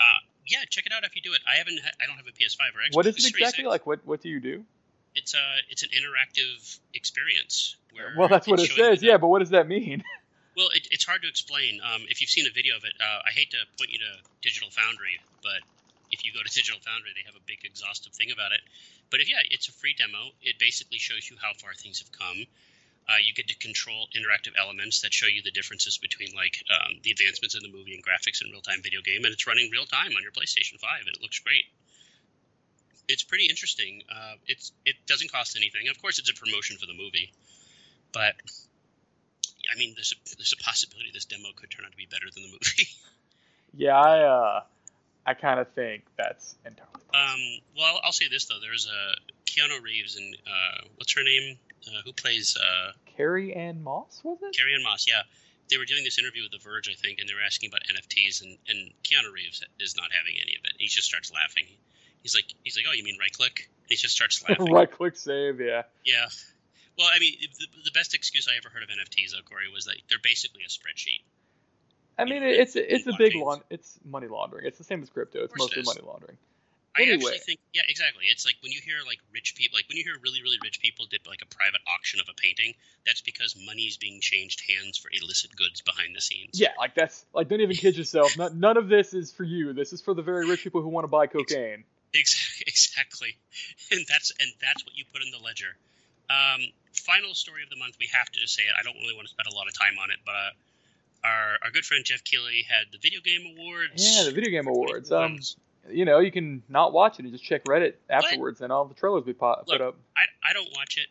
Uh, 0.00 0.04
yeah, 0.46 0.58
check 0.68 0.86
it 0.86 0.92
out 0.92 1.04
if 1.04 1.16
you 1.16 1.22
do 1.22 1.32
it. 1.32 1.40
I 1.48 1.56
haven't. 1.56 1.78
I 2.00 2.06
don't 2.06 2.16
have 2.16 2.26
a 2.26 2.32
PS5 2.32 2.74
or 2.74 2.80
Xbox. 2.80 2.96
What 2.96 3.06
is 3.06 3.16
it 3.16 3.28
exactly 3.30 3.64
like? 3.64 3.86
What 3.86 4.06
What 4.06 4.20
do 4.20 4.28
you 4.28 4.40
do? 4.40 4.64
It's 5.14 5.34
a 5.34 5.44
it's 5.70 5.82
an 5.82 5.90
interactive 5.90 6.78
experience. 6.92 7.76
Where 7.92 8.12
Well, 8.16 8.28
that's 8.28 8.46
what 8.46 8.58
it 8.58 8.64
it's 8.64 8.72
showing 8.72 8.90
you 8.90 8.96
says. 8.96 9.02
Yeah, 9.02 9.18
but 9.18 9.28
what 9.28 9.38
does 9.40 9.50
that 9.50 9.68
mean? 9.68 10.02
Well, 10.56 10.70
it, 10.70 10.86
it's 10.92 11.02
hard 11.04 11.22
to 11.22 11.28
explain. 11.28 11.80
Um, 11.82 12.06
if 12.06 12.20
you've 12.20 12.30
seen 12.30 12.46
a 12.46 12.54
video 12.54 12.76
of 12.76 12.84
it, 12.84 12.94
uh, 13.02 13.26
I 13.26 13.34
hate 13.34 13.50
to 13.50 13.60
point 13.76 13.90
you 13.90 13.98
to 13.98 14.12
Digital 14.40 14.70
Foundry, 14.70 15.18
but 15.42 15.58
if 16.12 16.24
you 16.24 16.30
go 16.30 16.46
to 16.46 16.52
Digital 16.54 16.78
Foundry, 16.86 17.10
they 17.10 17.26
have 17.26 17.34
a 17.34 17.42
big 17.42 17.66
exhaustive 17.66 18.14
thing 18.14 18.30
about 18.30 18.52
it. 18.52 18.62
But 19.10 19.20
if 19.20 19.28
yeah, 19.28 19.42
it's 19.50 19.66
a 19.66 19.72
free 19.72 19.94
demo. 19.98 20.30
It 20.42 20.58
basically 20.58 20.98
shows 20.98 21.28
you 21.28 21.36
how 21.42 21.58
far 21.58 21.74
things 21.74 21.98
have 21.98 22.12
come. 22.14 22.46
Uh, 23.06 23.20
you 23.22 23.34
get 23.34 23.48
to 23.48 23.56
control 23.58 24.08
interactive 24.16 24.56
elements 24.58 25.02
that 25.02 25.12
show 25.12 25.26
you 25.26 25.42
the 25.42 25.50
differences 25.50 25.98
between 25.98 26.28
like 26.34 26.64
um, 26.72 26.96
the 27.02 27.10
advancements 27.10 27.54
in 27.54 27.60
the 27.60 27.68
movie 27.68 27.92
and 27.92 28.02
graphics 28.02 28.42
in 28.42 28.50
real 28.50 28.62
time 28.62 28.80
video 28.82 29.02
game, 29.02 29.24
and 29.24 29.32
it's 29.32 29.46
running 29.46 29.70
real 29.70 29.84
time 29.84 30.12
on 30.16 30.22
your 30.22 30.32
PlayStation 30.32 30.80
Five, 30.80 31.04
and 31.06 31.14
it 31.14 31.20
looks 31.20 31.38
great. 31.40 31.64
It's 33.06 33.22
pretty 33.22 33.44
interesting. 33.44 34.02
Uh, 34.08 34.36
it's 34.46 34.72
it 34.86 34.96
doesn't 35.06 35.30
cost 35.30 35.56
anything. 35.56 35.88
Of 35.88 36.00
course, 36.00 36.18
it's 36.18 36.30
a 36.30 36.34
promotion 36.34 36.78
for 36.78 36.86
the 36.86 36.94
movie, 36.94 37.30
but 38.12 38.34
I 39.72 39.78
mean, 39.78 39.92
there's 39.94 40.12
a 40.12 40.36
there's 40.36 40.54
a 40.58 40.62
possibility 40.62 41.10
this 41.12 41.26
demo 41.26 41.48
could 41.54 41.70
turn 41.70 41.84
out 41.84 41.90
to 41.90 41.96
be 41.96 42.06
better 42.06 42.26
than 42.32 42.44
the 42.44 42.50
movie. 42.50 42.88
yeah, 43.74 44.00
I 44.00 44.20
uh, 44.20 44.62
I 45.26 45.34
kind 45.34 45.60
of 45.60 45.68
think 45.72 46.04
that's 46.16 46.54
entirely. 46.64 46.92
um, 47.12 47.60
well, 47.76 48.00
I'll 48.02 48.12
say 48.12 48.28
this 48.30 48.46
though: 48.46 48.60
there's 48.60 48.88
a 48.88 49.14
Keanu 49.46 49.82
Reeves 49.82 50.16
and 50.16 50.36
uh, 50.46 50.84
what's 50.96 51.14
her 51.14 51.22
name? 51.22 51.58
Uh, 51.86 52.00
who 52.04 52.12
plays 52.12 52.56
uh, 52.56 52.92
Carrie 53.16 53.54
Ann 53.54 53.82
Moss 53.82 54.20
was 54.24 54.38
it? 54.42 54.56
Carrie 54.56 54.74
Ann 54.74 54.82
Moss? 54.82 55.06
Yeah, 55.08 55.22
they 55.70 55.78
were 55.78 55.84
doing 55.84 56.04
this 56.04 56.18
interview 56.18 56.42
with 56.42 56.52
The 56.52 56.58
Verge, 56.58 56.88
I 56.88 56.94
think, 56.94 57.18
and 57.18 57.28
they 57.28 57.34
were 57.34 57.44
asking 57.44 57.70
about 57.70 57.82
NFTs, 57.84 58.42
and, 58.42 58.58
and 58.68 58.90
Keanu 59.02 59.32
Reeves 59.32 59.62
is 59.80 59.96
not 59.96 60.10
having 60.12 60.34
any 60.40 60.56
of 60.56 60.64
it. 60.64 60.72
He 60.78 60.86
just 60.86 61.06
starts 61.06 61.32
laughing. 61.32 61.64
He's 62.22 62.34
like, 62.34 62.46
he's 62.62 62.76
like, 62.76 62.86
oh, 62.88 62.92
you 62.92 63.04
mean 63.04 63.18
right 63.20 63.32
click? 63.32 63.68
He 63.88 63.96
just 63.96 64.14
starts 64.14 64.42
laughing. 64.48 64.72
right 64.72 64.90
click 64.90 65.16
save. 65.16 65.60
Yeah. 65.60 65.82
Yeah. 66.04 66.26
Well, 66.98 67.08
I 67.12 67.18
mean, 67.18 67.34
the, 67.40 67.66
the 67.84 67.90
best 67.90 68.14
excuse 68.14 68.48
I 68.48 68.56
ever 68.56 68.68
heard 68.72 68.82
of 68.82 68.88
NFTs, 68.88 69.32
though, 69.32 69.42
Corey, 69.44 69.68
was 69.72 69.84
that 69.86 69.96
they're 70.08 70.18
basically 70.22 70.62
a 70.64 70.68
spreadsheet. 70.68 71.22
I 72.16 72.24
mean, 72.24 72.44
it's 72.44 72.76
it's 72.76 73.08
a 73.08 73.12
big 73.18 73.34
laun- 73.34 73.62
It's 73.70 73.98
money 74.04 74.28
laundering. 74.28 74.66
It's 74.66 74.78
the 74.78 74.84
same 74.84 75.02
as 75.02 75.10
crypto. 75.10 75.42
It's 75.42 75.52
course 75.52 75.72
it 75.72 75.78
mostly 75.78 76.02
money 76.02 76.08
laundering. 76.12 76.36
I 76.96 77.02
actually 77.12 77.38
think, 77.38 77.58
yeah, 77.72 77.82
exactly. 77.88 78.26
It's 78.30 78.46
like 78.46 78.54
when 78.62 78.70
you 78.70 78.80
hear 78.80 78.96
like 79.06 79.18
rich 79.32 79.54
people, 79.56 79.76
like 79.76 79.88
when 79.88 79.98
you 79.98 80.04
hear 80.04 80.14
really, 80.22 80.42
really 80.42 80.58
rich 80.62 80.80
people 80.80 81.06
did 81.10 81.26
like 81.26 81.42
a 81.42 81.46
private 81.46 81.80
auction 81.92 82.20
of 82.20 82.28
a 82.30 82.34
painting. 82.34 82.74
That's 83.04 83.20
because 83.20 83.56
money's 83.66 83.96
being 83.96 84.20
changed 84.20 84.62
hands 84.70 84.96
for 84.96 85.10
illicit 85.10 85.56
goods 85.56 85.80
behind 85.82 86.14
the 86.14 86.20
scenes. 86.20 86.60
Yeah, 86.60 86.70
like 86.78 86.94
that's 86.94 87.26
like 87.34 87.48
don't 87.48 87.60
even 87.60 87.74
kid 87.74 87.96
yourself. 87.96 88.38
None, 88.38 88.60
none 88.60 88.76
of 88.76 88.88
this 88.88 89.12
is 89.12 89.32
for 89.32 89.42
you. 89.42 89.72
This 89.72 89.92
is 89.92 90.00
for 90.00 90.14
the 90.14 90.22
very 90.22 90.48
rich 90.48 90.62
people 90.62 90.82
who 90.82 90.88
want 90.88 91.04
to 91.04 91.08
buy 91.08 91.26
cocaine. 91.26 91.82
Exactly, 92.14 92.64
exactly, 92.66 93.36
and 93.90 94.06
that's 94.08 94.32
and 94.38 94.50
that's 94.62 94.86
what 94.86 94.96
you 94.96 95.04
put 95.12 95.22
in 95.22 95.32
the 95.32 95.44
ledger. 95.44 95.74
Um, 96.30 96.62
final 96.92 97.34
story 97.34 97.64
of 97.64 97.70
the 97.70 97.76
month. 97.76 97.96
We 97.98 98.08
have 98.14 98.30
to 98.30 98.38
just 98.38 98.54
say 98.54 98.62
it. 98.62 98.74
I 98.78 98.82
don't 98.84 98.96
really 99.02 99.14
want 99.14 99.26
to 99.26 99.34
spend 99.34 99.48
a 99.50 99.54
lot 99.54 99.66
of 99.66 99.74
time 99.76 99.98
on 100.00 100.10
it, 100.10 100.18
but 100.24 100.32
uh, 100.32 101.26
our 101.26 101.58
our 101.64 101.70
good 101.72 101.84
friend 101.84 102.04
Jeff 102.04 102.22
Keighley 102.22 102.62
had 102.62 102.86
the 102.92 102.98
video 102.98 103.20
game 103.20 103.42
awards. 103.58 103.98
Yeah, 103.98 104.22
the 104.22 104.32
video 104.32 104.50
game 104.50 104.68
awards. 104.68 105.10
Um. 105.10 105.38
You 105.90 106.04
know, 106.04 106.18
you 106.20 106.30
can 106.32 106.62
not 106.68 106.92
watch 106.92 107.18
it 107.18 107.24
and 107.24 107.32
just 107.32 107.44
check 107.44 107.64
Reddit 107.64 107.94
afterwards, 108.08 108.60
and 108.60 108.72
all 108.72 108.84
the 108.84 108.94
trailers 108.94 109.24
we 109.24 109.32
put, 109.32 109.56
put 109.66 109.68
Look, 109.68 109.80
up. 109.80 109.96
I 110.16 110.22
I 110.48 110.52
don't 110.52 110.70
watch 110.76 110.96
it, 110.98 111.08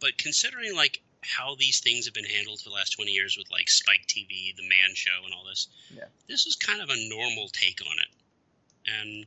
but 0.00 0.16
considering 0.18 0.74
like 0.76 1.00
how 1.22 1.54
these 1.56 1.80
things 1.80 2.06
have 2.06 2.14
been 2.14 2.24
handled 2.24 2.60
for 2.60 2.68
the 2.70 2.74
last 2.74 2.90
twenty 2.90 3.12
years 3.12 3.36
with 3.38 3.50
like 3.50 3.68
Spike 3.68 4.06
TV, 4.08 4.54
the 4.56 4.62
Man 4.68 4.94
Show, 4.94 5.24
and 5.24 5.32
all 5.34 5.44
this, 5.44 5.68
Yeah. 5.94 6.04
this 6.28 6.46
is 6.46 6.56
kind 6.56 6.80
of 6.82 6.90
a 6.90 7.08
normal 7.08 7.48
take 7.52 7.80
on 7.86 7.96
it. 7.98 8.08
And 8.90 9.26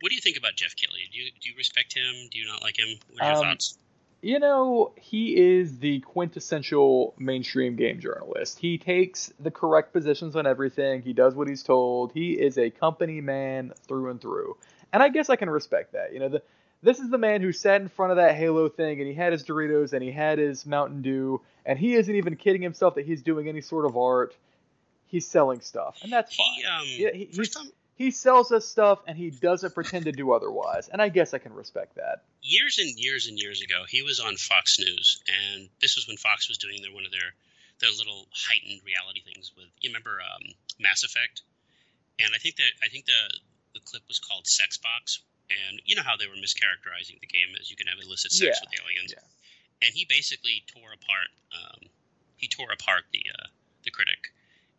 what 0.00 0.10
do 0.10 0.14
you 0.14 0.20
think 0.20 0.36
about 0.36 0.54
Jeff 0.54 0.76
Keighley? 0.76 1.08
Do 1.10 1.18
you 1.18 1.30
do 1.40 1.50
you 1.50 1.56
respect 1.56 1.94
him? 1.94 2.14
Do 2.30 2.38
you 2.38 2.46
not 2.46 2.62
like 2.62 2.76
him? 2.78 2.98
What 3.10 3.22
are 3.22 3.30
your 3.32 3.38
Um, 3.38 3.44
thoughts? 3.50 3.78
You 4.24 4.38
know, 4.38 4.92
he 4.96 5.36
is 5.36 5.78
the 5.80 6.00
quintessential 6.00 7.14
mainstream 7.18 7.76
game 7.76 8.00
journalist. 8.00 8.58
He 8.58 8.78
takes 8.78 9.30
the 9.38 9.50
correct 9.50 9.92
positions 9.92 10.34
on 10.34 10.46
everything. 10.46 11.02
He 11.02 11.12
does 11.12 11.34
what 11.34 11.46
he's 11.46 11.62
told. 11.62 12.12
He 12.12 12.32
is 12.32 12.56
a 12.56 12.70
company 12.70 13.20
man 13.20 13.72
through 13.86 14.10
and 14.10 14.20
through. 14.20 14.56
And 14.94 15.02
I 15.02 15.10
guess 15.10 15.28
I 15.28 15.36
can 15.36 15.50
respect 15.50 15.92
that. 15.92 16.14
You 16.14 16.20
know, 16.20 16.28
the, 16.30 16.42
this 16.82 17.00
is 17.00 17.10
the 17.10 17.18
man 17.18 17.42
who 17.42 17.52
sat 17.52 17.82
in 17.82 17.88
front 17.88 18.12
of 18.12 18.16
that 18.16 18.34
Halo 18.34 18.70
thing 18.70 18.98
and 18.98 19.06
he 19.06 19.12
had 19.14 19.32
his 19.32 19.44
Doritos 19.44 19.92
and 19.92 20.02
he 20.02 20.10
had 20.10 20.38
his 20.38 20.64
Mountain 20.64 21.02
Dew 21.02 21.42
and 21.66 21.78
he 21.78 21.92
isn't 21.94 22.14
even 22.14 22.36
kidding 22.36 22.62
himself 22.62 22.94
that 22.94 23.04
he's 23.04 23.22
doing 23.22 23.46
any 23.48 23.60
sort 23.60 23.84
of 23.84 23.94
art. 23.96 24.34
He's 25.06 25.26
selling 25.28 25.60
stuff, 25.60 25.98
and 26.02 26.10
that's 26.12 26.34
fine. 26.34 26.46
He, 26.56 26.64
um, 26.64 26.82
Yeah, 26.86 27.10
he- 27.12 27.24
he's- 27.26 27.50
time, 27.50 27.70
he 27.96 28.10
sells 28.10 28.50
us 28.52 28.66
stuff 28.66 29.00
and 29.06 29.16
he 29.16 29.30
doesn't 29.30 29.74
pretend 29.74 30.04
to 30.06 30.12
do 30.12 30.32
otherwise. 30.32 30.88
And 30.88 31.00
I 31.00 31.08
guess 31.08 31.32
I 31.34 31.38
can 31.38 31.52
respect 31.54 31.94
that. 31.96 32.24
years 32.42 32.78
and 32.78 32.90
years 32.98 33.28
and 33.28 33.38
years 33.38 33.62
ago, 33.62 33.84
he 33.88 34.02
was 34.02 34.20
on 34.20 34.36
Fox 34.36 34.78
News, 34.78 35.22
and 35.26 35.68
this 35.80 35.96
was 35.96 36.06
when 36.08 36.16
Fox 36.16 36.48
was 36.48 36.58
doing 36.58 36.82
their 36.82 36.92
one 36.92 37.06
of 37.06 37.12
their 37.12 37.34
their 37.80 37.90
little 37.90 38.26
heightened 38.32 38.80
reality 38.84 39.20
things 39.24 39.52
with. 39.56 39.66
You 39.80 39.90
remember 39.90 40.18
um, 40.22 40.42
Mass 40.78 41.02
Effect? 41.04 41.42
And 42.18 42.30
I 42.34 42.38
think 42.38 42.56
that 42.56 42.70
I 42.82 42.88
think 42.88 43.06
the 43.06 43.22
the 43.74 43.80
clip 43.84 44.02
was 44.08 44.18
called 44.20 44.46
Sex 44.46 44.78
Box, 44.78 45.20
and 45.50 45.80
you 45.84 45.96
know 45.96 46.02
how 46.02 46.16
they 46.16 46.26
were 46.26 46.38
mischaracterizing 46.38 47.18
the 47.20 47.26
game 47.26 47.54
as 47.60 47.70
you 47.70 47.76
can 47.76 47.86
have 47.88 47.98
illicit 48.04 48.30
sex 48.32 48.58
Yeah, 48.58 48.62
with 48.62 48.80
aliens. 48.80 49.12
yeah. 49.14 49.86
And 49.86 49.92
he 49.94 50.06
basically 50.08 50.62
tore 50.72 50.94
apart 50.94 51.30
um, 51.52 51.90
he 52.36 52.46
tore 52.48 52.70
apart 52.72 53.04
the 53.12 53.22
uh, 53.34 53.46
the 53.84 53.90
critic. 53.90 54.30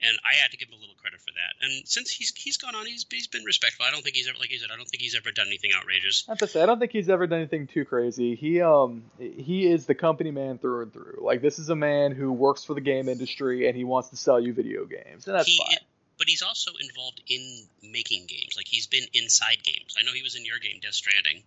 And 0.01 0.17
I 0.25 0.35
had 0.35 0.51
to 0.51 0.57
give 0.57 0.67
him 0.67 0.75
a 0.77 0.81
little 0.81 0.95
credit 0.95 1.21
for 1.21 1.31
that. 1.31 1.65
And 1.65 1.87
since 1.87 2.11
he's 2.11 2.33
he's 2.35 2.57
gone 2.57 2.75
on, 2.75 2.85
he's 2.85 3.05
he's 3.09 3.27
been 3.27 3.43
respectful. 3.43 3.85
I 3.85 3.91
don't 3.91 4.03
think 4.03 4.15
he's 4.15 4.27
ever 4.27 4.37
like 4.37 4.51
you 4.51 4.59
said. 4.59 4.69
I 4.71 4.75
don't 4.75 4.87
think 4.87 5.01
he's 5.01 5.15
ever 5.15 5.31
done 5.31 5.47
anything 5.47 5.71
outrageous. 5.75 6.27
Not 6.27 6.39
to 6.39 6.47
say 6.47 6.61
I 6.61 6.65
don't 6.65 6.79
think 6.79 6.91
he's 6.91 7.09
ever 7.09 7.27
done 7.27 7.39
anything 7.39 7.67
too 7.67 7.85
crazy. 7.85 8.35
He 8.35 8.61
um 8.61 9.05
he 9.17 9.67
is 9.67 9.85
the 9.85 9.95
company 9.95 10.31
man 10.31 10.57
through 10.57 10.83
and 10.83 10.93
through. 10.93 11.19
Like 11.21 11.41
this 11.41 11.59
is 11.59 11.69
a 11.69 11.75
man 11.75 12.11
who 12.11 12.31
works 12.33 12.65
for 12.65 12.73
the 12.73 12.81
game 12.81 13.07
industry 13.07 13.67
and 13.67 13.75
he 13.75 13.85
wants 13.85 14.09
to 14.09 14.17
sell 14.17 14.39
you 14.39 14.53
video 14.53 14.85
games, 14.85 15.27
and 15.27 15.35
that's 15.35 15.47
he, 15.47 15.57
fine. 15.57 15.77
But 16.17 16.27
he's 16.27 16.41
also 16.41 16.71
involved 16.79 17.21
in 17.27 17.65
making 17.81 18.25
games. 18.27 18.55
Like 18.57 18.67
he's 18.67 18.87
been 18.87 19.05
inside 19.13 19.63
games. 19.63 19.95
I 19.97 20.03
know 20.03 20.11
he 20.13 20.23
was 20.23 20.35
in 20.35 20.45
your 20.45 20.59
game, 20.59 20.79
Death 20.81 20.93
Stranding. 20.93 21.43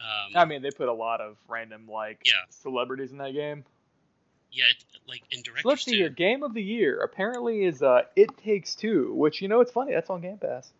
Um, 0.00 0.36
I 0.36 0.44
mean, 0.44 0.62
they 0.62 0.70
put 0.70 0.88
a 0.88 0.92
lot 0.92 1.20
of 1.20 1.36
random 1.48 1.88
like 1.88 2.20
Yeah. 2.24 2.32
celebrities 2.50 3.12
in 3.12 3.18
that 3.18 3.32
game. 3.32 3.64
Yeah, 4.56 4.64
it- 4.70 4.84
like 5.08 5.22
in 5.30 5.40
directors 5.42 5.64
let's 5.64 5.84
see 5.84 5.92
too. 5.92 5.96
here. 5.98 6.08
Game 6.08 6.42
of 6.42 6.52
the 6.52 6.62
year 6.62 7.00
apparently 7.00 7.64
is 7.64 7.80
uh 7.80 8.02
It 8.16 8.36
Takes 8.38 8.74
Two, 8.74 9.14
which 9.14 9.40
you 9.40 9.46
know 9.46 9.60
it's 9.60 9.70
funny. 9.70 9.92
That's 9.92 10.10
on 10.10 10.20
Game 10.20 10.38
Pass. 10.38 10.72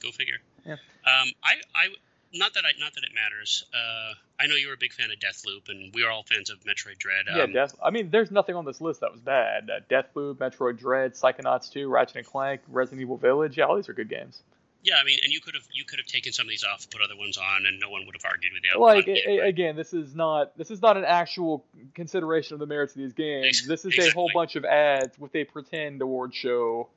Go 0.00 0.10
figure. 0.12 0.36
Yeah. 0.64 0.74
Um, 0.74 1.32
I, 1.42 1.54
I, 1.74 1.86
not 2.32 2.54
that 2.54 2.64
I, 2.64 2.78
not 2.78 2.94
that 2.94 3.02
it 3.04 3.10
matters. 3.14 3.64
Uh, 3.74 4.14
I 4.40 4.46
know 4.46 4.54
you 4.54 4.68
were 4.68 4.74
a 4.74 4.78
big 4.78 4.92
fan 4.92 5.10
of 5.10 5.18
Deathloop, 5.18 5.68
and 5.68 5.92
we 5.94 6.04
are 6.04 6.10
all 6.10 6.22
fans 6.22 6.50
of 6.50 6.60
Metroid 6.60 6.98
Dread. 6.98 7.26
Um, 7.28 7.36
yeah, 7.36 7.46
Death. 7.46 7.74
I 7.82 7.90
mean, 7.90 8.10
there's 8.10 8.30
nothing 8.30 8.54
on 8.54 8.64
this 8.64 8.80
list 8.80 9.00
that 9.00 9.10
was 9.12 9.20
bad. 9.20 9.70
Uh, 9.70 9.80
Deathloop, 9.90 10.36
Metroid 10.36 10.78
Dread, 10.78 11.14
Psychonauts 11.14 11.70
2, 11.70 11.88
Ratchet 11.88 12.16
and 12.16 12.26
Clank, 12.26 12.60
Resident 12.68 13.02
Evil 13.02 13.16
Village. 13.16 13.58
Yeah, 13.58 13.64
all 13.64 13.76
these 13.76 13.88
are 13.88 13.92
good 13.92 14.08
games. 14.08 14.40
Yeah. 14.84 14.94
I 15.00 15.04
mean, 15.04 15.18
and 15.24 15.32
you 15.32 15.40
could 15.40 15.54
have, 15.54 15.64
you 15.72 15.84
could 15.84 15.98
have 15.98 16.06
taken 16.06 16.32
some 16.32 16.46
of 16.46 16.50
these 16.50 16.62
off, 16.64 16.88
put 16.90 17.00
other 17.02 17.16
ones 17.16 17.36
on, 17.38 17.66
and 17.66 17.80
no 17.80 17.90
one 17.90 18.06
would 18.06 18.14
have 18.14 18.24
argued 18.24 18.52
with 18.52 18.62
you. 18.62 18.80
like 18.80 19.08
it, 19.08 19.26
right? 19.26 19.48
again, 19.48 19.74
this 19.74 19.92
is 19.92 20.14
not 20.14 20.56
this 20.56 20.70
is 20.70 20.80
not 20.82 20.96
an 20.96 21.04
actual 21.04 21.64
consideration 21.94 22.54
of 22.54 22.60
the 22.60 22.66
merits 22.66 22.94
of 22.94 22.98
these 23.02 23.12
games. 23.12 23.46
Ex- 23.60 23.66
This 23.66 23.84
is 23.84 23.98
a 23.98 24.10
whole 24.12 24.30
bunch 24.32 24.54
of 24.56 24.64
ads 24.64 25.18
with 25.18 25.34
a 25.34 25.44
pretend 25.44 26.00
award 26.02 26.34
show 26.34 26.88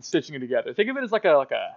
stitching 0.00 0.34
it 0.34 0.38
together. 0.38 0.72
Think 0.72 0.88
of 0.90 0.96
it 0.96 1.04
as 1.04 1.12
like 1.12 1.24
a 1.24 1.32
like 1.32 1.50
a 1.50 1.76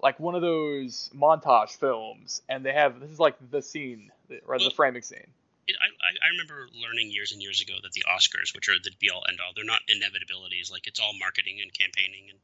like 0.00 0.18
one 0.18 0.34
of 0.34 0.42
those 0.42 1.10
montage 1.14 1.76
films, 1.78 2.42
and 2.48 2.64
they 2.64 2.72
have 2.72 2.98
this 3.00 3.10
is 3.10 3.20
like 3.20 3.36
the 3.50 3.62
scene 3.62 4.10
or 4.46 4.58
the 4.58 4.70
framing 4.70 5.02
scene. 5.02 5.26
It, 5.68 5.76
I, 5.80 5.86
I- 5.86 6.26
I 6.26 6.30
remember 6.30 6.66
learning 6.82 7.10
years 7.12 7.30
and 7.32 7.40
years 7.40 7.60
ago 7.60 7.74
that 7.82 7.92
the 7.92 8.02
Oscars, 8.10 8.52
which 8.54 8.68
are 8.68 8.74
the 8.82 8.90
be 8.98 9.10
all 9.10 9.22
end 9.28 9.38
all, 9.44 9.52
they're 9.54 9.64
not 9.64 9.80
inevitabilities. 9.88 10.72
Like 10.72 10.86
it's 10.88 10.98
all 10.98 11.12
marketing 11.18 11.58
and 11.62 11.72
campaigning, 11.72 12.30
and 12.30 12.38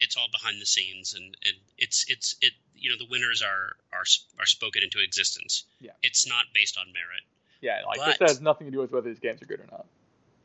it's 0.00 0.16
all 0.16 0.28
behind 0.30 0.60
the 0.60 0.66
scenes, 0.66 1.14
and, 1.14 1.36
and 1.44 1.54
it's 1.78 2.04
it's 2.08 2.36
it. 2.40 2.52
You 2.78 2.90
know, 2.90 2.96
the 2.98 3.06
winners 3.10 3.42
are 3.42 3.76
are 3.92 4.04
are 4.38 4.46
spoken 4.46 4.82
into 4.82 5.00
existence. 5.02 5.64
Yeah. 5.80 5.92
It's 6.02 6.26
not 6.28 6.44
based 6.54 6.76
on 6.78 6.86
merit, 6.92 7.22
Yeah, 7.62 7.80
like 7.86 7.98
But- 7.98 8.18
this 8.18 8.30
has 8.32 8.40
nothing 8.40 8.66
to 8.66 8.70
do 8.70 8.78
with 8.78 8.92
whether 8.92 9.08
these 9.08 9.18
games 9.18 9.40
are 9.42 9.46
good 9.46 9.60
or 9.60 9.66
not. 9.70 9.86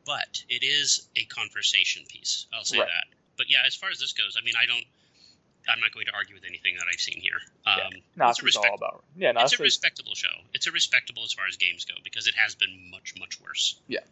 but 0.06 0.42
it 0.48 0.64
is 0.64 1.08
a 1.14 1.24
conversation 1.26 2.04
piece. 2.08 2.46
I'll 2.52 2.64
say 2.64 2.78
Right. 2.78 2.88
that. 2.88 3.14
But 3.36 3.48
yeah, 3.50 3.58
as 3.66 3.74
far 3.76 3.90
as 3.90 3.98
this 4.00 4.12
goes, 4.14 4.36
I 4.40 4.42
mean, 4.44 4.54
I 4.58 4.66
don't. 4.66 4.84
I'm 5.68 5.78
not 5.78 5.92
going 5.92 6.06
to 6.06 6.12
argue 6.14 6.34
with 6.34 6.44
anything 6.44 6.74
that 6.78 6.86
I've 6.92 6.98
seen 7.00 7.20
here. 7.20 7.38
Um, 7.66 7.78
Yeah. 8.16 8.30
it's 8.30 8.40
a 8.42 8.44
respect- 8.44 8.66
all 8.68 8.74
about. 8.74 9.04
Yeah, 9.16 9.32
it's 9.36 9.52
a 9.52 9.62
respectable 9.62 10.14
show. 10.16 10.34
It's 10.54 10.66
a 10.66 10.72
respectable 10.72 11.22
as 11.22 11.32
far 11.34 11.46
as 11.46 11.56
games 11.56 11.84
go 11.84 11.94
because 12.02 12.26
it 12.26 12.34
has 12.34 12.54
been 12.56 12.90
much 12.90 13.14
much 13.20 13.38
worse. 13.40 13.76
Yeah. 13.86 14.00
Best 14.00 14.08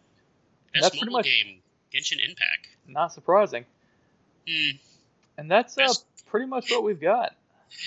That's 0.74 0.88
pretty 0.90 1.06
mobile 1.06 1.12
much- 1.18 1.24
game, 1.24 1.62
Genshin 1.92 2.20
Impact. 2.24 2.68
not 2.86 3.12
surprising, 3.12 3.64
Hmm. 4.46 4.70
And 5.40 5.50
that's 5.50 5.76
uh, 5.78 5.92
pretty 6.26 6.46
much 6.46 6.70
what 6.70 6.84
we've 6.84 7.00
got. 7.00 7.34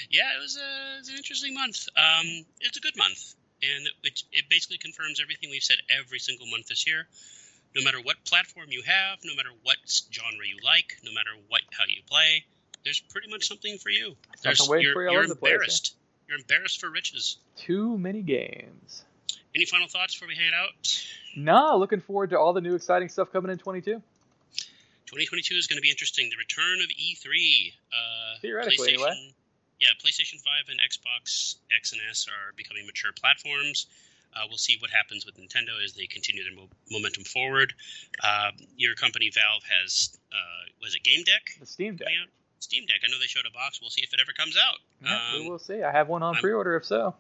Yeah, 0.10 0.24
it 0.36 0.42
was, 0.42 0.58
a, 0.58 0.96
it 0.96 1.00
was 1.02 1.10
an 1.10 1.16
interesting 1.18 1.54
month. 1.54 1.88
Um, 1.96 2.46
it's 2.62 2.78
a 2.78 2.82
good 2.82 2.98
month, 2.98 3.36
and 3.62 3.88
it, 4.04 4.24
it 4.32 4.46
basically 4.50 4.80
confirms 4.80 5.22
everything 5.22 5.52
we've 5.52 5.64
said 5.64 5.78
every 5.88 6.18
single 6.18 6.48
month 6.48 6.68
this 6.68 6.88
year. 6.88 7.08
No 7.76 7.84
matter 7.84 8.00
what 8.02 8.18
platform 8.26 8.68
you 8.70 8.82
have, 8.84 9.20
no 9.24 9.36
matter 9.36 9.50
what 9.62 9.78
genre 10.12 10.46
you 10.46 10.58
like, 10.66 10.98
no 11.04 11.12
matter 11.14 11.30
what 11.48 11.62
how 11.72 11.84
you 11.88 12.02
play, 12.10 12.44
there's 12.84 13.00
pretty 13.00 13.30
much 13.30 13.48
something 13.48 13.78
for 13.78 13.90
you. 13.90 14.16
There's, 14.42 14.58
Something 14.58 14.82
you're, 14.82 14.94
for 14.94 15.04
you 15.04 15.12
you're 15.12 15.28
the 15.28 15.36
place, 15.36 15.50
yeah. 15.50 15.54
embarrassed. 15.56 15.96
You're 16.28 16.38
embarrassed 16.40 16.82
for 16.82 16.90
riches. 16.90 17.38
Too 17.56 17.98
many 18.00 18.22
games. 18.22 19.04
Any 19.56 19.66
final 19.66 19.88
thoughts 19.88 20.16
before 20.16 20.28
we 20.28 20.36
hang 20.36 20.54
out? 20.56 21.06
Nah, 21.36 21.76
looking 21.76 22.02
forward 22.02 22.32
to 22.32 22.40
all 22.40 22.54
the 22.54 22.62
new 22.62 22.74
exciting 22.74 23.10
stuff 23.10 23.32
coming 23.32 23.52
in 23.52 23.60
22. 23.60 24.02
2022 25.14 25.56
is 25.56 25.68
going 25.68 25.78
to 25.78 25.82
be 25.82 25.90
interesting. 25.92 26.30
The 26.30 26.38
return 26.38 26.82
of 26.82 26.90
E3. 26.90 27.74
Uh, 27.94 28.40
Theoretically, 28.42 28.78
PlayStation, 28.78 28.94
anyway. 28.94 29.34
Yeah, 29.80 29.90
PlayStation 30.04 30.42
5 30.42 30.70
and 30.70 30.80
Xbox 30.82 31.56
X 31.76 31.92
and 31.94 32.02
S 32.10 32.26
are 32.28 32.54
becoming 32.56 32.86
mature 32.86 33.12
platforms. 33.14 33.88
Uh, 34.36 34.46
we'll 34.50 34.58
see 34.58 34.78
what 34.80 34.90
happens 34.90 35.26
with 35.26 35.38
Nintendo 35.38 35.78
as 35.84 35.94
they 35.94 36.08
continue 36.08 36.44
their 36.44 36.56
mo- 36.56 36.70
momentum 36.90 37.24
forward. 37.24 37.74
Uh, 38.24 38.50
your 38.78 38.96
company 38.96 39.30
Valve 39.34 39.62
has, 39.70 40.18
uh, 40.32 40.66
was 40.82 40.96
it 40.96 41.04
Game 41.04 41.24
Deck? 41.24 41.44
The 41.60 41.66
Steam 41.68 41.96
Deck. 41.96 42.08
coming 42.08 42.22
out? 42.24 42.30
Steam 42.60 42.86
Deck. 42.88 43.02
I 43.06 43.12
know 43.12 43.20
they 43.20 43.28
showed 43.28 43.46
a 43.46 43.52
box. 43.54 43.80
We'll 43.82 43.92
see 43.92 44.02
if 44.02 44.12
it 44.14 44.20
ever 44.20 44.32
comes 44.34 44.58
out. 44.58 44.80
Yeah, 45.04 45.34
Um, 45.36 45.44
we 45.44 45.50
will 45.50 45.60
see. 45.60 45.84
I 45.84 45.92
have 45.92 46.08
one 46.08 46.24
on 46.24 46.34
I'm- 46.34 46.42
pre-order 46.42 46.76
if 46.76 46.86
so. 46.86 47.14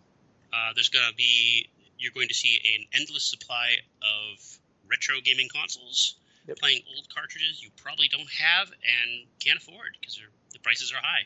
uh, 0.53 0.73
there's 0.73 0.89
going 0.89 1.07
to 1.07 1.15
be 1.15 1.69
you're 1.99 2.11
going 2.13 2.27
to 2.29 2.33
see 2.33 2.59
an 2.75 2.99
endless 2.99 3.23
supply 3.25 3.75
of 4.01 4.57
retro 4.89 5.15
gaming 5.23 5.47
consoles 5.53 6.15
Yep. 6.47 6.59
playing 6.59 6.81
old 6.95 7.07
cartridges 7.13 7.63
you 7.63 7.69
probably 7.77 8.09
don't 8.09 8.29
have 8.29 8.67
and 8.67 9.27
can't 9.39 9.57
afford 9.57 9.95
because 9.99 10.19
the 10.51 10.59
prices 10.59 10.91
are 10.91 11.01
high. 11.01 11.23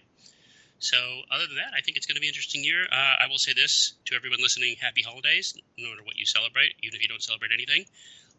So 0.79 0.97
other 1.31 1.47
than 1.47 1.55
that, 1.55 1.73
I 1.75 1.81
think 1.81 1.97
it's 1.97 2.05
going 2.05 2.15
to 2.15 2.21
be 2.21 2.27
an 2.27 2.33
interesting 2.33 2.63
year. 2.63 2.85
Uh, 2.91 3.25
I 3.25 3.27
will 3.29 3.39
say 3.39 3.53
this 3.53 3.93
to 4.05 4.15
everyone 4.15 4.39
listening: 4.41 4.75
Happy 4.79 5.01
holidays, 5.01 5.57
no 5.77 5.89
matter 5.89 6.03
what 6.03 6.17
you 6.17 6.25
celebrate, 6.25 6.73
even 6.83 6.95
if 6.95 7.01
you 7.01 7.07
don't 7.07 7.23
celebrate 7.23 7.51
anything. 7.51 7.85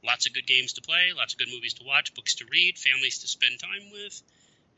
Lots 0.05 0.27
of 0.27 0.33
good 0.33 0.47
games 0.47 0.73
to 0.75 0.83
play, 0.83 1.11
lots 1.17 1.35
of 1.35 1.41
good 1.41 1.49
movies 1.51 1.75
to 1.75 1.85
watch, 1.85 2.15
books 2.15 2.37
to 2.37 2.45
read, 2.53 2.79
families 2.79 3.19
to 3.19 3.29
spend 3.29 3.59
time 3.59 3.91
with. 3.91 4.23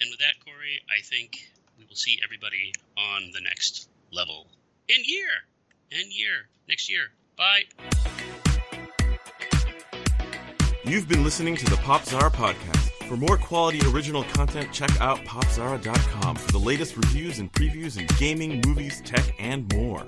And 0.01 0.09
with 0.11 0.21
that, 0.21 0.41
Corey, 0.43 0.81
I 0.89 1.03
think 1.03 1.51
we 1.79 1.85
will 1.85 1.97
see 1.97 2.19
everybody 2.25 2.73
on 2.97 3.31
the 3.35 3.41
next 3.43 3.89
level 4.11 4.47
and 4.89 5.05
year 5.07 5.29
and 5.93 6.11
year 6.11 6.49
next 6.67 6.91
year. 6.91 7.09
Bye. 7.37 7.65
You've 10.91 11.07
been 11.07 11.23
listening 11.23 11.55
to 11.55 11.65
the 11.67 11.77
Popzara 11.77 12.33
podcast. 12.33 13.07
For 13.07 13.17
more 13.17 13.37
quality 13.37 13.81
original 13.95 14.25
content, 14.25 14.73
check 14.73 14.91
out 15.01 15.19
popzara.com 15.19 16.35
for 16.35 16.51
the 16.51 16.59
latest 16.59 16.97
reviews 16.97 17.39
and 17.39 17.53
previews 17.53 17.97
in 17.97 18.09
gaming, 18.19 18.61
movies, 18.67 19.01
tech, 19.05 19.33
and 19.39 19.73
more. 19.73 20.05